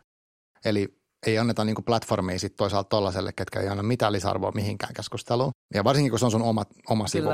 Eli 0.65 1.01
ei 1.27 1.37
anneta 1.37 1.65
niin 1.65 1.83
platformia 1.85 2.39
sitten 2.39 2.57
toisaalta 2.57 2.89
tollaiselle, 2.89 3.33
ketkä 3.33 3.59
ei 3.59 3.67
anna 3.67 3.83
mitään 3.83 4.13
lisäarvoa 4.13 4.51
mihinkään 4.51 4.93
keskusteluun. 4.93 5.51
Ja 5.73 5.83
varsinkin, 5.83 6.09
kun 6.09 6.19
se 6.19 6.25
on 6.25 6.31
sun 6.31 6.41
oma, 6.41 6.65
oma 6.89 7.07
sivu. 7.07 7.29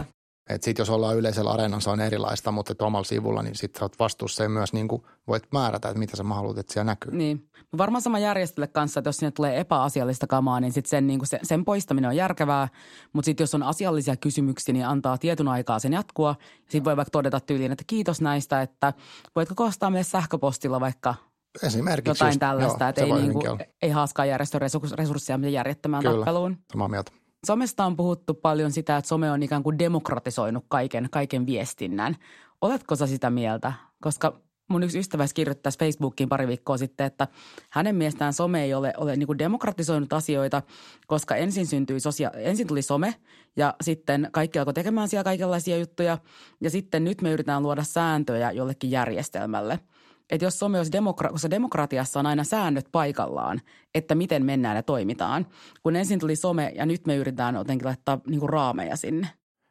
Että 0.50 0.66
sitten 0.66 0.82
jos 0.82 0.90
ollaan 0.90 1.18
yleisellä 1.18 1.52
areenalla, 1.52 1.80
se 1.80 1.90
on 1.90 2.02
erilaista, 2.02 2.52
mutta 2.52 2.86
omalla 2.86 3.04
sivulla, 3.04 3.44
niin 3.44 3.56
sitten 3.56 3.84
olet 3.84 4.00
vastuussa 4.00 4.44
ja 4.44 4.50
myös 4.50 4.74
niin 4.74 4.88
kuin 4.88 5.02
voit 5.28 5.44
määrätä, 5.54 5.88
että 5.88 6.00
mitä 6.00 6.18
sä 6.18 6.24
haluat, 6.24 6.58
että 6.58 6.74
siellä 6.74 6.92
näkyy. 6.92 7.16
Niin. 7.16 7.50
Varmaan 7.78 8.02
sama 8.02 8.20
järjestölle 8.20 8.68
kanssa, 8.68 9.00
että 9.00 9.08
jos 9.08 9.18
sinne 9.18 9.32
tulee 9.32 9.60
epäasiallista 9.60 10.28
kamaa, 10.28 10.60
niin 10.60 10.74
sitten 10.74 10.90
sen, 10.90 11.08
niin 11.08 11.20
kuin 11.20 11.28
sen, 11.44 11.66
poistaminen 11.66 12.10
on 12.10 12.16
järkevää. 12.16 12.68
Mutta 13.14 13.26
sitten 13.26 13.44
jos 13.44 13.56
on 13.56 13.64
asiallisia 13.64 14.16
kysymyksiä, 14.16 14.74
niin 14.74 14.86
antaa 14.86 15.18
tietyn 15.18 15.48
aikaa 15.48 15.80
sen 15.80 15.94
jatkua. 15.94 16.36
Sitten 16.60 16.86
voi 16.86 16.98
vaikka 16.98 17.12
todeta 17.12 17.40
tyyliin, 17.40 17.72
että 17.72 17.84
kiitos 17.88 18.22
näistä, 18.22 18.62
että 18.62 18.94
voitko 19.36 19.56
koostaa 19.56 19.90
meille 19.90 20.04
sähköpostilla 20.04 20.80
vaikka 20.80 21.16
Esimerkiksi 21.64 22.10
jotain 22.10 22.30
just, 22.30 22.40
tällaista, 22.40 22.84
joo, 22.84 22.90
että 22.90 23.02
ei, 23.02 23.12
niin 23.14 23.34
kuin, 23.34 23.60
ei 23.82 23.90
haaskaa 23.90 24.26
järjestön 24.26 24.62
resursseja 24.98 25.50
järjettömään 25.50 26.04
Kyllä, 26.04 26.16
tappeluun. 26.16 26.58
samaa 26.72 26.88
mieltä. 26.88 27.12
Somesta 27.46 27.86
on 27.86 27.98
puhuttu 27.98 28.34
paljon 28.34 28.72
sitä, 28.72 28.98
että 28.98 29.08
some 29.08 29.32
on 29.32 29.44
ikään 29.44 29.64
kuin 29.64 29.80
demokratisoinut 29.80 30.66
kaiken, 30.68 31.08
kaiken 31.12 31.46
viestinnän. 31.46 32.16
Oletko 32.62 32.96
sä 32.96 33.08
sitä 33.08 33.30
mieltä? 33.30 33.74
Koska 34.02 34.42
mun 34.70 34.84
yksi 34.84 35.00
ystävä 35.00 35.26
kirjoittaisi 35.34 35.80
Facebookiin 35.80 36.30
pari 36.30 36.48
viikkoa 36.48 36.78
sitten, 36.78 37.06
että 37.06 37.28
hänen 37.70 37.96
mielestään 37.96 38.34
some 38.34 38.64
ei 38.64 38.74
ole, 38.74 38.94
ole 38.98 39.16
niin 39.16 39.28
kuin 39.28 39.40
demokratisoinut 39.40 40.14
asioita, 40.14 40.62
koska 41.08 41.36
ensin 41.36 41.68
syntyi 41.68 42.00
sosia- 42.00 42.32
ensin 42.38 42.68
tuli 42.68 42.82
some 42.82 43.16
ja 43.56 43.76
sitten 43.82 44.30
kaikki 44.32 44.60
alkoi 44.60 44.74
tekemään 44.74 45.08
siellä 45.08 45.24
kaikenlaisia 45.24 45.78
juttuja 45.78 46.18
ja 46.62 46.70
sitten 46.70 47.04
nyt 47.04 47.22
me 47.22 47.32
yritetään 47.32 47.64
luoda 47.64 47.84
sääntöjä 47.84 48.52
jollekin 48.52 48.92
järjestelmälle– 48.92 49.80
että 50.30 50.46
jos 50.46 50.60
some 50.60 50.78
olisi 50.78 50.92
demokra- 50.92 51.32
koska 51.32 51.50
demokratiassa 51.50 52.20
on 52.20 52.26
aina 52.26 52.44
säännöt 52.44 52.88
paikallaan, 52.92 53.62
että 53.96 54.16
miten 54.16 54.46
mennään 54.46 54.76
ja 54.76 54.84
toimitaan. 54.84 55.48
Kun 55.84 55.96
ensin 55.96 56.20
tuli 56.20 56.36
some 56.36 56.72
ja 56.76 56.86
nyt 56.86 57.08
me 57.08 57.16
yritetään 57.16 57.56
jotenkin 57.56 57.88
laittaa 57.88 58.20
niin 58.28 58.40
kuin 58.40 58.50
raameja 58.50 58.96
sinne. 58.96 59.28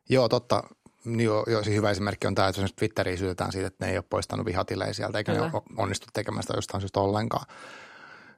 Joo, 0.09 0.29
totta. 0.29 0.62
Joo, 1.16 1.45
joo, 1.47 1.62
se 1.62 1.75
hyvä 1.75 1.90
esimerkki 1.90 2.27
on 2.27 2.35
tämä, 2.35 2.49
että 2.49 2.62
Twitteriin 2.77 3.19
syytetään 3.19 3.53
siitä, 3.53 3.66
että 3.66 3.85
ne 3.85 3.90
ei 3.92 3.99
ole 3.99 4.05
poistanut 4.11 4.47
vihatilejä 4.47 4.92
sieltä, 4.92 5.19
eikä 5.19 5.33
Kyllä. 5.33 5.47
ne 5.47 5.53
ole 5.55 5.62
onnistu 5.77 6.07
tekemään 6.12 6.42
sitä 6.42 6.55
jostain 6.57 6.81
syystä 6.81 7.01
ollenkaan. 7.01 7.47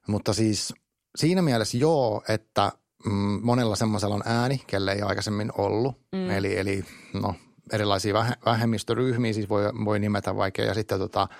Mutta 0.06 0.32
siis 0.32 0.74
siinä 1.16 1.42
mielessä 1.42 1.78
joo, 1.78 2.22
että 2.28 2.72
mm, 3.04 3.40
monella 3.42 3.76
semmoisella 3.76 4.14
on 4.14 4.22
ääni, 4.24 4.62
kelle 4.66 4.92
ei 4.92 5.02
aikaisemmin 5.02 5.52
ollut. 5.58 5.96
Mm. 6.12 6.30
Eli, 6.30 6.58
eli 6.58 6.84
no, 7.12 7.34
erilaisia 7.72 8.14
vähemmistöryhmiä 8.46 9.32
siis 9.32 9.48
voi, 9.48 9.62
voi 9.84 9.98
nimetä 9.98 10.36
vaikea 10.36 10.64
ja 10.64 10.74
sitten 10.74 10.98
tota– 10.98 11.28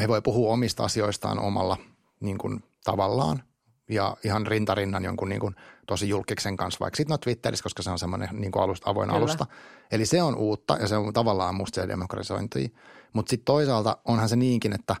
he 0.00 0.08
voi 0.08 0.22
puhua 0.22 0.52
omista 0.52 0.84
asioistaan 0.84 1.38
omalla 1.38 1.76
niin 2.20 2.38
kuin, 2.38 2.64
tavallaan 2.84 3.42
ja 3.90 4.16
ihan 4.24 4.46
rintarinnan 4.46 5.04
jonkun 5.04 5.28
niin 5.28 5.40
kuin, 5.40 5.56
tosi 5.86 6.08
julkiksen 6.08 6.56
kanssa, 6.56 6.80
vaikka 6.80 6.96
sitten 6.96 7.14
no 7.14 7.18
Twitterissä, 7.18 7.62
koska 7.62 7.82
se 7.82 7.90
on 7.90 7.98
semmoinen 7.98 8.28
niin 8.32 8.52
kuin 8.52 8.62
alusta, 8.62 8.90
avoin 8.90 9.08
Kyllä. 9.08 9.18
alusta. 9.18 9.46
Eli 9.90 10.06
se 10.06 10.22
on 10.22 10.36
uutta 10.36 10.76
ja 10.80 10.88
se 10.88 10.96
on 10.96 11.12
tavallaan 11.12 11.54
musta 11.54 11.80
se 11.80 11.88
demokratisointi. 11.88 12.74
Mutta 13.12 13.30
sitten 13.30 13.44
toisaalta 13.44 13.98
onhan 14.04 14.28
se 14.28 14.36
niinkin, 14.36 14.72
että 14.72 14.96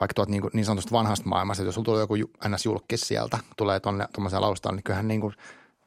vaikka 0.00 0.14
tuot 0.14 0.28
niin, 0.28 0.42
kuin, 0.42 0.50
niin 0.54 0.64
sanotusta 0.64 0.92
vanhasta 0.92 1.28
maailmasta, 1.28 1.62
että 1.62 1.68
jos 1.68 1.74
sulla 1.74 1.84
tulee 1.84 2.00
joku 2.00 2.14
ns-julkis 2.48 3.08
sieltä, 3.08 3.38
tulee 3.56 3.80
tuonne 3.80 4.08
tuommoiseen 4.14 4.42
alustaan, 4.42 4.76
niin 4.76 4.84
kyllähän 4.84 5.08
niin 5.08 5.20
kuin 5.20 5.34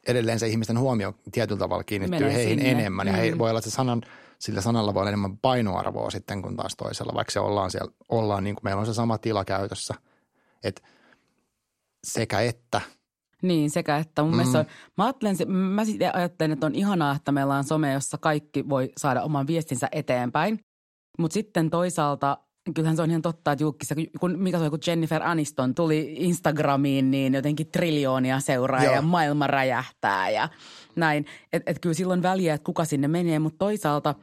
edelleen 0.06 0.38
se 0.38 0.46
ihmisten 0.46 0.78
huomio 0.78 1.14
tietyllä 1.32 1.58
tavalla 1.58 1.84
kiinnittyy 1.84 2.20
Menee 2.20 2.34
heihin 2.34 2.58
sinne. 2.58 2.70
enemmän. 2.70 3.06
Ja 3.06 3.12
mm. 3.12 3.18
he 3.18 3.38
voi 3.38 3.50
olla, 3.50 3.58
että 3.58 3.70
se 3.70 3.74
sanan– 3.74 4.02
sillä 4.40 4.60
sanalla 4.60 4.94
voi 4.94 5.00
olla 5.00 5.10
enemmän 5.10 5.38
painoarvoa 5.38 6.10
sitten 6.10 6.42
kuin 6.42 6.56
taas 6.56 6.76
toisella, 6.76 7.14
vaikka 7.14 7.32
se 7.32 7.40
ollaan 7.40 7.70
siellä, 7.70 7.92
ollaan 8.08 8.44
niin 8.44 8.56
kuin 8.56 8.64
meillä 8.64 8.80
on 8.80 8.86
se 8.86 8.94
sama 8.94 9.18
tila 9.18 9.44
käytössä. 9.44 9.94
Et 10.64 10.82
sekä 12.04 12.40
että. 12.40 12.80
Niin, 13.42 13.70
sekä 13.70 13.96
että. 13.96 14.22
Mun 14.22 14.30
mm. 14.30 14.36
mielestä, 14.36 14.64
mä, 14.96 15.04
ajattelen, 15.04 15.36
mä 15.52 15.82
ajattelen, 16.14 16.52
että 16.52 16.66
on 16.66 16.74
ihanaa, 16.74 17.16
että 17.16 17.32
meillä 17.32 17.54
on 17.54 17.64
some, 17.64 17.92
jossa 17.92 18.18
kaikki 18.18 18.68
voi 18.68 18.92
saada 18.96 19.22
oman 19.22 19.46
viestinsä 19.46 19.88
eteenpäin. 19.92 20.60
Mutta 21.18 21.34
sitten 21.34 21.70
toisaalta 21.70 22.38
kyllähän 22.74 22.96
se 22.96 23.02
on 23.02 23.10
ihan 23.10 23.22
totta, 23.22 23.52
että 23.52 23.62
julkissa, 23.62 23.94
kun, 24.20 24.38
mikä 24.38 24.58
se 24.58 24.62
oli, 24.62 24.70
kun 24.70 24.78
Jennifer 24.86 25.22
Aniston 25.22 25.74
tuli 25.74 26.14
Instagramiin, 26.18 27.10
niin 27.10 27.34
jotenkin 27.34 27.66
triljoonia 27.72 28.40
seuraa 28.40 28.84
Joo. 28.84 28.94
ja 28.94 29.02
maailma 29.02 29.46
räjähtää 29.46 30.30
ja 30.30 30.48
näin. 30.96 31.26
Että 31.52 31.70
et 31.70 31.78
kyllä 31.78 31.94
silloin 31.94 32.22
väliä, 32.22 32.54
että 32.54 32.64
kuka 32.64 32.84
sinne 32.84 33.08
menee, 33.08 33.38
mutta 33.38 33.58
toisaalta 33.58 34.14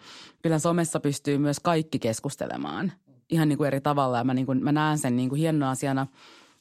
kyllä 0.41 0.59
somessa 0.59 0.99
pystyy 0.99 1.37
myös 1.37 1.59
kaikki 1.59 1.99
keskustelemaan 1.99 2.91
ihan 3.29 3.49
niin 3.49 3.57
kuin 3.57 3.67
eri 3.67 3.81
tavalla 3.81 4.17
ja 4.17 4.23
mä, 4.23 4.33
niin 4.33 4.45
kuin, 4.45 4.63
mä 4.63 4.71
näen 4.71 4.97
sen 4.97 5.15
niin 5.15 5.29
kuin 5.29 5.39
hienona 5.39 5.71
asiana, 5.71 6.07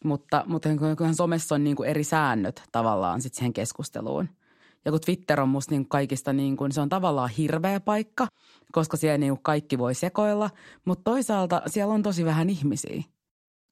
mutta, 0.05 0.45
mutta 0.47 0.69
kyllähän 0.69 1.15
somessa 1.15 1.55
on 1.55 1.65
niin 1.65 1.77
kuin 1.77 1.89
eri 1.89 2.05
säännöt 2.05 2.63
tavallaan 2.73 3.23
sitten 3.23 3.39
siihen 3.39 3.53
keskusteluun– 3.53 4.29
ja 4.87 4.93
kun 4.93 5.01
Twitter 5.01 5.41
on 5.41 5.49
musta 5.49 5.75
niin 5.75 5.89
kaikista 5.89 6.33
niin 6.33 6.57
kuin, 6.57 6.73
se 6.73 6.81
on 6.81 6.89
tavallaan 6.89 7.31
hirveä 7.31 7.81
paikka, 7.81 8.27
koska 8.73 8.97
siellä 8.97 9.19
niin 9.19 9.39
kaikki 9.43 9.79
voi 9.79 9.95
sekoilla, 9.95 10.51
mutta 10.85 11.11
toisaalta 11.11 11.63
siellä 11.67 11.95
on 11.95 12.03
tosi 12.03 12.25
vähän 12.25 12.51
ihmisiä. 12.51 13.03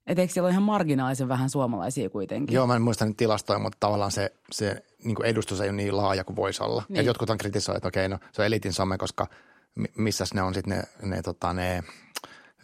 Et 0.06 0.18
eikö 0.18 0.32
siellä 0.32 0.46
ole 0.46 0.52
ihan 0.52 0.62
marginaalisen 0.62 1.28
vähän 1.28 1.50
suomalaisia 1.50 2.10
kuitenkin? 2.10 2.54
Joo, 2.54 2.66
mä 2.66 2.76
en 2.76 2.82
muista 2.82 3.04
nyt 3.04 3.16
tilastoja, 3.16 3.58
mutta 3.58 3.76
tavallaan 3.80 4.10
se, 4.10 4.32
se 4.52 4.84
niin 5.04 5.14
kuin 5.14 5.26
edustus 5.26 5.60
ei 5.60 5.68
ole 5.68 5.76
niin 5.76 5.96
laaja 5.96 6.24
kuin 6.24 6.36
voisi 6.36 6.62
olla. 6.62 6.82
Niin. 6.88 7.00
Et 7.00 7.06
jotkut 7.06 7.30
on 7.30 7.38
kritisoineet, 7.38 7.76
että 7.76 7.88
okei, 7.88 8.08
no 8.08 8.18
se 8.32 8.42
on 8.42 8.46
elitin 8.46 8.72
some, 8.72 8.98
koska 8.98 9.26
missä 9.96 10.24
ne 10.34 10.42
on 10.42 10.54
sitten 10.54 10.78
ne, 10.78 11.08
ne, 11.08 11.22
tota, 11.22 11.52
ne 11.52 11.82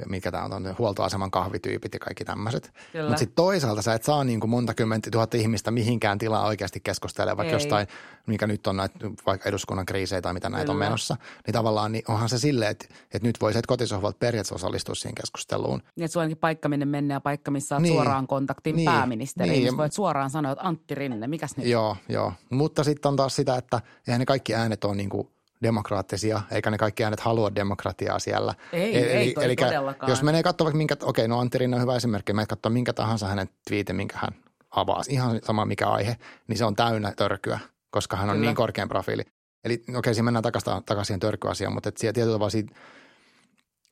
mikä 0.09 0.31
tämä 0.31 0.45
on, 0.45 0.75
huoltoaseman 0.79 1.31
kahvityypit 1.31 1.95
ja 1.95 2.01
kaikki 2.01 2.25
tämmöiset. 2.25 2.73
Mutta 3.03 3.19
sitten 3.19 3.37
toisaalta 3.37 3.83
sä 3.83 3.95
et 3.95 4.03
saa 4.03 4.25
niin 4.25 4.41
kuin 4.41 4.51
monta 4.51 4.75
kymmentä 4.75 5.11
tuhatta 5.11 5.37
ihmistä 5.37 5.71
mihinkään 5.71 6.19
tilaa 6.19 6.47
oikeasti 6.47 6.81
keskustelemaan, 6.81 7.37
vaikka 7.37 7.51
Ei. 7.51 7.55
jostain, 7.55 7.87
mikä 8.27 8.47
nyt 8.47 8.67
on 8.67 8.77
näitä 8.77 8.99
vaikka 9.27 9.49
eduskunnan 9.49 9.87
kriisejä 9.87 10.23
tai 10.23 10.35
mitä 10.35 10.49
näitä 10.49 10.65
Kyllä. 10.65 10.73
on 10.73 10.79
menossa. 10.79 11.17
Niin 11.47 11.53
tavallaan 11.53 11.93
niin 11.93 12.05
onhan 12.09 12.29
se 12.29 12.39
silleen, 12.39 12.71
että, 12.71 12.87
että 13.05 13.29
nyt 13.29 13.41
voisit 13.41 13.67
kotisohvalta 13.67 14.17
periaatteessa 14.19 14.55
osallistua 14.55 14.95
siihen 14.95 15.15
keskusteluun. 15.15 15.83
Niin, 15.97 16.05
että 16.05 16.13
sulla 16.13 16.37
paikka, 16.41 16.69
minne 16.69 16.87
mennä 16.87 17.15
ja 17.15 17.21
paikka, 17.21 17.51
missä 17.51 17.75
olet 17.75 17.83
niin. 17.83 17.95
suoraan 17.95 18.27
kontaktin 18.27 18.77
niin. 18.77 18.85
pääministeriin. 18.85 19.65
Niin. 19.65 19.77
voit 19.77 19.93
suoraan 19.93 20.31
sanoa, 20.31 20.53
että 20.53 20.65
Antti 20.65 20.95
Rinne, 20.95 21.27
mikäs 21.27 21.57
nyt? 21.57 21.67
Joo, 21.67 21.97
joo. 22.09 22.33
Mutta 22.51 22.85
sitten 22.85 23.09
on 23.09 23.17
taas 23.17 23.37
sitä, 23.37 23.57
että 23.57 23.81
eihän 24.09 24.19
ne 24.19 24.27
kaikki 24.27 24.55
äänet 24.55 24.85
ole 24.85 24.95
niin 24.95 25.09
kuin– 25.09 25.29
demokraattisia, 25.63 26.43
eikä 26.51 26.71
ne 26.71 26.79
kaikki 26.79 27.05
äänet 27.05 27.21
halua 27.21 27.55
demokratiaa 27.55 28.19
siellä. 28.19 28.55
Ei, 28.73 28.99
eli, 28.99 29.07
ei 29.07 29.35
eli 29.41 29.57
todellakaan. 29.57 30.11
Jos 30.11 30.23
menee 30.23 30.43
katsomaan 30.43 30.77
minkä, 30.77 30.97
okei, 31.03 31.29
no 31.29 31.39
Antti 31.39 31.59
Rinne 31.59 31.77
on 31.77 31.83
hyvä 31.83 31.97
esimerkki, 31.97 32.33
menet 32.33 32.49
katsoa 32.49 32.71
minkä 32.71 32.93
tahansa 32.93 33.27
hänen 33.27 33.49
twiitin, 33.69 33.97
minkä 33.97 34.19
hän 34.19 34.31
avaa, 34.71 35.03
ihan 35.09 35.41
sama 35.45 35.65
mikä 35.65 35.89
aihe, 35.89 36.17
niin 36.49 36.59
se 36.59 36.65
on 36.65 36.77
täynnä 36.77 37.13
törkyä, 37.17 37.59
koska 37.91 38.17
hän 38.17 38.31
on 38.31 38.37
Kyllä. 38.37 38.49
niin 38.49 38.57
korkean 38.57 38.89
profiili. 38.89 39.23
Eli 39.65 39.83
okei, 39.97 40.15
siinä 40.15 40.25
mennään 40.25 40.43
takaisin, 40.43 40.73
takaisin 40.87 41.21
törkyasiaan, 41.21 41.75
mutta 41.75 41.93
siellä 41.97 42.13
tietyllä 42.13 42.35
tavalla 42.35 42.51
siitä, 42.51 42.75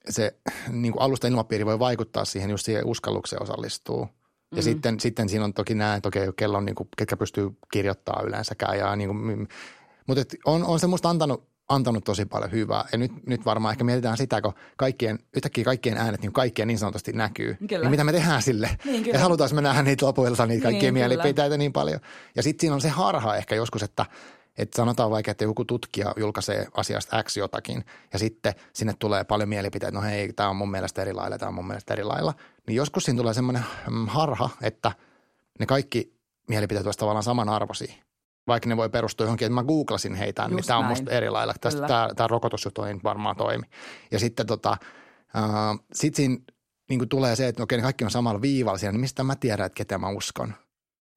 se 0.08 0.36
niin 0.70 0.92
kuin 0.92 1.02
alusta 1.02 1.28
ilmapiiri 1.28 1.66
voi 1.66 1.78
vaikuttaa 1.78 2.24
siihen, 2.24 2.50
just 2.50 2.64
siihen 2.64 2.86
uskallukseen 2.86 3.42
osallistuu. 3.42 4.00
Ja 4.00 4.06
mm-hmm. 4.06 4.62
sitten, 4.62 5.00
sitten 5.00 5.28
siinä 5.28 5.44
on 5.44 5.54
toki 5.54 5.74
nämä, 5.74 5.94
että 5.94 6.08
okei, 6.08 6.28
kello 6.36 6.58
on 6.58 6.64
niin 6.64 6.74
kuin, 6.74 6.88
ketkä 6.96 7.16
pystyy 7.16 7.50
kirjoittamaan 7.72 8.26
yleensäkään. 8.26 8.78
Ja 8.78 8.96
niin 8.96 9.08
kuin, 9.08 9.48
mutta 10.06 10.22
on, 10.44 10.64
on 10.64 10.80
se 10.80 10.86
musta 10.86 11.10
antanut 11.10 11.47
antanut 11.68 12.04
tosi 12.04 12.24
paljon 12.24 12.52
hyvää. 12.52 12.84
Ja 12.92 12.98
nyt, 12.98 13.26
nyt 13.26 13.44
varmaan 13.44 13.72
ehkä 13.72 13.84
mietitään 13.84 14.16
sitä, 14.16 14.42
kun 14.42 14.54
kaikkien, 14.76 15.18
yhtäkkiä 15.36 15.64
kaikkien 15.64 15.98
äänet 15.98 16.20
niin 16.20 16.32
kaikkien 16.32 16.68
niin 16.68 16.78
sanotusti 16.78 17.12
näkyy. 17.12 17.56
Kyllä. 17.68 17.84
Niin 17.84 17.90
mitä 17.90 18.04
me 18.04 18.12
tehdään 18.12 18.42
sille? 18.42 18.70
Niin, 18.84 19.06
Ja 19.06 19.18
halutaan 19.18 19.54
me 19.54 19.60
nähdä 19.60 19.82
niitä 19.82 20.06
lopuilta, 20.06 20.46
niitä 20.46 20.62
kaikkia 20.62 20.86
niin, 20.86 20.94
mielipiteitä 20.94 21.56
niin 21.56 21.72
paljon. 21.72 22.00
Ja 22.36 22.42
sitten 22.42 22.60
siinä 22.60 22.74
on 22.74 22.80
se 22.80 22.88
harha 22.88 23.36
ehkä 23.36 23.54
joskus, 23.54 23.82
että 23.82 24.06
että 24.58 24.76
sanotaan 24.76 25.10
vaikka, 25.10 25.30
että 25.30 25.44
joku 25.44 25.64
tutkija 25.64 26.14
julkaisee 26.16 26.66
asiasta 26.74 27.22
X 27.22 27.36
jotakin 27.36 27.84
ja 28.12 28.18
sitten 28.18 28.54
sinne 28.72 28.94
tulee 28.98 29.24
paljon 29.24 29.48
mielipiteitä, 29.48 29.96
no 29.96 30.02
hei, 30.02 30.32
tämä 30.32 30.48
on 30.48 30.56
mun 30.56 30.70
mielestä 30.70 31.02
eri 31.02 31.12
lailla, 31.12 31.38
tämä 31.38 31.48
on 31.48 31.54
mun 31.54 31.66
mielestä 31.66 31.94
eri 31.94 32.04
lailla. 32.04 32.34
Niin 32.66 32.76
joskus 32.76 33.04
siinä 33.04 33.18
tulee 33.18 33.34
semmoinen 33.34 33.64
mm, 33.90 34.06
harha, 34.06 34.50
että 34.62 34.92
ne 35.58 35.66
kaikki 35.66 36.12
mielipiteet 36.48 36.86
ovat 36.86 36.96
tavallaan 36.96 37.22
samanarvoisia 37.22 37.94
vaikka 38.48 38.68
ne 38.68 38.76
voi 38.76 38.88
perustua 38.90 39.24
johonkin, 39.24 39.46
että 39.46 39.54
mä 39.54 39.64
googlasin 39.64 40.14
heitä, 40.14 40.42
niin 40.42 40.50
Just 40.50 40.56
niin 40.56 40.66
tämä 40.66 40.78
on 40.78 40.84
musta 40.84 41.10
eri 41.10 41.30
lailla. 41.30 41.54
Tästä, 41.60 41.86
tämä, 41.86 42.08
tämä 42.16 42.26
rokotusjuttu 42.26 42.82
ei 42.82 42.94
varmaan 43.04 43.36
toimi. 43.36 43.64
Ja 44.10 44.18
sitten 44.18 44.46
tota, 44.46 44.76
äh, 45.36 45.78
sit 45.94 46.14
siinä 46.14 46.36
niin 46.88 46.98
kuin 46.98 47.08
tulee 47.08 47.36
se, 47.36 47.48
että 47.48 47.62
okei, 47.62 47.80
kaikki 47.80 48.04
on 48.04 48.10
samalla 48.10 48.42
viivalla 48.42 48.78
siellä, 48.78 48.92
niin 48.92 49.00
mistä 49.00 49.24
mä 49.24 49.36
tiedän, 49.36 49.66
että 49.66 49.76
ketä 49.76 49.98
mä 49.98 50.08
uskon. 50.08 50.54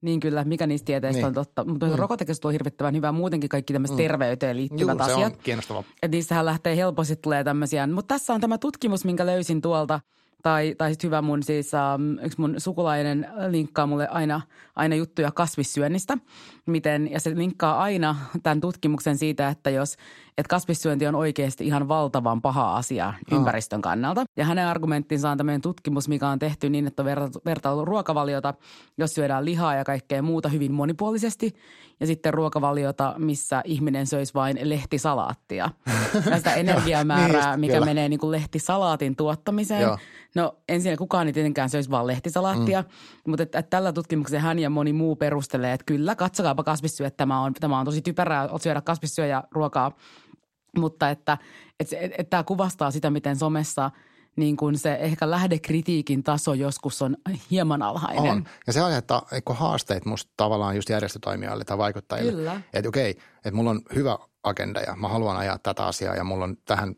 Niin 0.02 0.20
kyllä, 0.20 0.44
mikä 0.44 0.66
niistä 0.66 0.86
tieteistä 0.86 1.18
niin. 1.18 1.26
on 1.26 1.34
totta. 1.34 1.64
Mutta 1.64 1.86
mm. 1.86 1.94
rokotekeskus 1.94 2.46
on 2.46 2.52
hirvittävän 2.52 2.94
hyvä 2.94 3.12
muutenkin 3.12 3.48
kaikki 3.48 3.72
tämmöiset 3.72 3.96
mm. 3.96 4.02
terveyteen 4.02 4.56
liittyvät 4.56 4.98
Juu, 4.98 5.02
asiat. 5.02 5.18
se 5.18 5.24
on 5.24 5.42
kiinnostavaa. 5.42 5.84
Että 6.02 6.16
niissähän 6.16 6.46
lähtee 6.46 6.76
helposti 6.76 7.16
tulee 7.16 7.44
tämmöisiä. 7.44 7.86
Mutta 7.86 8.14
tässä 8.14 8.34
on 8.34 8.40
tämä 8.40 8.58
tutkimus, 8.58 9.04
minkä 9.04 9.26
löysin 9.26 9.60
tuolta– 9.60 10.00
tai, 10.42 10.74
tai 10.78 10.90
sitten 10.90 11.08
hyvä 11.08 11.22
mun 11.22 11.42
siis, 11.42 11.70
um, 11.74 12.18
yksi 12.18 12.40
mun 12.40 12.54
sukulainen 12.58 13.28
linkkaa 13.48 13.86
mulle 13.86 14.08
aina, 14.08 14.40
aina 14.76 14.94
juttuja 14.94 15.30
kasvissyönnistä. 15.30 16.18
Miten, 16.66 17.10
ja 17.10 17.20
se 17.20 17.36
linkkaa 17.36 17.82
aina 17.82 18.16
tämän 18.42 18.60
tutkimuksen 18.60 19.18
siitä, 19.18 19.48
että 19.48 19.70
jos 19.70 19.96
että 20.38 20.50
kasvissyönti 20.50 21.06
on 21.06 21.14
oikeasti 21.14 21.66
ihan 21.66 21.88
valtavan 21.88 22.42
paha 22.42 22.76
asia 22.76 23.08
oh. 23.08 23.38
ympäristön 23.38 23.82
kannalta. 23.82 24.24
Ja 24.36 24.44
hänen 24.44 24.66
argumenttinsa 24.66 25.30
on 25.30 25.38
tämmöinen 25.38 25.60
tutkimus, 25.60 26.08
mikä 26.08 26.28
on 26.28 26.38
tehty 26.38 26.70
niin, 26.70 26.86
että 26.86 27.02
on 27.02 27.08
vertailu 27.44 27.84
ruokavaliota, 27.84 28.54
jos 28.98 29.14
syödään 29.14 29.44
lihaa 29.44 29.74
ja 29.74 29.84
kaikkea 29.84 30.22
muuta 30.22 30.48
hyvin 30.48 30.72
monipuolisesti. 30.72 31.52
Ja 32.00 32.06
sitten 32.06 32.34
ruokavaliota, 32.34 33.14
missä 33.18 33.62
ihminen 33.64 34.06
söisi 34.06 34.34
vain 34.34 34.58
lehtisalaattia. 34.62 35.70
Ja 36.30 36.36
sitä 36.36 36.54
energiamäärää, 36.54 37.56
niin, 37.56 37.60
mikä 37.60 37.80
menee 37.80 38.08
niin 38.08 38.20
kuin 38.20 38.30
lehtisalaatin 38.30 39.16
tuottamiseen. 39.16 39.82
Joo. 39.82 39.98
No 40.34 40.56
ensin 40.68 40.96
kukaan 40.96 41.26
ei 41.26 41.32
tietenkään 41.32 41.70
söisi 41.70 41.90
vain 41.90 42.06
lehtisalaattia, 42.06 42.82
mm. 42.82 42.88
mutta 43.26 43.42
että, 43.42 43.58
että 43.58 43.70
tällä 43.70 43.92
tutkimuksella 43.92 44.42
hän 44.42 44.58
ja 44.58 44.70
moni 44.70 44.92
muu 44.92 45.16
perustelee, 45.16 45.72
että 45.72 45.84
kyllä, 45.84 46.14
katsokaapa 46.14 46.64
kasvissyö, 46.64 47.06
että 47.06 47.16
tämä 47.16 47.40
on, 47.40 47.54
tämä 47.54 47.78
on 47.78 47.84
tosi 47.84 48.02
typerää 48.02 48.48
syödä 48.60 48.80
kasvissyöjä 48.80 49.42
ruokaa 49.50 49.92
mutta 50.78 51.10
että, 51.10 51.38
että, 51.80 51.96
että, 51.96 52.16
että 52.18 52.30
tämä 52.30 52.42
kuvastaa 52.42 52.90
sitä, 52.90 53.10
miten 53.10 53.36
somessa 53.36 53.90
niin 54.36 54.56
kuin 54.56 54.78
se 54.78 54.94
ehkä 54.94 55.30
lähdekritiikin 55.30 56.22
taso 56.22 56.54
joskus 56.54 57.02
on 57.02 57.16
hieman 57.50 57.82
alhainen. 57.82 58.32
On. 58.32 58.44
Ja 58.66 58.72
se 58.72 58.80
aiheuttaa 58.80 59.26
haasteet 59.50 60.04
musta 60.04 60.32
tavallaan 60.36 60.76
just 60.76 60.88
järjestötoimijoille 60.88 61.64
tai 61.64 61.78
vaikuttajille. 61.78 62.32
Kyllä. 62.32 62.60
Että 62.72 62.88
okei, 62.88 63.10
että 63.36 63.52
mulla 63.52 63.70
on 63.70 63.80
hyvä 63.94 64.18
agenda 64.42 64.80
ja 64.80 64.96
mä 64.96 65.08
haluan 65.08 65.36
ajaa 65.36 65.58
tätä 65.58 65.86
asiaa 65.86 66.16
ja 66.16 66.24
mulla 66.24 66.44
on 66.44 66.56
tähän 66.64 66.94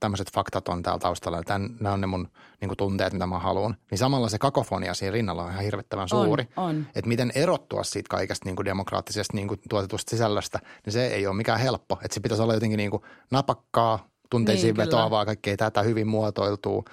tämmöiset 0.00 0.32
faktat 0.32 0.68
on 0.68 0.82
täällä 0.82 0.98
taustalla 0.98 1.38
ja 1.38 1.42
tämän, 1.42 1.76
nämä 1.80 1.92
on 1.92 2.00
ne 2.00 2.06
mun 2.06 2.28
niin 2.60 2.68
kuin 2.68 2.76
tunteet, 2.76 3.12
mitä 3.12 3.26
mä 3.26 3.38
haluan. 3.38 3.76
Niin 3.90 3.98
samalla 3.98 4.28
se 4.28 4.38
kakofonia 4.38 4.94
siinä 4.94 5.12
rinnalla 5.12 5.44
on 5.44 5.50
ihan 5.50 5.64
hirvittävän 5.64 6.08
suuri. 6.08 6.48
On, 6.56 6.64
on. 6.64 6.86
Että 6.94 7.08
miten 7.08 7.32
erottua 7.34 7.84
siitä 7.84 8.08
kaikesta 8.08 8.44
niin 8.44 8.56
kuin 8.56 8.66
demokraattisesta 8.66 9.36
niin 9.36 9.48
kuin 9.48 9.60
tuotetusta 9.68 10.10
sisällöstä, 10.10 10.58
niin 10.84 10.92
se 10.92 11.06
ei 11.06 11.26
ole 11.26 11.36
mikään 11.36 11.60
helppo. 11.60 11.98
Että 12.04 12.14
se 12.14 12.20
pitäisi 12.20 12.42
olla 12.42 12.54
jotenkin 12.54 12.76
niin 12.76 12.90
kuin 12.90 13.02
napakkaa, 13.30 14.08
tunteisiin 14.30 14.66
niin, 14.66 14.76
vetoavaa, 14.76 15.24
kaikkea 15.24 15.56
tätä 15.56 15.82
hyvin 15.82 16.06
muotoiltuu. 16.06 16.84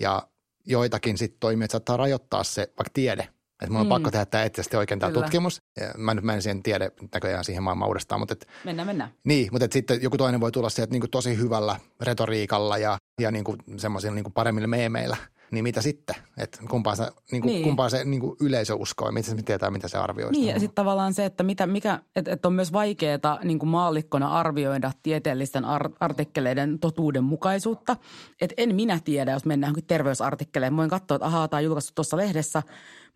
Ja 0.00 0.28
joitakin 0.66 1.18
sitten 1.18 1.40
toimijat 1.40 1.70
saattaa 1.70 1.96
rajoittaa 1.96 2.44
se, 2.44 2.60
vaikka 2.60 2.90
tiede– 2.94 3.28
että 3.62 3.70
mun 3.70 3.80
on 3.80 3.86
mm. 3.86 3.88
pakko 3.88 4.10
tehdä 4.10 4.26
tämä 4.26 4.42
eettisesti 4.42 4.76
oikein 4.76 5.00
tämä 5.00 5.12
tutkimus. 5.12 5.62
Ja 5.80 5.94
mä 5.96 6.14
nyt 6.14 6.24
menen 6.24 6.42
siihen 6.42 6.62
tiede 6.62 6.90
näköjään 7.14 7.44
siihen 7.44 7.62
maailmaan 7.62 7.88
uudestaan. 7.88 8.20
Mutta 8.20 8.32
et, 8.32 8.48
mennään, 8.64 8.86
mennään. 8.86 9.10
Niin, 9.24 9.48
mutta 9.52 9.64
et 9.64 9.72
sitten 9.72 10.02
joku 10.02 10.16
toinen 10.16 10.40
voi 10.40 10.52
tulla 10.52 10.70
sieltä 10.70 10.92
niin 10.92 11.00
kuin 11.00 11.10
tosi 11.10 11.38
hyvällä 11.38 11.76
retoriikalla 12.00 12.78
ja, 12.78 12.98
ja 13.20 13.30
niin 13.30 13.44
kuin 13.44 13.58
semmoisilla 13.76 14.14
niin 14.14 14.24
kuin 14.24 14.34
paremmilla 14.34 14.68
meemeillä– 14.68 15.16
niin 15.50 15.62
mitä 15.62 15.82
sitten? 15.82 16.16
Että 16.36 16.58
kumpaa 16.70 16.96
se, 16.96 17.10
niin 17.32 17.42
kuin, 17.42 17.52
niin. 17.52 17.62
kumpaa 17.62 17.88
se 17.88 18.04
niin 18.04 18.20
kuin 18.20 18.36
yleisö 18.40 18.74
uskoo, 18.74 19.12
miten 19.12 19.36
se 19.36 19.42
tietää, 19.42 19.70
mitä 19.70 19.88
se 19.88 19.98
arvioi. 19.98 20.32
Niin 20.32 20.48
ja 20.48 20.60
sitten 20.60 20.74
tavallaan 20.74 21.14
se, 21.14 21.24
että 21.24 21.42
mitä, 21.42 21.66
mikä, 21.66 22.00
että, 22.16 22.32
että 22.32 22.48
on 22.48 22.54
myös 22.54 22.72
vaikeaa 22.72 23.38
niin 23.44 23.58
kuin 23.58 23.68
maallikkona 23.68 24.28
arvioida 24.28 24.92
tieteellisten 25.02 25.64
ar- 25.64 25.90
artikkeleiden 26.00 26.78
totuudenmukaisuutta. 26.78 27.96
Että 28.40 28.54
en 28.56 28.74
minä 28.74 29.00
tiedä, 29.04 29.32
jos 29.32 29.44
mennään 29.44 29.74
terveysartikkeleen. 29.86 30.76
Voin 30.76 30.90
katsoa, 30.90 31.14
että 31.14 31.26
ahaa, 31.26 31.48
tämä 31.48 31.58
on 31.58 31.64
julkaistu 31.64 31.92
tuossa 31.94 32.16
lehdessä, 32.16 32.62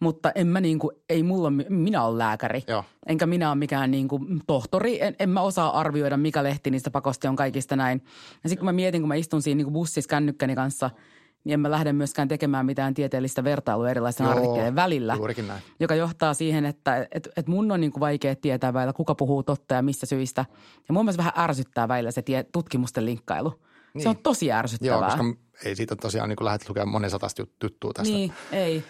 mutta 0.00 0.32
en 0.34 0.46
mä 0.46 0.60
niin 0.60 0.78
kuin, 0.78 0.96
ei 1.08 1.22
mulla, 1.22 1.50
minä 1.68 2.04
olen 2.04 2.18
lääkäri. 2.18 2.62
Joo. 2.68 2.84
Enkä 3.06 3.26
minä 3.26 3.48
ole 3.50 3.58
mikään 3.58 3.90
niin 3.90 4.08
kuin 4.08 4.42
tohtori. 4.46 5.02
En, 5.02 5.16
en 5.18 5.30
mä 5.30 5.40
osaa 5.40 5.80
arvioida, 5.80 6.16
mikä 6.16 6.42
lehti 6.42 6.70
niistä 6.70 6.90
pakosti 6.90 7.28
on 7.28 7.36
kaikista 7.36 7.76
näin. 7.76 8.02
Ja 8.42 8.48
sitten 8.48 8.58
kun 8.58 8.66
mä 8.66 8.72
mietin, 8.72 9.02
kun 9.02 9.08
mä 9.08 9.14
istun 9.14 9.42
siinä 9.42 9.56
niin 9.56 9.66
kuin 9.66 9.74
bussissa 9.74 10.08
kännykkäni 10.08 10.54
kanssa– 10.54 10.90
niin 11.44 11.54
en 11.54 11.60
mä 11.60 11.70
lähde 11.70 11.92
myöskään 11.92 12.28
tekemään 12.28 12.66
mitään 12.66 12.94
tieteellistä 12.94 13.44
vertailua 13.44 13.90
erilaisten 13.90 14.24
Joo, 14.24 14.32
artikkeleiden 14.32 14.74
välillä. 14.74 15.16
näin. 15.46 15.62
Joka 15.80 15.94
johtaa 15.94 16.34
siihen, 16.34 16.64
että 16.64 17.06
et, 17.10 17.28
et 17.36 17.46
mun 17.46 17.72
on 17.72 17.80
niin 17.80 17.92
kuin 17.92 18.00
vaikea 18.00 18.36
tietää 18.36 18.72
välillä, 18.72 18.92
kuka 18.92 19.14
puhuu 19.14 19.42
totta 19.42 19.74
ja 19.74 19.82
missä 19.82 20.06
syistä. 20.06 20.44
Ja 20.88 20.94
mun 20.94 21.04
mielestä 21.04 21.18
vähän 21.18 21.32
ärsyttää 21.36 21.88
välillä 21.88 22.10
se 22.10 22.22
tie, 22.22 22.44
tutkimusten 22.52 23.04
linkkailu. 23.04 23.60
Niin. 23.94 24.02
Se 24.02 24.08
on 24.08 24.16
tosi 24.16 24.52
ärsyttävää. 24.52 24.98
Joo, 24.98 25.02
koska 25.02 25.24
ei 25.64 25.76
siitä 25.76 25.96
tosiaan 25.96 26.28
niin 26.28 26.44
lähdet 26.44 26.68
lukemaan 26.68 26.88
monen 26.88 27.10
satasta 27.10 27.42
juttua 27.62 27.92
tästä. 27.92 28.14
Niin, 28.14 28.32
ei. 28.52 28.84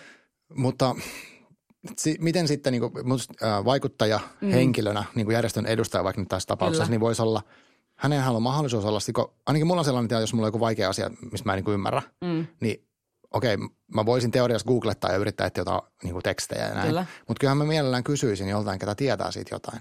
Mutta 0.57 0.95
si- 1.97 2.19
miten 2.21 2.49
sitten 2.49 2.73
niin 2.73 2.81
kuin, 2.81 3.21
äh, 3.43 3.65
vaikuttaja 3.65 4.21
mm. 4.41 4.51
henkilönä, 4.51 5.05
niin 5.15 5.27
kuin 5.27 5.35
järjestön 5.35 5.67
edustaja 5.67 6.05
vaikka 6.05 6.23
nyt 6.23 6.29
tässä 6.29 6.47
tapauksessa, 6.47 6.85
Kyllä. 6.85 6.91
niin 6.91 7.01
voisi 7.01 7.23
olla– 7.23 7.43
hänellä 8.03 8.37
on 8.37 8.43
mahdollisuus 8.43 8.85
olla, 8.85 9.31
ainakin 9.47 9.67
mulla 9.67 9.81
on 9.81 9.85
sellainen 9.85 10.09
tilanne, 10.09 10.23
jos 10.23 10.35
mulla 10.35 10.47
on 10.47 10.49
joku 10.49 10.61
vaikea 10.61 10.89
asia, 10.89 11.11
mistä 11.33 11.49
mä 11.49 11.55
en 11.55 11.65
niin 11.65 11.75
ymmärrä, 11.75 12.03
mm. 12.25 12.47
niin 12.61 12.89
okei, 13.33 13.57
mä 13.95 14.07
voisin 14.07 14.31
teoriassa 14.31 14.67
googlettaa 14.67 15.11
ja 15.13 15.17
yrittää 15.17 15.47
etsiä 15.47 15.61
jotain 15.61 15.81
niin 16.03 16.13
kuin 16.13 16.23
tekstejä 16.23 16.69
ja 16.69 16.75
näin. 16.75 16.89
Kyllä. 16.89 17.07
Mutta 17.29 17.41
kyllähän 17.41 17.59
mä 17.59 17.65
mielellään 17.65 18.05
kysyisin 18.05 18.49
joltain, 18.49 18.79
ketä 18.79 18.95
tietää 18.95 19.31
siitä 19.31 19.55
jotain. 19.55 19.81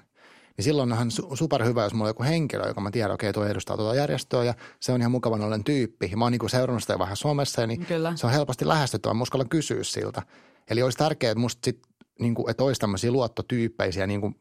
Niin 0.58 0.64
silloin 0.64 0.92
onhan 0.92 1.08
su- 1.08 1.36
superhyvä, 1.36 1.84
jos 1.84 1.94
mulla 1.94 2.06
on 2.06 2.10
joku 2.10 2.24
henkilö, 2.24 2.68
joka 2.68 2.82
mä 2.82 2.92
tiedän, 2.92 3.14
okei, 3.14 3.30
okay, 3.30 3.44
tuo 3.44 3.52
edustaa 3.52 3.78
tuota 3.78 3.96
järjestöä 3.96 4.44
ja 4.44 4.54
se 4.80 4.92
on 4.92 5.00
ihan 5.00 5.12
mukavan 5.12 5.42
ollen 5.42 5.64
tyyppi. 5.64 6.10
Ja 6.12 6.18
mä 6.18 6.26
oon 6.26 6.32
niin 6.32 6.40
kuin 6.40 6.50
seurannut 6.50 6.84
sitä 6.84 7.00
vähän 7.00 7.18
somessa, 7.18 7.68
niin 7.68 7.86
Kyllä. 7.86 8.14
se 8.16 8.28
on 8.28 8.34
helposti 8.34 8.68
lähestyttävä. 8.68 9.14
Mä 9.14 9.22
uskallan 9.22 9.50
kysyä 9.50 9.84
siltä. 9.84 10.22
Eli 10.70 10.82
olisi 10.82 10.98
tärkeää, 10.98 11.32
että 11.32 11.40
musta 11.40 11.60
sit, 11.66 11.80
niin 12.22 12.36
kuin, 12.36 12.50
että 12.50 12.64
olisi 12.64 12.82
tämmöisiä 12.82 13.12
luottotyyppejä 13.12 14.08
niin 14.08 14.22
kuin 14.22 14.36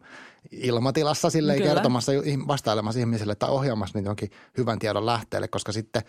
ilmatilassa 0.50 1.30
silleen 1.30 1.58
Kyllä. 1.58 1.74
kertomassa, 1.74 2.12
vastailemassa 2.46 3.00
ihmisille 3.00 3.34
tai 3.34 3.50
ohjaamassa 3.50 3.98
niitä 3.98 4.08
jonkin 4.08 4.30
hyvän 4.58 4.78
tiedon 4.78 5.06
lähteelle, 5.06 5.48
koska 5.48 5.72
sitten 5.72 6.02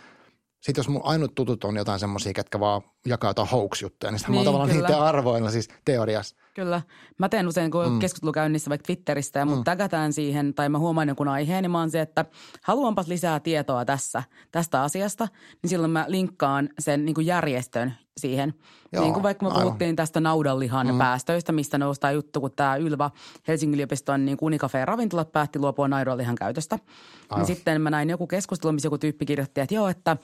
sit 0.61 0.77
jos 0.77 0.89
mun 0.89 1.01
ainut 1.03 1.35
tutut 1.35 1.63
on 1.63 1.77
jotain 1.77 1.99
semmoisia, 1.99 2.33
ketkä 2.33 2.59
vaan 2.59 2.81
jakaa 3.05 3.29
jotain 3.29 3.49
hoax-juttuja, 3.49 4.11
niin 4.11 4.19
sitä 4.19 4.31
Niin, 4.31 4.37
niin, 4.37 4.45
tavallaan 4.45 4.69
kyllä. 4.69 4.87
niiden 4.87 5.03
arvoilla 5.03 5.51
siis 5.51 5.69
teoriassa. 5.85 6.35
Kyllä. 6.53 6.81
Mä 7.17 7.29
teen 7.29 7.47
usein, 7.47 7.71
kun 7.71 7.91
mm. 7.91 7.99
keskustelu 7.99 8.31
käynnissä 8.31 8.69
vaikka 8.69 8.85
Twitteristä 8.85 9.39
ja 9.39 9.45
mut 9.45 9.57
mm. 9.57 9.63
tägätään 9.63 10.13
siihen, 10.13 10.53
tai 10.53 10.69
mä 10.69 10.79
huomaan 10.79 11.07
jonkun 11.07 11.27
aiheen, 11.27 11.61
niin 11.61 11.71
mä 11.71 11.79
oon 11.79 11.91
se, 11.91 12.01
että 12.01 12.25
haluanpas 12.63 13.07
lisää 13.07 13.39
tietoa 13.39 13.85
tässä, 13.85 14.23
tästä 14.51 14.83
asiasta, 14.83 15.27
niin 15.61 15.69
silloin 15.69 15.91
mä 15.91 16.05
linkkaan 16.07 16.69
sen 16.79 17.05
niin 17.05 17.15
kuin 17.15 17.27
järjestön 17.27 17.93
siihen. 18.17 18.53
Joo, 18.91 19.03
niin 19.03 19.13
kuin 19.13 19.23
vaikka 19.23 19.45
me 19.45 19.49
aivan. 19.49 19.63
puhuttiin 19.63 19.95
tästä 19.95 20.19
naudanlihan 20.19 20.87
mm. 20.87 20.97
päästöistä, 20.97 21.51
mistä 21.51 21.77
noustaa 21.77 22.11
juttu, 22.11 22.41
kun 22.41 22.51
tämä 22.55 22.75
Ylva 22.75 23.11
Helsingin 23.47 23.75
yliopiston 23.75 24.25
niin 24.25 24.37
Unikafe 24.41 24.85
ravintolat 24.85 25.31
päätti 25.31 25.59
luopua 25.59 25.87
naudanlihan 25.87 26.35
käytöstä. 26.35 26.75
Niin 26.75 26.85
Aivan. 27.29 27.45
sitten 27.45 27.81
mä 27.81 27.89
näin 27.89 28.09
joku 28.09 28.27
keskustelu, 28.27 28.71
missä 28.71 28.85
joku 28.85 28.97
tyyppi 28.97 29.25
kirjoitti, 29.25 29.61
että 29.61 29.75
joo, 29.75 29.87
että 29.87 30.17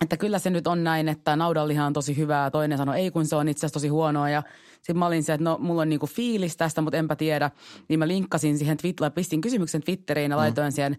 että 0.00 0.16
kyllä 0.16 0.38
se 0.38 0.50
nyt 0.50 0.66
on 0.66 0.84
näin, 0.84 1.08
että 1.08 1.36
naudanliha 1.36 1.86
on 1.86 1.92
tosi 1.92 2.16
hyvää. 2.16 2.50
Toinen 2.50 2.78
sanoi, 2.78 2.98
ei 2.98 3.10
kun 3.10 3.26
se 3.26 3.36
on 3.36 3.48
itse 3.48 3.60
asiassa 3.60 3.72
tosi 3.72 3.88
huonoa. 3.88 4.30
Ja 4.30 4.42
sitten 4.80 4.98
mä 4.98 5.06
olin 5.06 5.22
se, 5.22 5.32
että 5.32 5.44
no 5.44 5.58
mulla 5.60 5.82
on 5.82 5.88
niinku 5.88 6.06
fiilis 6.06 6.56
tästä, 6.56 6.80
mutta 6.80 6.96
enpä 6.96 7.16
tiedä. 7.16 7.50
Niin 7.88 7.98
mä 7.98 8.08
linkkasin 8.08 8.58
siihen 8.58 8.76
Twitteriin, 8.76 9.12
pistin 9.12 9.40
kysymyksen 9.40 9.82
Twitteriin 9.82 10.30
ja 10.30 10.36
laitoin 10.36 10.72
siihen 10.72 10.96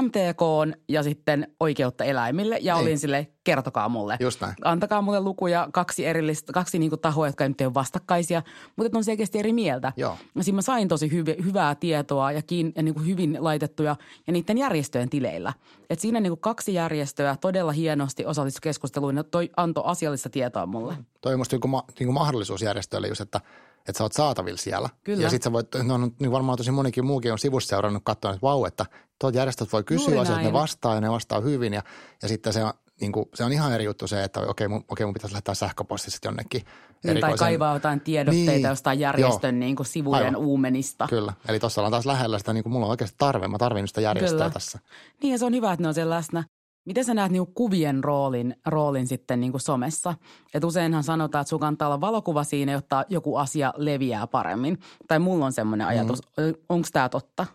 MTK 0.00 0.40
ja 0.88 1.02
sitten 1.02 1.48
oikeutta 1.60 2.04
eläimille. 2.04 2.58
Ja 2.60 2.74
Niin. 2.74 2.82
olin 2.82 2.98
sille, 2.98 3.26
kertokaa 3.44 3.88
mulle. 3.88 4.16
Just 4.20 4.40
näin. 4.40 4.54
Antakaa 4.64 5.02
mulle 5.02 5.20
lukuja, 5.20 5.68
kaksi 5.72 6.06
erillistä, 6.06 6.52
kaksi 6.52 6.78
niinku 6.78 6.96
tahoa, 6.96 7.26
jotka 7.26 7.48
nyt 7.48 7.60
ei 7.60 7.66
ole 7.66 7.74
vastakkaisia, 7.74 8.42
mutta 8.76 8.98
on 8.98 9.04
selkeästi 9.04 9.38
eri 9.38 9.52
mieltä. 9.52 9.92
Joo. 9.96 10.18
Ja 10.34 10.44
siinä 10.44 10.56
mä 10.56 10.62
sain 10.62 10.88
tosi 10.88 11.12
hyvi, 11.12 11.36
hyvää 11.44 11.74
tietoa 11.74 12.32
ja, 12.32 12.42
kiin, 12.42 12.72
ja 12.76 12.82
niin 12.82 12.94
kuin 12.94 13.06
hyvin 13.06 13.36
laitettuja 13.40 13.96
ja 14.26 14.32
niiden 14.32 14.58
järjestöjen 14.58 15.10
tileillä. 15.10 15.52
Et 15.90 16.00
siinä 16.00 16.20
niin 16.20 16.30
kuin 16.30 16.40
kaksi 16.40 16.74
järjestöä 16.74 17.36
todella 17.40 17.72
hienosti 17.72 18.26
osallistui 18.26 18.60
keskusteluun 18.62 19.16
ja 19.16 19.24
toi 19.24 19.50
antoi 19.56 19.84
asiallista 19.86 20.30
tietoa 20.30 20.66
mulle. 20.66 20.94
Toi 21.20 21.32
on 21.32 21.40
musta 21.40 21.56
niin 21.56 21.70
ma, 21.70 21.84
niin 22.00 22.12
mahdollisuus 22.12 22.62
järjestöille 22.62 23.08
just, 23.08 23.20
että, 23.22 23.40
että 23.78 23.98
sä 23.98 24.04
oot 24.04 24.12
saatavilla 24.12 24.58
siellä. 24.58 24.88
Kyllä. 25.04 25.22
Ja 25.22 25.30
sit 25.30 25.42
sä 25.42 25.52
voit, 25.52 25.68
no, 25.82 25.98
no, 25.98 26.10
niin 26.20 26.32
varmaan 26.32 26.58
tosi 26.58 26.70
monikin 26.70 27.06
muukin 27.06 27.32
on 27.32 27.38
sivussa 27.38 27.68
seurannut 27.68 28.02
katsoa, 28.04 28.30
että 28.30 28.42
vau, 28.42 28.64
että 28.64 28.86
tuot 29.20 29.34
järjestöt 29.34 29.72
voi 29.72 29.84
kysyä 29.84 30.20
asioita, 30.20 30.42
ne 30.42 30.52
vastaa 30.52 30.94
ja 30.94 31.00
ne 31.00 31.10
vastaa 31.10 31.40
hyvin. 31.40 31.72
Ja, 31.72 31.82
ja 32.22 32.28
sitten 32.28 32.52
se 32.52 32.64
on, 32.64 32.72
niin 33.00 33.12
kuin, 33.12 33.26
se 33.34 33.44
on 33.44 33.52
ihan 33.52 33.72
eri 33.72 33.84
juttu 33.84 34.06
se, 34.06 34.24
että 34.24 34.40
okei, 34.40 34.68
mun, 34.68 34.84
okei, 34.88 35.06
mun 35.06 35.14
pitäisi 35.14 35.34
lähettää 35.34 35.54
sähköpostissa 35.54 36.16
sitten 36.16 36.28
jonnekin 36.28 36.62
Niin, 37.04 37.20
tai 37.20 37.34
kaivaa 37.34 37.74
jotain 37.74 38.00
tiedotteita 38.00 38.52
Niin, 38.52 38.62
jostain 38.62 39.00
järjestön 39.00 39.60
niin 39.60 39.76
kuin 39.76 39.86
sivujen 39.86 40.24
Aivan. 40.24 40.36
uumenista. 40.36 41.06
Kyllä, 41.10 41.32
eli 41.48 41.60
tuossa 41.60 41.80
ollaan 41.80 41.92
taas 41.92 42.06
lähellä 42.06 42.38
sitä, 42.38 42.52
niin 42.52 42.62
kuin 42.62 42.72
mulla 42.72 42.86
on 42.86 42.90
oikeasti 42.90 43.16
tarve, 43.18 43.48
mä 43.48 43.58
tarvin 43.58 43.88
sitä 43.88 44.00
järjestöä 44.00 44.38
Kyllä. 44.38 44.50
tässä. 44.50 44.78
Niin 45.22 45.32
ja 45.32 45.38
se 45.38 45.44
on 45.44 45.54
hyvä, 45.54 45.72
että 45.72 45.82
ne 45.82 45.88
on 45.88 45.94
siellä 45.94 46.14
läsnä. 46.14 46.44
Miten 46.84 47.04
sä 47.04 47.14
näet 47.14 47.32
niinku 47.32 47.52
kuvien 47.54 48.04
roolin, 48.04 48.56
roolin 48.66 49.06
sitten 49.06 49.40
niinku 49.40 49.58
somessa? 49.58 50.14
Et 50.54 50.64
useinhan 50.64 51.04
sanotaan, 51.04 51.42
että 51.42 51.48
sun 51.48 51.60
kannattaa 51.60 51.88
olla 51.88 52.00
valokuva 52.00 52.44
siinä, 52.44 52.72
jotta 52.72 53.04
joku 53.08 53.36
asia 53.36 53.72
leviää 53.76 54.26
paremmin. 54.26 54.78
Tai 55.08 55.18
mulla 55.18 55.46
on 55.46 55.52
semmoinen 55.52 55.86
ajatus. 55.86 56.22
Mm. 56.36 56.54
Onko 56.68 56.88
tämä 56.92 57.08
totta? 57.08 57.46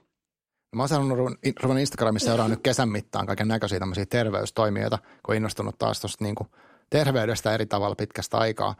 Mä 0.75 0.81
oon 0.81 0.89
sanonut, 0.89 1.17
ruvennut 1.61 1.81
Instagramissa 1.81 2.25
seuraa 2.25 2.47
nyt 2.47 2.59
kesän 2.63 2.89
mittaan 2.89 3.25
kaiken 3.25 3.47
näköisiä 3.47 3.79
tämmöisiä 3.79 4.05
terveystoimijoita, 4.05 4.99
kun 5.25 5.35
innostunut 5.35 5.77
taas 5.77 6.01
tuosta 6.01 6.23
niin 6.23 6.35
kuin 6.35 6.47
terveydestä 6.89 7.53
eri 7.53 7.65
tavalla 7.65 7.95
pitkästä 7.95 8.37
aikaa. 8.37 8.75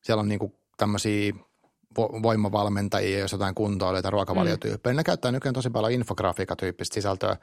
Siellä 0.00 0.20
on 0.20 0.28
niin 0.28 0.38
kuin 0.38 0.52
tämmöisiä 0.76 1.32
vo- 1.98 2.22
voimavalmentajia, 2.22 3.18
jos 3.18 3.32
jotain 3.32 3.54
kuntoilijoita, 3.54 4.10
ruokavaliotyyppejä. 4.10 4.92
Mm. 4.92 4.96
Ne 4.96 5.04
käyttää 5.04 5.32
nykyään 5.32 5.54
tosi 5.54 5.70
paljon 5.70 5.92
infografiikatyyppistä 5.92 6.94
sisältöä 6.94 7.36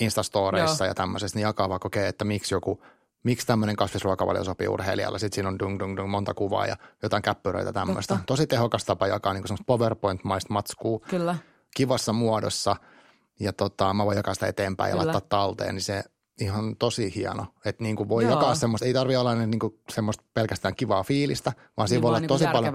Instastoreissa 0.00 0.86
ja 0.86 0.94
tämmöisessä. 0.94 1.36
Niin 1.36 1.42
jakaa 1.42 1.68
vaikka 1.68 1.86
okei, 1.86 2.06
että 2.06 2.24
miksi 2.24 2.54
joku, 2.54 2.82
miksi 3.22 3.46
tämmöinen 3.46 3.76
kasvisruokavalio 3.76 4.44
sopii 4.44 4.68
urheilijalle. 4.68 5.18
Sitten 5.18 5.34
siinä 5.34 5.48
on 5.48 5.58
dung, 5.58 5.78
dung, 5.78 5.96
dung, 5.96 6.10
monta 6.10 6.34
kuvaa 6.34 6.66
ja 6.66 6.76
jotain 7.02 7.22
käppyröitä 7.22 7.72
tämmöistä. 7.72 8.14
Totta. 8.14 8.26
Tosi 8.26 8.46
tehokas 8.46 8.84
tapa 8.84 9.06
jakaa 9.06 9.32
niin 9.32 9.44
PowerPoint-maista 9.66 10.52
matskua 10.52 11.00
Kyllä. 11.08 11.36
kivassa 11.76 12.12
muodossa 12.12 12.76
ja 13.40 13.52
tota, 13.52 13.94
mä 13.94 14.06
voin 14.06 14.16
jakaa 14.16 14.34
sitä 14.34 14.46
eteenpäin 14.46 14.90
ja 14.90 14.96
Kyllä. 14.96 15.12
laittaa 15.12 15.38
talteen, 15.38 15.74
niin 15.74 15.82
se 15.82 16.04
ihan 16.40 16.76
tosi 16.76 17.14
hieno. 17.14 17.46
Että 17.64 17.82
niin 17.82 17.96
kuin 17.96 18.08
voi 18.08 18.24
Joo. 18.24 18.32
jakaa 18.32 18.54
semmoista, 18.54 18.86
ei 18.86 18.92
tarvitse 18.92 19.18
olla 19.18 19.34
niin 19.34 19.58
kuin 19.58 19.78
semmoista 19.90 20.24
pelkästään 20.34 20.76
kivaa 20.76 21.02
fiilistä, 21.02 21.52
vaan 21.76 21.88
siinä 21.88 21.96
Niin 21.96 22.02
voi 22.02 22.08
olla 22.08 22.20
niinku 22.20 22.34
tosi 22.34 22.44
paljon. 22.52 22.74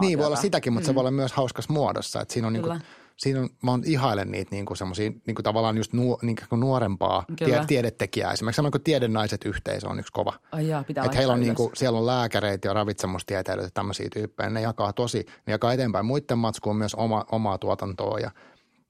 Niin 0.00 0.18
voi 0.18 0.26
olla 0.26 0.36
sitäkin, 0.36 0.72
mutta 0.72 0.84
mm. 0.84 0.90
se 0.90 0.94
voi 0.94 1.00
olla 1.00 1.10
myös 1.10 1.32
hauskas 1.32 1.68
muodossa. 1.68 2.20
Että 2.20 2.34
siinä 2.34 2.46
on 2.46 2.52
niin 2.52 2.62
Kyllä. 2.62 2.74
kuin, 2.74 2.86
siinä 3.22 3.40
on, 3.40 3.48
mä 3.62 3.70
oon 3.70 3.82
ihailen 3.84 4.30
niitä 4.30 4.50
niin 4.50 4.66
kuin 4.66 4.76
semmoisia 4.76 5.10
niin 5.10 5.34
kuin 5.34 5.44
tavallaan 5.44 5.76
just 5.76 5.92
nuo, 5.92 6.18
niin 6.22 6.36
kuin 6.48 6.60
nuorempaa 6.60 7.24
Kyllä. 7.38 7.56
tie, 7.56 7.64
tiedetekijää. 7.66 8.32
Esimerkiksi 8.32 8.56
semmoinen 8.56 8.72
kuin 8.72 8.82
Tiedennaiset 8.82 9.44
yhteisö 9.44 9.88
on 9.88 9.98
yksi 9.98 10.12
kova. 10.12 10.32
Ai 10.52 10.68
jaa, 10.68 10.84
pitää 10.84 11.04
Että 11.04 11.16
heillä 11.16 11.32
on 11.32 11.40
niinku, 11.40 11.66
ylös. 11.66 11.78
siellä 11.78 11.98
on 11.98 12.06
lääkäreitä 12.06 12.68
ja 12.68 12.74
ravitsemustieteilijöitä 12.74 13.66
ja 13.66 13.74
tämmöisiä 13.74 14.08
tyyppejä. 14.12 14.50
Ne 14.50 14.60
jakaa 14.60 14.92
tosi, 14.92 15.26
ne 15.46 15.52
jakaa 15.52 15.72
eteenpäin 15.72 16.06
muiden 16.06 16.38
matskuun 16.38 16.76
myös 16.76 16.94
oma, 16.94 17.24
omaa 17.32 17.58
tuotantoa 17.58 18.18
ja, 18.18 18.30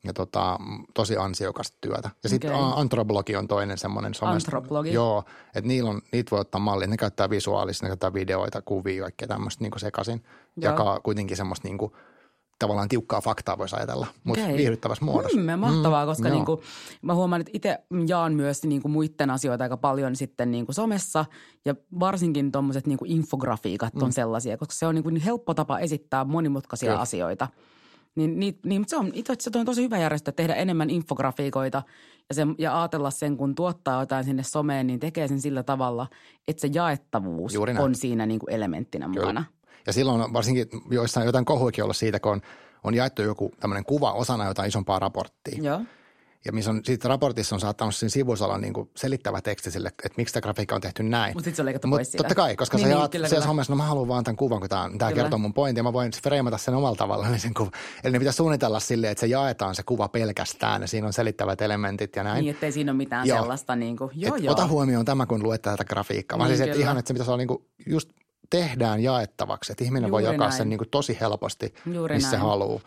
ja 0.04 0.12
tota, 0.12 0.58
tosi 0.94 1.16
ansiokasta 1.16 1.78
työtä. 1.80 2.10
Ja 2.22 2.28
sitten 2.28 2.54
Okei. 2.54 2.72
Antroblogi 2.76 3.36
on 3.36 3.48
toinen 3.48 3.78
semmoinen 3.78 4.14
somesta. 4.14 4.48
Anthropologi? 4.48 4.92
Joo, 4.92 5.24
että 5.46 5.68
niillä 5.68 5.90
on, 5.90 6.00
niitä 6.12 6.30
voi 6.30 6.40
ottaa 6.40 6.60
malliin. 6.60 6.90
Ne 6.90 6.96
käyttää 6.96 7.30
visuaalista, 7.30 7.86
ne 7.86 7.88
käyttää 7.88 8.14
videoita, 8.14 8.62
kuvia, 8.62 9.02
kaikkea 9.02 9.28
tämmöistä 9.28 9.64
niinku 9.64 9.78
sekaisin. 9.78 10.22
Joo. 10.56 10.72
Jakaa 10.72 11.00
kuitenkin 11.00 11.36
semmoista 11.36 11.68
niinku, 11.68 11.96
tavallaan 12.62 12.88
tiukkaa 12.88 13.20
faktaa 13.20 13.58
voisi 13.58 13.76
ajatella, 13.76 14.06
mutta 14.24 14.44
Okei. 14.44 14.56
viihdyttävässä 14.56 15.04
muodossa. 15.04 15.40
Mm, 15.40 15.58
mahtavaa, 15.58 16.06
koska 16.06 16.28
joo. 16.28 16.36
niinku, 16.36 16.62
mä 17.02 17.14
huomaan, 17.14 17.40
että 17.40 17.50
itse 17.54 17.78
jaan 18.06 18.34
myös 18.34 18.64
niinku 18.64 18.88
muiden 18.88 19.30
asioita 19.30 19.64
aika 19.64 19.76
paljon 19.76 20.16
sitten 20.16 20.50
niinku 20.50 20.72
somessa 20.72 21.24
ja 21.64 21.74
varsinkin 22.00 22.52
tuommoiset 22.52 22.86
niinku 22.86 23.04
infografiikat 23.08 24.02
on 24.02 24.12
sellaisia, 24.12 24.56
koska 24.56 24.74
se 24.74 24.86
on 24.86 24.94
niinku 24.94 25.10
niin 25.10 25.22
helppo 25.22 25.54
tapa 25.54 25.78
esittää 25.78 26.24
monimutkaisia 26.24 26.90
Kyllä. 26.90 27.00
asioita. 27.00 27.48
Niin, 28.14 28.40
niin, 28.40 28.58
niin 28.64 28.80
mutta 28.80 28.90
se 28.90 28.96
on, 28.96 29.10
itse 29.14 29.32
asiassa 29.32 29.58
on 29.58 29.66
tosi 29.66 29.82
hyvä 29.82 29.98
järjestö 29.98 30.32
tehdä 30.32 30.54
enemmän 30.54 30.90
infografiikoita 30.90 31.82
ja, 32.28 32.34
se, 32.34 32.46
ja 32.58 32.80
ajatella 32.80 33.10
sen, 33.10 33.36
kun 33.36 33.54
tuottaa 33.54 34.02
jotain 34.02 34.24
sinne 34.24 34.42
someen, 34.42 34.86
niin 34.86 35.00
tekee 35.00 35.28
sen 35.28 35.40
sillä 35.40 35.62
tavalla, 35.62 36.06
että 36.48 36.60
se 36.60 36.70
jaettavuus 36.72 37.56
on 37.78 37.94
siinä 37.94 38.26
niinku 38.26 38.46
elementtinä 38.50 39.08
mukana. 39.08 39.44
Ja 39.86 39.92
silloin 39.92 40.20
on 40.20 40.32
varsinkin 40.32 40.66
joissain 40.90 41.26
jotain 41.26 41.44
kohuikin 41.44 41.84
olla 41.84 41.94
siitä, 41.94 42.20
kun 42.20 42.32
on, 42.32 42.42
on 42.84 42.94
jaettu 42.94 43.22
joku 43.22 43.52
tämmöinen 43.60 43.84
kuva 43.84 44.12
osana 44.12 44.46
jotain 44.46 44.68
isompaa 44.68 44.98
raporttia. 44.98 45.62
Joo. 45.62 45.80
Ja 46.44 46.52
missä 46.52 46.70
on, 46.70 46.80
siitä 46.84 47.08
raportissa 47.08 47.56
on 47.56 47.60
saattanut 47.60 47.94
siinä 47.94 48.10
sivussa 48.10 48.44
olla 48.44 48.58
niin 48.58 48.72
kuin 48.72 48.90
selittävä 48.96 49.40
teksti 49.40 49.70
sille, 49.70 49.88
että 49.88 50.16
miksi 50.16 50.34
tämä 50.34 50.42
grafiikka 50.42 50.74
on 50.74 50.80
tehty 50.80 51.02
näin. 51.02 51.34
Mut 51.34 51.44
sit 51.44 51.56
se 51.56 51.62
on 51.62 51.66
leikattu 51.66 51.88
Mut 51.88 51.96
pois 51.96 52.10
siitä. 52.10 52.22
Totta 52.24 52.34
kai, 52.34 52.56
koska 52.56 52.76
Niin, 52.76 52.84
sä 52.84 52.88
niin, 52.88 52.98
jaat 52.98 53.12
kyllä, 53.12 53.28
siellä 53.28 53.46
somessa, 53.46 53.72
no 53.72 53.76
mä 53.76 53.82
haluan 53.82 54.08
vaan 54.08 54.24
tämän 54.24 54.36
kuvan, 54.36 54.60
kun 54.60 54.68
tämä, 54.68 54.90
tämä 54.98 55.12
kertoo 55.12 55.38
mun 55.38 55.54
pointin 55.54 55.80
ja 55.80 55.82
mä 55.82 55.92
voin 55.92 56.12
freimata 56.22 56.58
sen 56.58 56.74
omalla 56.74 56.96
tavalla 56.96 57.38
sen 57.38 57.54
kuvan. 57.54 57.72
Eli 58.04 58.12
ne 58.12 58.18
pitää 58.18 58.32
suunnitella 58.32 58.80
silleen, 58.80 59.10
että 59.10 59.20
se 59.20 59.26
jaetaan 59.26 59.74
se 59.74 59.82
kuva 59.82 60.08
pelkästään 60.08 60.82
ja 60.82 60.88
siinä 60.88 61.06
on 61.06 61.12
selittävät 61.12 61.60
elementit 61.60 62.16
ja 62.16 62.22
näin. 62.22 62.44
Niin, 62.44 62.54
ettei 62.54 62.72
siinä 62.72 62.92
ole 62.92 62.96
mitään 62.96 63.26
Joo. 63.26 63.40
sellaista 63.40 63.76
niin 63.76 63.96
kuin, 63.96 64.10
joo 64.14 64.36
Et 64.36 64.42
joo. 64.42 64.52
Ota 64.52 64.66
huomioon 64.66 65.04
tämä, 65.04 65.26
kun 65.26 65.42
luet 65.42 65.62
tätä 65.62 65.84
grafiikkaa. 65.84 66.38
Vaan 66.38 66.50
Niin, 66.50 66.58
siis, 66.58 66.68
että 66.68 66.80
ihan, 66.80 66.98
että 66.98 67.08
se 67.08 67.14
pitäisi 67.14 67.30
olla 67.30 67.38
niin 67.38 67.48
kuin 67.48 67.64
just 67.86 68.10
tehdään 68.52 69.00
jaettavaksi. 69.02 69.72
Että 69.72 69.84
ihminen 69.84 70.10
voi 70.10 70.22
Juuri 70.22 70.34
jakaa 70.34 70.48
näin. 70.48 70.58
sen 70.58 70.68
niin 70.68 70.78
kuin 70.78 70.90
tosi 70.90 71.18
helposti, 71.20 71.74
Juuri 71.94 72.14
missä 72.14 72.36
näin. 72.36 72.42
haluaa. 72.48 72.80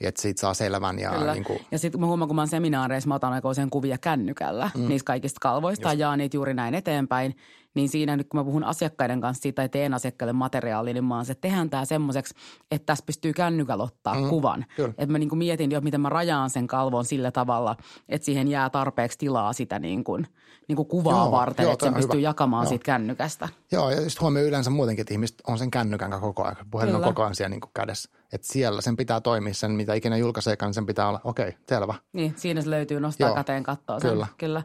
Että 0.00 0.22
siitä 0.22 0.40
saa 0.40 0.54
selvän 0.54 0.98
ja 0.98 1.10
Kyllä. 1.10 1.32
niin 1.32 1.44
kuin, 1.44 1.58
Ja 1.70 1.78
sitten 1.78 2.00
mä 2.00 2.06
huomaan, 2.06 2.28
kun 2.28 2.36
mä 2.36 2.40
oon 2.42 2.48
seminaareissa, 2.48 3.08
mä 3.08 3.14
otan 3.14 3.32
aika 3.32 3.48
usein 3.48 3.70
kuvia 3.70 3.98
kännykällä 3.98 4.70
mm. 4.74 4.88
niistä 4.88 5.06
kaikista 5.06 5.38
kalvoista 5.40 5.88
ja 5.88 5.94
jaan 5.94 6.18
niitä 6.18 6.36
juuri 6.36 6.54
näin 6.54 6.74
eteenpäin. 6.74 7.36
Niin 7.76 7.88
siinä 7.88 8.16
nyt 8.16 8.28
kun 8.28 8.40
mä 8.40 8.44
puhun 8.44 8.64
asiakkaiden 8.64 9.20
kanssa 9.20 9.42
siitä 9.42 9.56
tai 9.56 9.68
teen 9.68 9.94
asiakkaille 9.94 10.32
materiaalia, 10.32 10.94
niin 10.94 11.04
mä 11.04 11.16
oon 11.16 11.24
se, 11.24 11.32
että 11.32 11.48
tehdään 11.48 11.70
tämä 11.70 11.84
semmoiseksi, 11.84 12.34
että 12.70 12.86
tässä 12.86 13.04
pystyy 13.06 13.32
kännykällä 13.32 13.84
ottaa 13.84 14.14
mm. 14.20 14.28
kuvan. 14.28 14.64
Kyllä. 14.76 14.88
Että 14.88 15.06
mä 15.06 15.18
niin 15.18 15.28
kuin 15.28 15.38
mietin 15.38 15.70
jo, 15.70 15.80
miten 15.80 16.00
mä 16.00 16.08
rajaan 16.08 16.50
sen 16.50 16.66
kalvon 16.66 17.04
sillä 17.04 17.30
tavalla, 17.30 17.76
että 18.08 18.24
siihen 18.26 18.48
jää 18.48 18.70
tarpeeksi 18.70 19.18
tilaa 19.18 19.52
sitä 19.52 19.78
niin 19.78 20.04
kuin, 20.04 20.26
niin 20.68 20.76
kuin 20.76 20.88
kuvaa 20.88 21.22
Joo, 21.24 21.30
varten, 21.30 21.64
joo, 21.64 21.72
että 21.72 21.86
sen 21.86 21.94
on 21.94 21.96
pystyy 21.96 22.20
hyvä. 22.20 22.28
jakamaan 22.28 22.64
Joo. 22.64 22.68
siitä 22.68 22.84
kännykästä. 22.84 23.48
Joo, 23.72 23.90
ja 23.90 24.00
just 24.00 24.20
huomioon 24.20 24.48
yleensä 24.48 24.70
muutenkin, 24.70 25.00
että 25.00 25.14
ihmiset 25.14 25.36
on 25.46 25.58
sen 25.58 25.70
kännykän 25.70 26.20
koko 26.20 26.44
ajan. 26.44 26.56
Puhelin 26.70 26.94
on 26.94 27.00
Kyllä. 27.00 27.12
koko 27.12 27.22
ajan 27.22 27.34
siellä 27.34 27.50
niin 27.50 27.60
kuin 27.60 27.70
kädessä. 27.74 28.10
Että 28.32 28.46
siellä 28.46 28.80
sen 28.80 28.96
pitää 28.96 29.20
toimia, 29.20 29.54
sen 29.54 29.70
mitä 29.70 29.94
ikinä 29.94 30.16
julkaiseekaan, 30.16 30.68
niin 30.68 30.74
sen 30.74 30.86
pitää 30.86 31.08
olla, 31.08 31.20
okei, 31.24 31.52
selvä. 31.68 31.94
Niin, 32.12 32.34
siinä 32.36 32.60
se 32.60 32.70
löytyy 32.70 33.00
nostaa 33.00 33.28
Joo, 33.28 33.34
käteen 33.36 33.62
katsoa 33.62 34.00
sen. 34.00 34.10
kyllä. 34.10 34.26
Kyllä. 34.38 34.62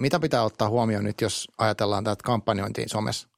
Mitä 0.00 0.20
pitää 0.20 0.42
ottaa 0.42 0.68
huomioon 0.68 1.04
nyt, 1.04 1.20
jos 1.20 1.48
ajatellaan 1.58 2.04
tätä 2.04 2.22
kampanjointia 2.24 2.88
somessa? 2.88 3.28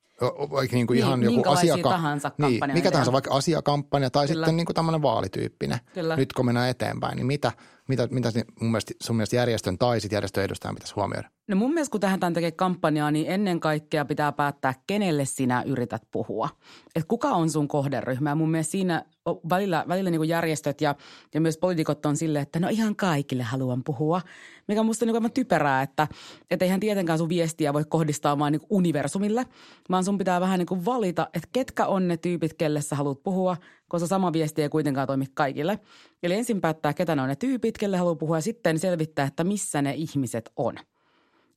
Vaikka 0.51 0.77
niin 0.77 0.87
kuin 0.87 0.95
Niin, 0.95 1.07
ihan 1.07 1.23
joku 1.23 1.43
asiaka- 1.49 1.89
tahansa 1.91 2.31
niin, 2.39 2.61
mikä 2.73 2.91
tahansa, 2.91 3.13
vaikka 3.13 3.35
asiakampanja 3.35 4.11
tai 4.11 4.27
Kyllä. 4.27 4.41
sitten 4.47 4.57
niin 4.57 4.67
kuin 4.67 4.75
tämmöinen 4.75 5.03
vaalityyppinen. 5.03 5.79
Kyllä. 5.95 6.17
Nyt 6.17 6.33
kun 6.33 6.47
mennään 6.47 6.69
eteenpäin, 6.69 7.17
niin 7.17 7.27
mitä, 7.27 7.53
mitä, 7.91 8.09
mitä 8.11 8.33
mun 8.61 8.71
mielestä, 8.71 8.95
sun 9.03 9.17
mielestä 9.17 9.37
järjestön 9.37 9.79
tai 9.79 10.01
sit 10.01 10.13
järjestön 10.13 10.45
edustajan 10.45 10.75
pitäisi 10.75 10.95
huomioida? 10.95 11.31
No 11.49 11.57
mun 11.57 11.75
mielestä 11.75 11.93
kun 11.93 12.01
tähän 12.01 12.35
tekee 12.35 12.51
kampanjaa, 12.51 13.11
niin 13.11 13.27
ennen 13.31 13.61
kaikkea 13.61 14.05
pitää 14.05 14.33
päättää, 14.33 14.75
kenelle 14.87 15.25
sinä 15.25 15.63
yrität 15.67 16.03
puhua. 16.11 16.49
Et 16.95 17.05
kuka 17.09 17.29
on 17.29 17.51
sun 17.51 17.69
kohderyhmä? 17.69 18.31
Ja 18.31 18.35
mun 18.35 18.51
mielestä 18.51 18.71
siinä 18.71 19.05
välillä, 19.51 19.85
välillä 19.89 20.11
niin 20.11 20.29
järjestöt 20.29 20.81
ja, 20.81 20.95
ja 21.35 21.41
myös 21.41 21.59
poliitikot 21.59 22.07
on 22.07 22.17
silleen, 22.17 22.43
että 22.43 22.61
no 22.61 22.69
ihan 22.69 22.97
kaikille 22.97 23.43
haluan 23.43 23.85
puhua. 23.85 24.21
Mikä 24.69 24.81
on 24.81 24.87
musta 24.87 25.07
niin 25.07 25.17
aivan 25.17 25.33
typerää, 25.33 25.83
että 25.83 26.09
et 26.51 26.63
eihän 26.63 26.81
tietenkään 26.81 27.19
sun 27.19 27.29
viestiä 27.29 27.73
voi 27.73 27.85
kohdistaa 27.89 28.39
vaan 28.39 28.53
niin 28.53 28.63
universumille, 28.71 29.47
vaan 29.91 30.05
sun 30.05 30.19
pitää 30.19 30.41
vähän 30.41 30.59
niin 30.59 30.85
valita, 30.85 31.29
että 31.35 31.49
ketkä 31.53 31.87
on 31.87 32.09
ne 32.09 32.17
tyypit, 32.17 32.55
kelle 32.55 32.81
sä 32.81 32.97
haluat 32.97 33.23
puhua, 33.23 33.57
koska 33.89 34.09
sama 34.09 34.33
viesti 34.33 34.63
ei 34.63 34.69
kuitenkaan 34.69 35.07
toimi 35.07 35.27
kaikille. 35.35 35.79
Eli 36.23 36.35
ensin 36.35 36.61
päättää, 36.61 36.95
ketä 36.95 37.17
ne 37.17 37.23
on 37.23 37.29
ne 37.29 37.37
tyypit, 37.37 37.79
kelle 37.79 37.97
haluaa 37.97 38.15
puhua 38.15 38.37
ja 38.37 38.41
sitten 38.41 38.79
selvittää, 38.79 39.27
että 39.27 39.45
missä 39.45 39.83
ne 39.83 39.95
ihmiset 39.95 40.51
on– 40.57 40.75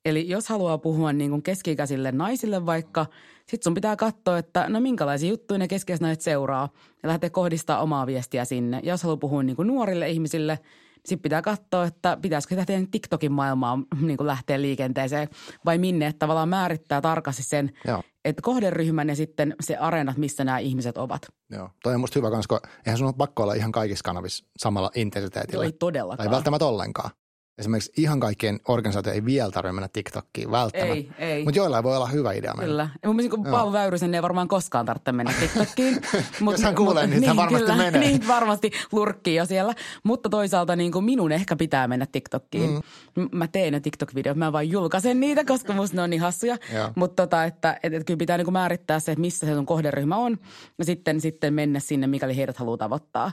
Eli 0.06 0.30
jos 0.30 0.50
haluaa 0.50 0.78
puhua 0.78 1.14
niin 1.14 1.30
kuin 1.30 1.44
keski-ikäisille 1.44 2.12
naisille 2.12 2.66
vaikka, 2.66 3.06
sit 3.48 3.64
sun 3.64 3.74
pitää 3.74 3.96
katsoa, 3.96 4.38
että 4.38 4.70
no 4.70 4.80
minkälaisia 4.80 5.30
juttuja 5.30 5.58
ne 5.58 5.68
keski 5.68 5.94
seuraa 6.20 6.70
ja 7.04 7.10
lähteä 7.10 7.30
kohdistaa 7.30 7.82
omaa 7.82 8.08
viestiä 8.08 8.46
sinne. 8.46 8.80
Ja 8.84 8.94
jos 8.94 9.04
haluaa 9.04 9.18
puhua 9.18 9.44
niin 9.44 9.56
kuin 9.56 9.68
nuorille 9.68 10.10
ihmisille, 10.10 10.60
sitten 11.06 11.22
pitää 11.24 11.42
katsoa, 11.42 11.86
että 11.86 12.18
pitäisikö 12.22 12.56
tätä 12.56 12.74
TikTokin 12.92 13.32
maailmaa 13.32 13.80
niin 14.02 14.18
kuin 14.18 14.28
lähteä 14.28 14.62
liikenteeseen 14.62 15.30
vai 15.66 15.78
minne, 15.78 16.08
että 16.08 16.20
tavallaan 16.20 16.50
määrittää 16.50 17.02
tarkasti 17.02 17.44
sen, 17.44 17.72
Joo. 17.88 18.04
että 18.26 18.42
kohderyhmän 18.42 19.10
ja 19.10 19.16
sitten 19.16 19.56
se 19.62 19.78
areenat, 19.78 20.18
missä 20.18 20.44
nämä 20.44 20.58
ihmiset 20.58 20.98
ovat. 20.98 21.22
Joo, 21.50 21.70
toi 21.84 21.94
on 21.94 22.00
musta 22.00 22.20
hyvä, 22.20 22.30
koska 22.30 22.62
eihän 22.86 22.98
sun 22.98 23.08
ole 23.08 23.16
pakko 23.18 23.44
olla 23.44 23.54
ihan 23.54 23.72
kaikissa 23.72 24.04
kanavissa 24.04 24.46
samalla 24.58 24.92
intensiteetillä. 24.96 25.66
Ei 25.66 25.72
todellakaan. 25.72 26.28
Tai 26.28 26.36
välttämättä 26.36 26.66
ollenkaan. 26.66 27.12
Esimerkiksi 27.58 27.92
ihan 27.98 28.20
kaikkien 28.20 28.60
organisaatio 28.68 29.14
ei 29.14 29.26
vielä 29.26 29.52
tarvitse 29.52 29.74
mennä 29.74 29.90
TikTokkiin 29.94 30.52
välttämättä. 30.52 30.94
Ei, 30.94 31.10
ei. 31.18 31.44
Mutta 31.44 31.60
joillain 31.60 31.84
voi 31.84 31.96
olla 31.96 32.08
hyvä 32.08 32.32
idea 32.32 32.54
mennä. 32.54 32.66
Kyllä. 32.66 32.90
Ja 33.04 33.10
mun 33.10 33.16
mielestä 33.16 33.36
kun 33.36 33.46
Paavo 33.46 33.72
Väyrysen 33.72 34.16
ei 34.16 34.22
varmaan 34.22 34.48
koskaan 34.48 34.86
tarvitse 34.86 35.12
mennä 35.12 35.34
TikTokkiin. 35.40 36.02
mut, 36.40 36.54
Jos 36.54 36.64
hän 36.64 36.76
kuulee, 36.76 37.04
mut, 37.04 37.10
niin, 37.10 37.22
niin 37.22 37.28
hän 37.28 37.38
varmasti 37.38 37.66
kyllä, 37.66 37.84
menee. 37.84 38.02
Niin, 38.02 38.28
varmasti 38.28 38.72
lurkkii 38.92 39.36
jo 39.36 39.46
siellä. 39.46 39.74
Mutta 40.04 40.30
toisaalta 40.30 40.76
niin 40.76 40.92
kuin 40.92 41.06
minun 41.06 41.32
ehkä 41.32 41.56
pitää 41.56 41.88
mennä 41.88 42.06
TikTokkiin. 42.12 42.70
Mm. 43.16 43.30
Mä 43.32 43.48
teen 43.48 43.74
ne 43.74 43.80
TikTok-videot, 43.80 44.38
mä 44.38 44.52
vain 44.52 44.70
julkaisen 44.70 45.20
niitä, 45.20 45.46
koska 45.46 45.74
musta 45.74 45.96
ne 45.96 46.02
on 46.02 46.10
niin 46.10 46.22
hassuja. 46.22 46.58
Mutta 46.96 47.24
tota, 47.24 47.44
että, 47.46 47.74
että, 47.84 47.98
että 47.98 48.06
kyllä 48.06 48.18
pitää 48.18 48.38
niin 48.38 48.46
kuin 48.46 48.54
määrittää 48.54 49.00
se, 49.00 49.12
että 49.12 49.22
missä 49.22 49.48
se 49.48 49.54
sun 49.54 49.66
kohderyhmä 49.66 50.18
on. 50.18 50.38
Ja 50.78 50.86
sitten, 50.86 51.22
sitten 51.22 51.54
mennä 51.54 51.80
sinne, 51.80 52.08
mikäli 52.08 52.38
heidät 52.38 52.58
haluaa 52.58 52.78
tavoittaa. 52.78 53.32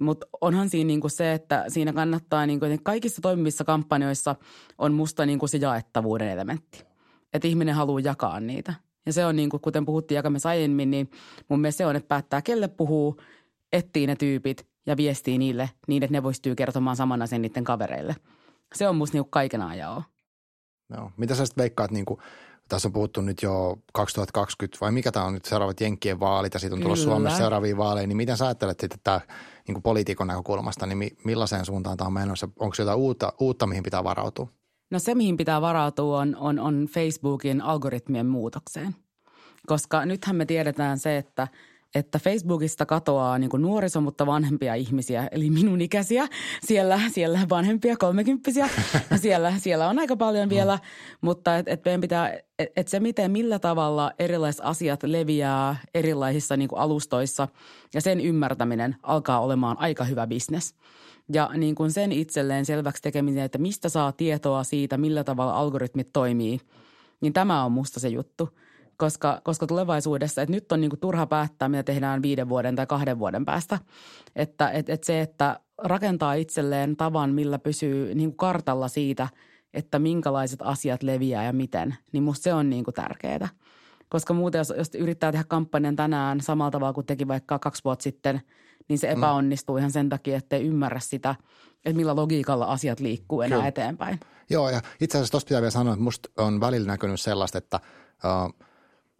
Mutta 0.00 0.26
onhan 0.40 0.68
siinä 0.68 0.86
niinku 0.86 1.08
se, 1.08 1.32
että 1.32 1.64
siinä 1.68 1.92
kannattaa, 1.92 2.46
niinku, 2.46 2.64
että 2.64 2.80
kaikissa 2.82 3.22
toimivissa 3.22 3.64
kampanjoissa 3.64 4.36
on 4.78 4.92
musta 4.92 5.26
niinku 5.26 5.46
se 5.46 5.58
jaettavuuden 5.58 6.28
elementti. 6.28 6.84
Että 7.32 7.48
ihminen 7.48 7.74
haluaa 7.74 8.00
jakaa 8.00 8.40
niitä. 8.40 8.74
Ja 9.06 9.12
se 9.12 9.26
on 9.26 9.36
niin 9.36 9.50
kuin, 9.50 9.60
kuten 9.60 9.84
puhuttiin 9.84 10.16
jakamassa 10.16 10.48
aiemmin, 10.48 10.90
niin 10.90 11.10
mun 11.48 11.60
mielestä 11.60 11.78
se 11.78 11.86
on, 11.86 11.96
että 11.96 12.08
päättää 12.08 12.42
kelle 12.42 12.68
puhuu, 12.68 13.20
etsii 13.72 14.06
ne 14.06 14.16
tyypit 14.16 14.66
ja 14.86 14.96
viestii 14.96 15.38
niille 15.38 15.70
niin, 15.86 16.02
että 16.02 16.12
ne 16.12 16.22
pystyy 16.22 16.54
kertomaan 16.54 16.96
saman 16.96 17.22
asian 17.22 17.42
niiden 17.42 17.64
kavereille. 17.64 18.16
Se 18.74 18.88
on 18.88 18.96
musta 18.96 19.16
niinku 19.16 19.28
kaiken 19.30 19.62
ajan 19.62 20.04
Joo. 20.96 21.10
Mitä 21.16 21.34
sä 21.34 21.46
sitten 21.46 21.62
veikkaat, 21.62 21.90
niin 21.90 22.04
kuin, 22.04 22.20
tässä 22.70 22.88
on 22.88 22.92
puhuttu 22.92 23.20
nyt 23.20 23.42
jo 23.42 23.78
2020 23.92 24.78
vai 24.80 24.92
mikä 24.92 25.12
tämä 25.12 25.24
on 25.24 25.34
nyt 25.34 25.44
seuraavat 25.44 25.80
Jenkkien 25.80 26.20
vaalit 26.20 26.54
ja 26.54 26.60
siitä 26.60 26.76
on 26.76 26.82
tullut 26.82 26.98
Suomessa 26.98 27.38
seuraaviin 27.38 27.76
vaaleihin, 27.76 28.08
niin 28.08 28.16
miten 28.16 28.36
sä 28.36 28.44
ajattelet 28.44 28.80
sitten 28.80 28.98
tämä 29.04 29.20
niin 29.68 29.82
poliitikon 29.82 30.26
näkökulmasta, 30.26 30.86
niin 30.86 31.16
millaiseen 31.24 31.64
suuntaan 31.64 31.96
tämä 31.96 32.06
on 32.06 32.12
menossa? 32.12 32.48
Onko 32.58 32.76
jotain 32.78 32.98
uutta, 32.98 33.32
uutta, 33.40 33.66
mihin 33.66 33.82
pitää 33.82 34.04
varautua? 34.04 34.48
No 34.90 34.98
se, 34.98 35.14
mihin 35.14 35.36
pitää 35.36 35.60
varautua, 35.60 36.18
on, 36.18 36.36
on, 36.36 36.58
on 36.58 36.88
Facebookin 36.90 37.60
algoritmien 37.60 38.26
muutokseen. 38.26 38.96
Koska 39.66 40.06
nythän 40.06 40.36
me 40.36 40.46
tiedetään 40.46 40.98
se, 40.98 41.16
että– 41.16 41.48
että 41.94 42.18
Facebookista 42.18 42.86
katoaa 42.86 43.38
niin 43.38 43.50
kuin 43.50 43.62
nuoriso, 43.62 44.00
mutta 44.00 44.26
vanhempia 44.26 44.74
ihmisiä, 44.74 45.28
eli 45.32 45.50
minun 45.50 45.80
ikäisiä. 45.80 46.28
Siellä, 46.62 47.00
siellä 47.08 47.40
vanhempia, 47.50 47.96
kolmekymppisiä. 47.96 48.68
Siellä, 49.16 49.52
siellä 49.58 49.88
on 49.88 49.98
aika 49.98 50.16
paljon 50.16 50.48
vielä, 50.48 50.76
mm. 50.76 50.80
mutta 51.20 51.56
et, 51.56 51.68
et 51.68 51.84
meidän 51.84 52.00
pitää, 52.00 52.32
et, 52.58 52.72
et 52.76 52.88
se 52.88 53.00
miten, 53.00 53.30
millä 53.30 53.58
tavalla 53.58 54.12
erilaiset 54.18 54.64
asiat 54.64 55.02
leviää 55.02 55.76
erilaisissa 55.94 56.56
niin 56.56 56.68
kuin 56.68 56.80
alustoissa 56.80 57.48
ja 57.94 58.00
sen 58.00 58.20
ymmärtäminen 58.20 58.96
alkaa 59.02 59.40
olemaan 59.40 59.78
aika 59.78 60.04
hyvä 60.04 60.26
bisnes. 60.26 60.74
Ja 61.32 61.50
niin 61.56 61.74
kuin 61.74 61.92
sen 61.92 62.12
itselleen 62.12 62.66
selväksi 62.66 63.02
tekeminen, 63.02 63.44
että 63.44 63.58
mistä 63.58 63.88
saa 63.88 64.12
tietoa 64.12 64.64
siitä, 64.64 64.98
millä 64.98 65.24
tavalla 65.24 65.54
algoritmit 65.54 66.12
toimii, 66.12 66.60
niin 67.20 67.32
tämä 67.32 67.64
on 67.64 67.72
musta 67.72 68.00
se 68.00 68.08
juttu– 68.08 68.48
koska, 69.00 69.40
koska 69.44 69.66
tulevaisuudessa, 69.66 70.42
että 70.42 70.52
nyt 70.52 70.72
on 70.72 70.80
niin 70.80 70.90
kuin 70.90 71.00
turha 71.00 71.26
päättää, 71.26 71.68
mitä 71.68 71.82
tehdään 71.82 72.22
viiden 72.22 72.48
vuoden 72.48 72.76
tai 72.76 72.86
kahden 72.86 73.18
vuoden 73.18 73.44
päästä. 73.44 73.78
Että 74.36 74.70
et, 74.70 74.88
et 74.88 75.04
se, 75.04 75.20
että 75.20 75.60
rakentaa 75.78 76.34
itselleen 76.34 76.96
tavan, 76.96 77.34
millä 77.34 77.58
pysyy 77.58 78.14
niin 78.14 78.30
kuin 78.30 78.36
kartalla 78.36 78.88
siitä, 78.88 79.28
että 79.74 79.98
minkälaiset 79.98 80.60
asiat 80.62 81.02
leviää 81.02 81.44
ja 81.44 81.52
miten, 81.52 81.96
niin 82.12 82.22
musta 82.22 82.42
se 82.42 82.54
on 82.54 82.70
niin 82.70 82.84
kuin 82.84 82.94
tärkeää. 82.94 83.48
Koska 84.08 84.34
muuten, 84.34 84.58
jos, 84.58 84.72
jos 84.76 84.90
yrittää 84.94 85.32
tehdä 85.32 85.44
kampanjan 85.48 85.96
tänään 85.96 86.40
samalla 86.40 86.70
tavalla 86.70 86.92
kuin 86.92 87.06
teki 87.06 87.28
vaikka 87.28 87.58
kaksi 87.58 87.84
vuotta 87.84 88.02
sitten, 88.02 88.40
niin 88.88 88.98
se 88.98 89.06
mm. 89.06 89.18
epäonnistuu 89.18 89.76
ihan 89.76 89.90
sen 89.90 90.08
takia, 90.08 90.36
että 90.36 90.56
ei 90.56 90.66
ymmärrä 90.66 91.00
sitä, 91.00 91.34
että 91.84 91.96
millä 91.96 92.16
logiikalla 92.16 92.64
asiat 92.64 93.00
liikkuu 93.00 93.42
enää 93.42 93.58
Kyllä. 93.58 93.68
eteenpäin. 93.68 94.20
Joo, 94.50 94.70
ja 94.70 94.80
itse 95.00 95.18
asiassa 95.18 95.32
tuosta 95.32 95.48
pitää 95.48 95.60
vielä 95.60 95.70
sanoa, 95.70 95.94
että 95.94 96.04
musta 96.04 96.28
on 96.36 96.60
välillä 96.60 96.86
näkynyt 96.86 97.20
sellaista, 97.20 97.58
että 97.58 97.80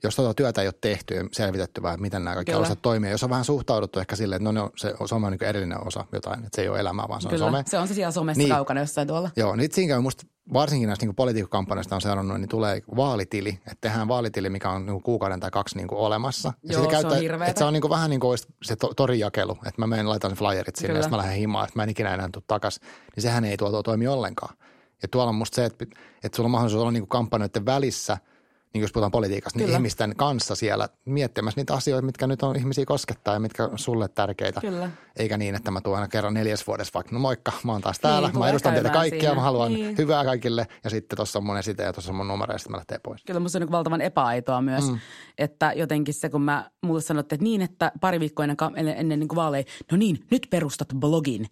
jos 0.03 0.17
tuota 0.17 0.35
työtä 0.35 0.61
ei 0.63 0.67
ole 0.67 0.75
tehty 0.81 1.15
ja 1.15 1.25
selvitetty 1.33 1.83
vähän, 1.83 2.01
miten 2.01 2.25
nämä 2.25 2.35
kaikki 2.35 2.55
osat 2.55 2.83
toimii. 2.83 3.11
Jos 3.11 3.25
on 3.25 3.31
vähän 3.31 3.45
suhtauduttu 3.45 4.01
ehkä 4.01 4.17
silleen, 4.17 4.37
että 4.43 4.53
no, 4.53 4.63
no 4.63 4.71
se 4.77 4.95
some 5.07 5.27
on 5.27 5.33
niin 5.33 5.45
erillinen 5.45 5.87
osa 5.87 6.05
jotain, 6.13 6.39
että 6.45 6.57
se 6.57 6.63
ei 6.63 6.69
ole 6.69 6.81
elämää, 6.81 7.05
vaan 7.09 7.23
se 7.23 7.29
Kyllä, 7.29 7.47
on 7.47 7.53
some. 7.53 7.65
se 7.67 7.79
on 7.79 7.89
se 7.89 7.95
siellä 7.95 8.11
somessa 8.11 8.39
niin, 8.39 8.51
kaukana 8.51 8.81
jossain 8.81 9.09
tuolla. 9.09 9.31
Joo, 9.37 9.57
niin 9.57 9.71
siinä 9.73 9.95
käy 9.95 10.01
musta 10.01 10.27
varsinkin 10.53 10.87
näistä 10.87 11.07
niin 11.07 11.15
politiikkakampanjoista 11.15 11.95
on 11.95 12.01
seurannut, 12.01 12.41
niin 12.41 12.49
tulee 12.49 12.83
vaalitili, 12.97 13.49
että 13.49 13.77
tehdään 13.81 14.09
vaalitili, 14.09 14.51
mikä 14.51 14.71
on 14.71 14.87
niin 14.87 15.03
kuukauden 15.03 15.41
tai 15.41 15.51
kaksi 15.51 15.77
niin 15.77 15.89
kuin 15.89 15.99
olemassa. 15.99 16.53
Ja 16.63 16.73
Joo, 16.73 16.83
se 16.83 16.91
käyttää, 16.91 17.13
on 17.13 17.21
hirveetä. 17.21 17.51
Että 17.51 17.59
se 17.59 17.65
on 17.65 17.73
niin 17.73 17.81
kuin 17.81 17.91
vähän 17.91 18.11
niin 18.11 18.21
kuin 18.21 18.39
se 18.63 18.77
to, 18.77 18.95
torijakelu, 18.95 19.53
että 19.53 19.75
mä 19.77 19.87
menen 19.87 20.09
laitan 20.09 20.33
flyerit 20.33 20.77
sinne 20.77 20.87
Kyllä. 20.87 20.99
ja 20.99 21.03
sitten 21.03 21.17
mä 21.17 21.23
lähden 21.23 21.39
himaan, 21.39 21.65
että 21.65 21.79
mä 21.79 21.83
en 21.83 21.91
ikinä 21.91 22.15
enää 22.15 22.29
tule 22.33 22.45
takaisin. 22.47 22.83
Niin 23.17 23.23
sehän 23.23 23.45
ei 23.45 23.57
tuo 23.57 23.83
toimi 23.83 24.07
ollenkaan. 24.07 24.57
Ja 25.03 25.09
tuolla 25.09 25.29
on 25.29 25.35
musta 25.35 25.57
se, 25.57 25.65
että, 25.65 25.87
että 26.25 26.37
sulla 26.37 26.47
on 26.47 26.51
mahdollisuus 26.51 26.81
olla 26.81 26.93
niin 26.93 27.03
kuin 27.03 27.09
kampanjoiden 27.09 27.67
välissä– 27.67 28.19
niin 28.75 28.83
jos 28.83 28.93
puhutaan 28.93 29.11
politiikasta, 29.11 29.59
niin 29.59 29.67
Kyllä. 29.67 29.79
niin 29.79 29.81
ihmisten 29.81 30.17
kanssa 30.17 30.55
siellä 30.55 30.89
miettimässä 31.05 31.61
niitä 31.61 31.75
asioita, 31.75 32.07
mitkä 32.07 32.27
nyt 32.27 32.43
on 32.43 32.57
ihmisiä 32.57 32.85
koskettaa 32.85 33.35
ja 33.35 33.41
mitkä 33.41 33.65
on 33.65 33.79
sulle 33.79 34.09
tärkeitä. 34.09 34.61
Kyllä. 34.61 34.91
Eikä 35.17 35.37
niin, 35.37 35.55
että 35.55 35.71
mä 35.71 35.81
tuon 35.81 35.97
aina 35.97 36.09
kerran 36.09 36.35
neljäs 36.35 36.67
vuodessa 36.67 36.91
vaikka, 36.95 37.13
no 37.13 37.21
moikka, 37.21 37.53
mä 37.65 37.73
oon 37.73 37.81
taas 37.81 37.99
täällä, 37.99 38.29
niin, 38.29 38.39
mä 38.39 38.49
edustan 38.49 38.75
teitä 38.75 38.91
kaikkia, 38.91 39.21
siinä. 39.21 39.35
mä 39.35 39.41
haluan 39.41 39.73
niin. 39.73 39.99
hyvää 39.99 40.25
kaikille 40.25 40.67
ja 40.85 40.91
sitten 40.91 41.17
tuossa 41.17 41.39
on 41.39 41.45
mun 41.45 41.59
esite 41.59 41.83
ja 41.83 41.93
tuossa 41.93 42.13
on 42.13 42.17
mun 42.17 42.29
numero 42.29 42.53
ja 42.53 42.59
sitten 42.59 42.71
mä 42.71 42.77
lähtee 42.77 42.99
pois. 43.03 43.25
Kyllä 43.25 43.41
musta 43.41 43.59
on 43.59 43.61
niin 43.61 43.71
valtavan 43.71 44.01
epäaitoa 44.01 44.63
myös, 44.63 44.91
mm. 44.91 44.99
että 45.39 45.73
jotenkin 45.73 46.15
se, 46.15 46.29
kun 46.29 46.43
mä 46.43 46.71
mulle 46.83 47.01
sanottiin, 47.01 47.37
että 47.37 47.45
niin, 47.45 47.63
että 47.63 47.93
pari 48.01 48.21
viikkoa 48.21 48.45
ennen, 48.45 48.57
ennen, 48.77 48.97
ennen 48.97 49.21
niin 49.21 49.29
vaaleja, 49.35 49.65
no 49.93 49.97
niin, 49.97 50.25
nyt 50.31 50.47
perustat 50.51 50.89
blogin. 50.97 51.47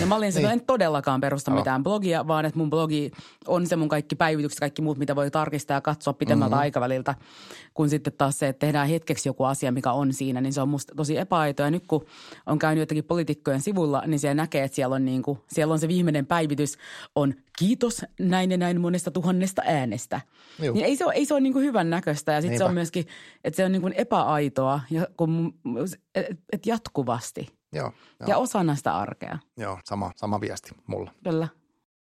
Ja 0.00 0.06
mä 0.06 0.14
olin 0.14 0.34
niin. 0.36 0.46
en 0.46 0.66
todellakaan 0.66 1.20
perusta 1.20 1.50
oh. 1.50 1.58
mitään 1.58 1.82
blogia, 1.82 2.26
vaan 2.26 2.44
että 2.44 2.58
mun 2.58 2.70
blogi 2.70 3.10
on 3.46 3.66
se 3.66 3.76
mun 3.76 3.88
kaikki 3.88 4.16
päivitykset, 4.16 4.60
kaikki 4.60 4.82
muut, 4.82 4.98
mitä 4.98 5.16
voi 5.16 5.30
tarkistaa 5.30 5.76
ja 5.76 5.80
katsoa 5.80 6.12
pitemmältä 6.12 6.56
mm-hmm. 6.56 6.61
Aikaväliltä. 6.62 7.14
Kun 7.74 7.88
sitten 7.88 8.12
taas 8.12 8.38
se, 8.38 8.48
että 8.48 8.66
tehdään 8.66 8.88
hetkeksi 8.88 9.28
joku 9.28 9.44
asia, 9.44 9.72
mikä 9.72 9.92
on 9.92 10.12
siinä, 10.12 10.40
niin 10.40 10.52
se 10.52 10.60
on 10.60 10.68
musta 10.68 10.94
tosi 10.96 11.18
epäaitoa. 11.18 11.66
Ja 11.66 11.70
nyt 11.70 11.86
kun 11.86 12.06
on 12.46 12.58
käynyt 12.58 12.82
jotenkin 12.82 13.04
poliitikkojen 13.04 13.60
sivulla, 13.60 14.02
niin 14.06 14.20
siellä 14.20 14.34
näkee, 14.34 14.64
että 14.64 14.76
siellä 14.76 14.94
on, 14.94 15.04
niin 15.04 15.22
kuin, 15.22 15.38
siellä 15.48 15.72
on 15.72 15.78
se 15.78 15.88
viimeinen 15.88 16.26
päivitys, 16.26 16.78
on 17.14 17.34
kiitos 17.58 18.04
näin 18.20 18.50
ja 18.50 18.56
näin 18.56 18.80
monesta 18.80 19.10
tuhannesta 19.10 19.62
äänestä. 19.66 20.20
Niin 20.58 20.84
ei 20.84 20.96
se 20.96 21.04
ole, 21.04 21.14
ei 21.14 21.24
se 21.24 21.34
ole 21.34 21.40
niin 21.40 21.52
kuin 21.52 21.64
hyvän 21.64 21.90
näköistä 21.90 22.32
ja 22.32 22.40
sitten 22.40 22.58
se 22.58 22.64
on 22.64 22.74
myöskin, 22.74 23.06
että 23.44 23.56
se 23.56 23.64
on 23.64 23.72
niin 23.72 23.82
kuin 23.82 23.94
epäaitoa 23.96 24.80
ja 24.90 25.06
kun, 25.16 25.54
et, 26.14 26.40
et 26.52 26.66
jatkuvasti. 26.66 27.46
Joo, 27.72 27.92
joo. 28.20 28.28
Ja 28.28 28.38
osana 28.38 28.76
sitä 28.76 28.96
arkea. 28.96 29.38
Joo, 29.56 29.78
sama, 29.84 30.10
sama 30.16 30.40
viesti 30.40 30.70
mulla. 30.86 31.10
Kyllä. 31.24 31.48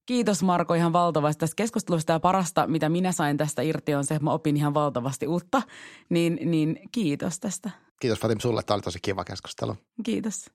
Kiitos 0.05 0.43
Marko 0.43 0.73
ihan 0.73 0.93
valtavasti 0.93 1.39
tästä 1.39 1.55
keskustelusta 1.55 2.13
ja 2.13 2.19
parasta, 2.19 2.67
mitä 2.67 2.89
minä 2.89 3.11
sain 3.11 3.37
tästä 3.37 3.61
irti 3.61 3.95
on 3.95 4.05
se, 4.05 4.15
että 4.15 4.23
mä 4.23 4.31
opin 4.31 4.57
ihan 4.57 4.73
valtavasti 4.73 5.27
uutta. 5.27 5.61
Niin, 6.09 6.39
niin 6.41 6.79
kiitos 6.91 7.39
tästä. 7.39 7.69
Kiitos 7.99 8.19
Fatim 8.19 8.39
sulle, 8.39 8.63
tämä 8.63 8.75
oli 8.75 8.81
tosi 8.81 8.99
kiva 9.01 9.23
keskustelu. 9.23 9.75
Kiitos. 10.03 10.45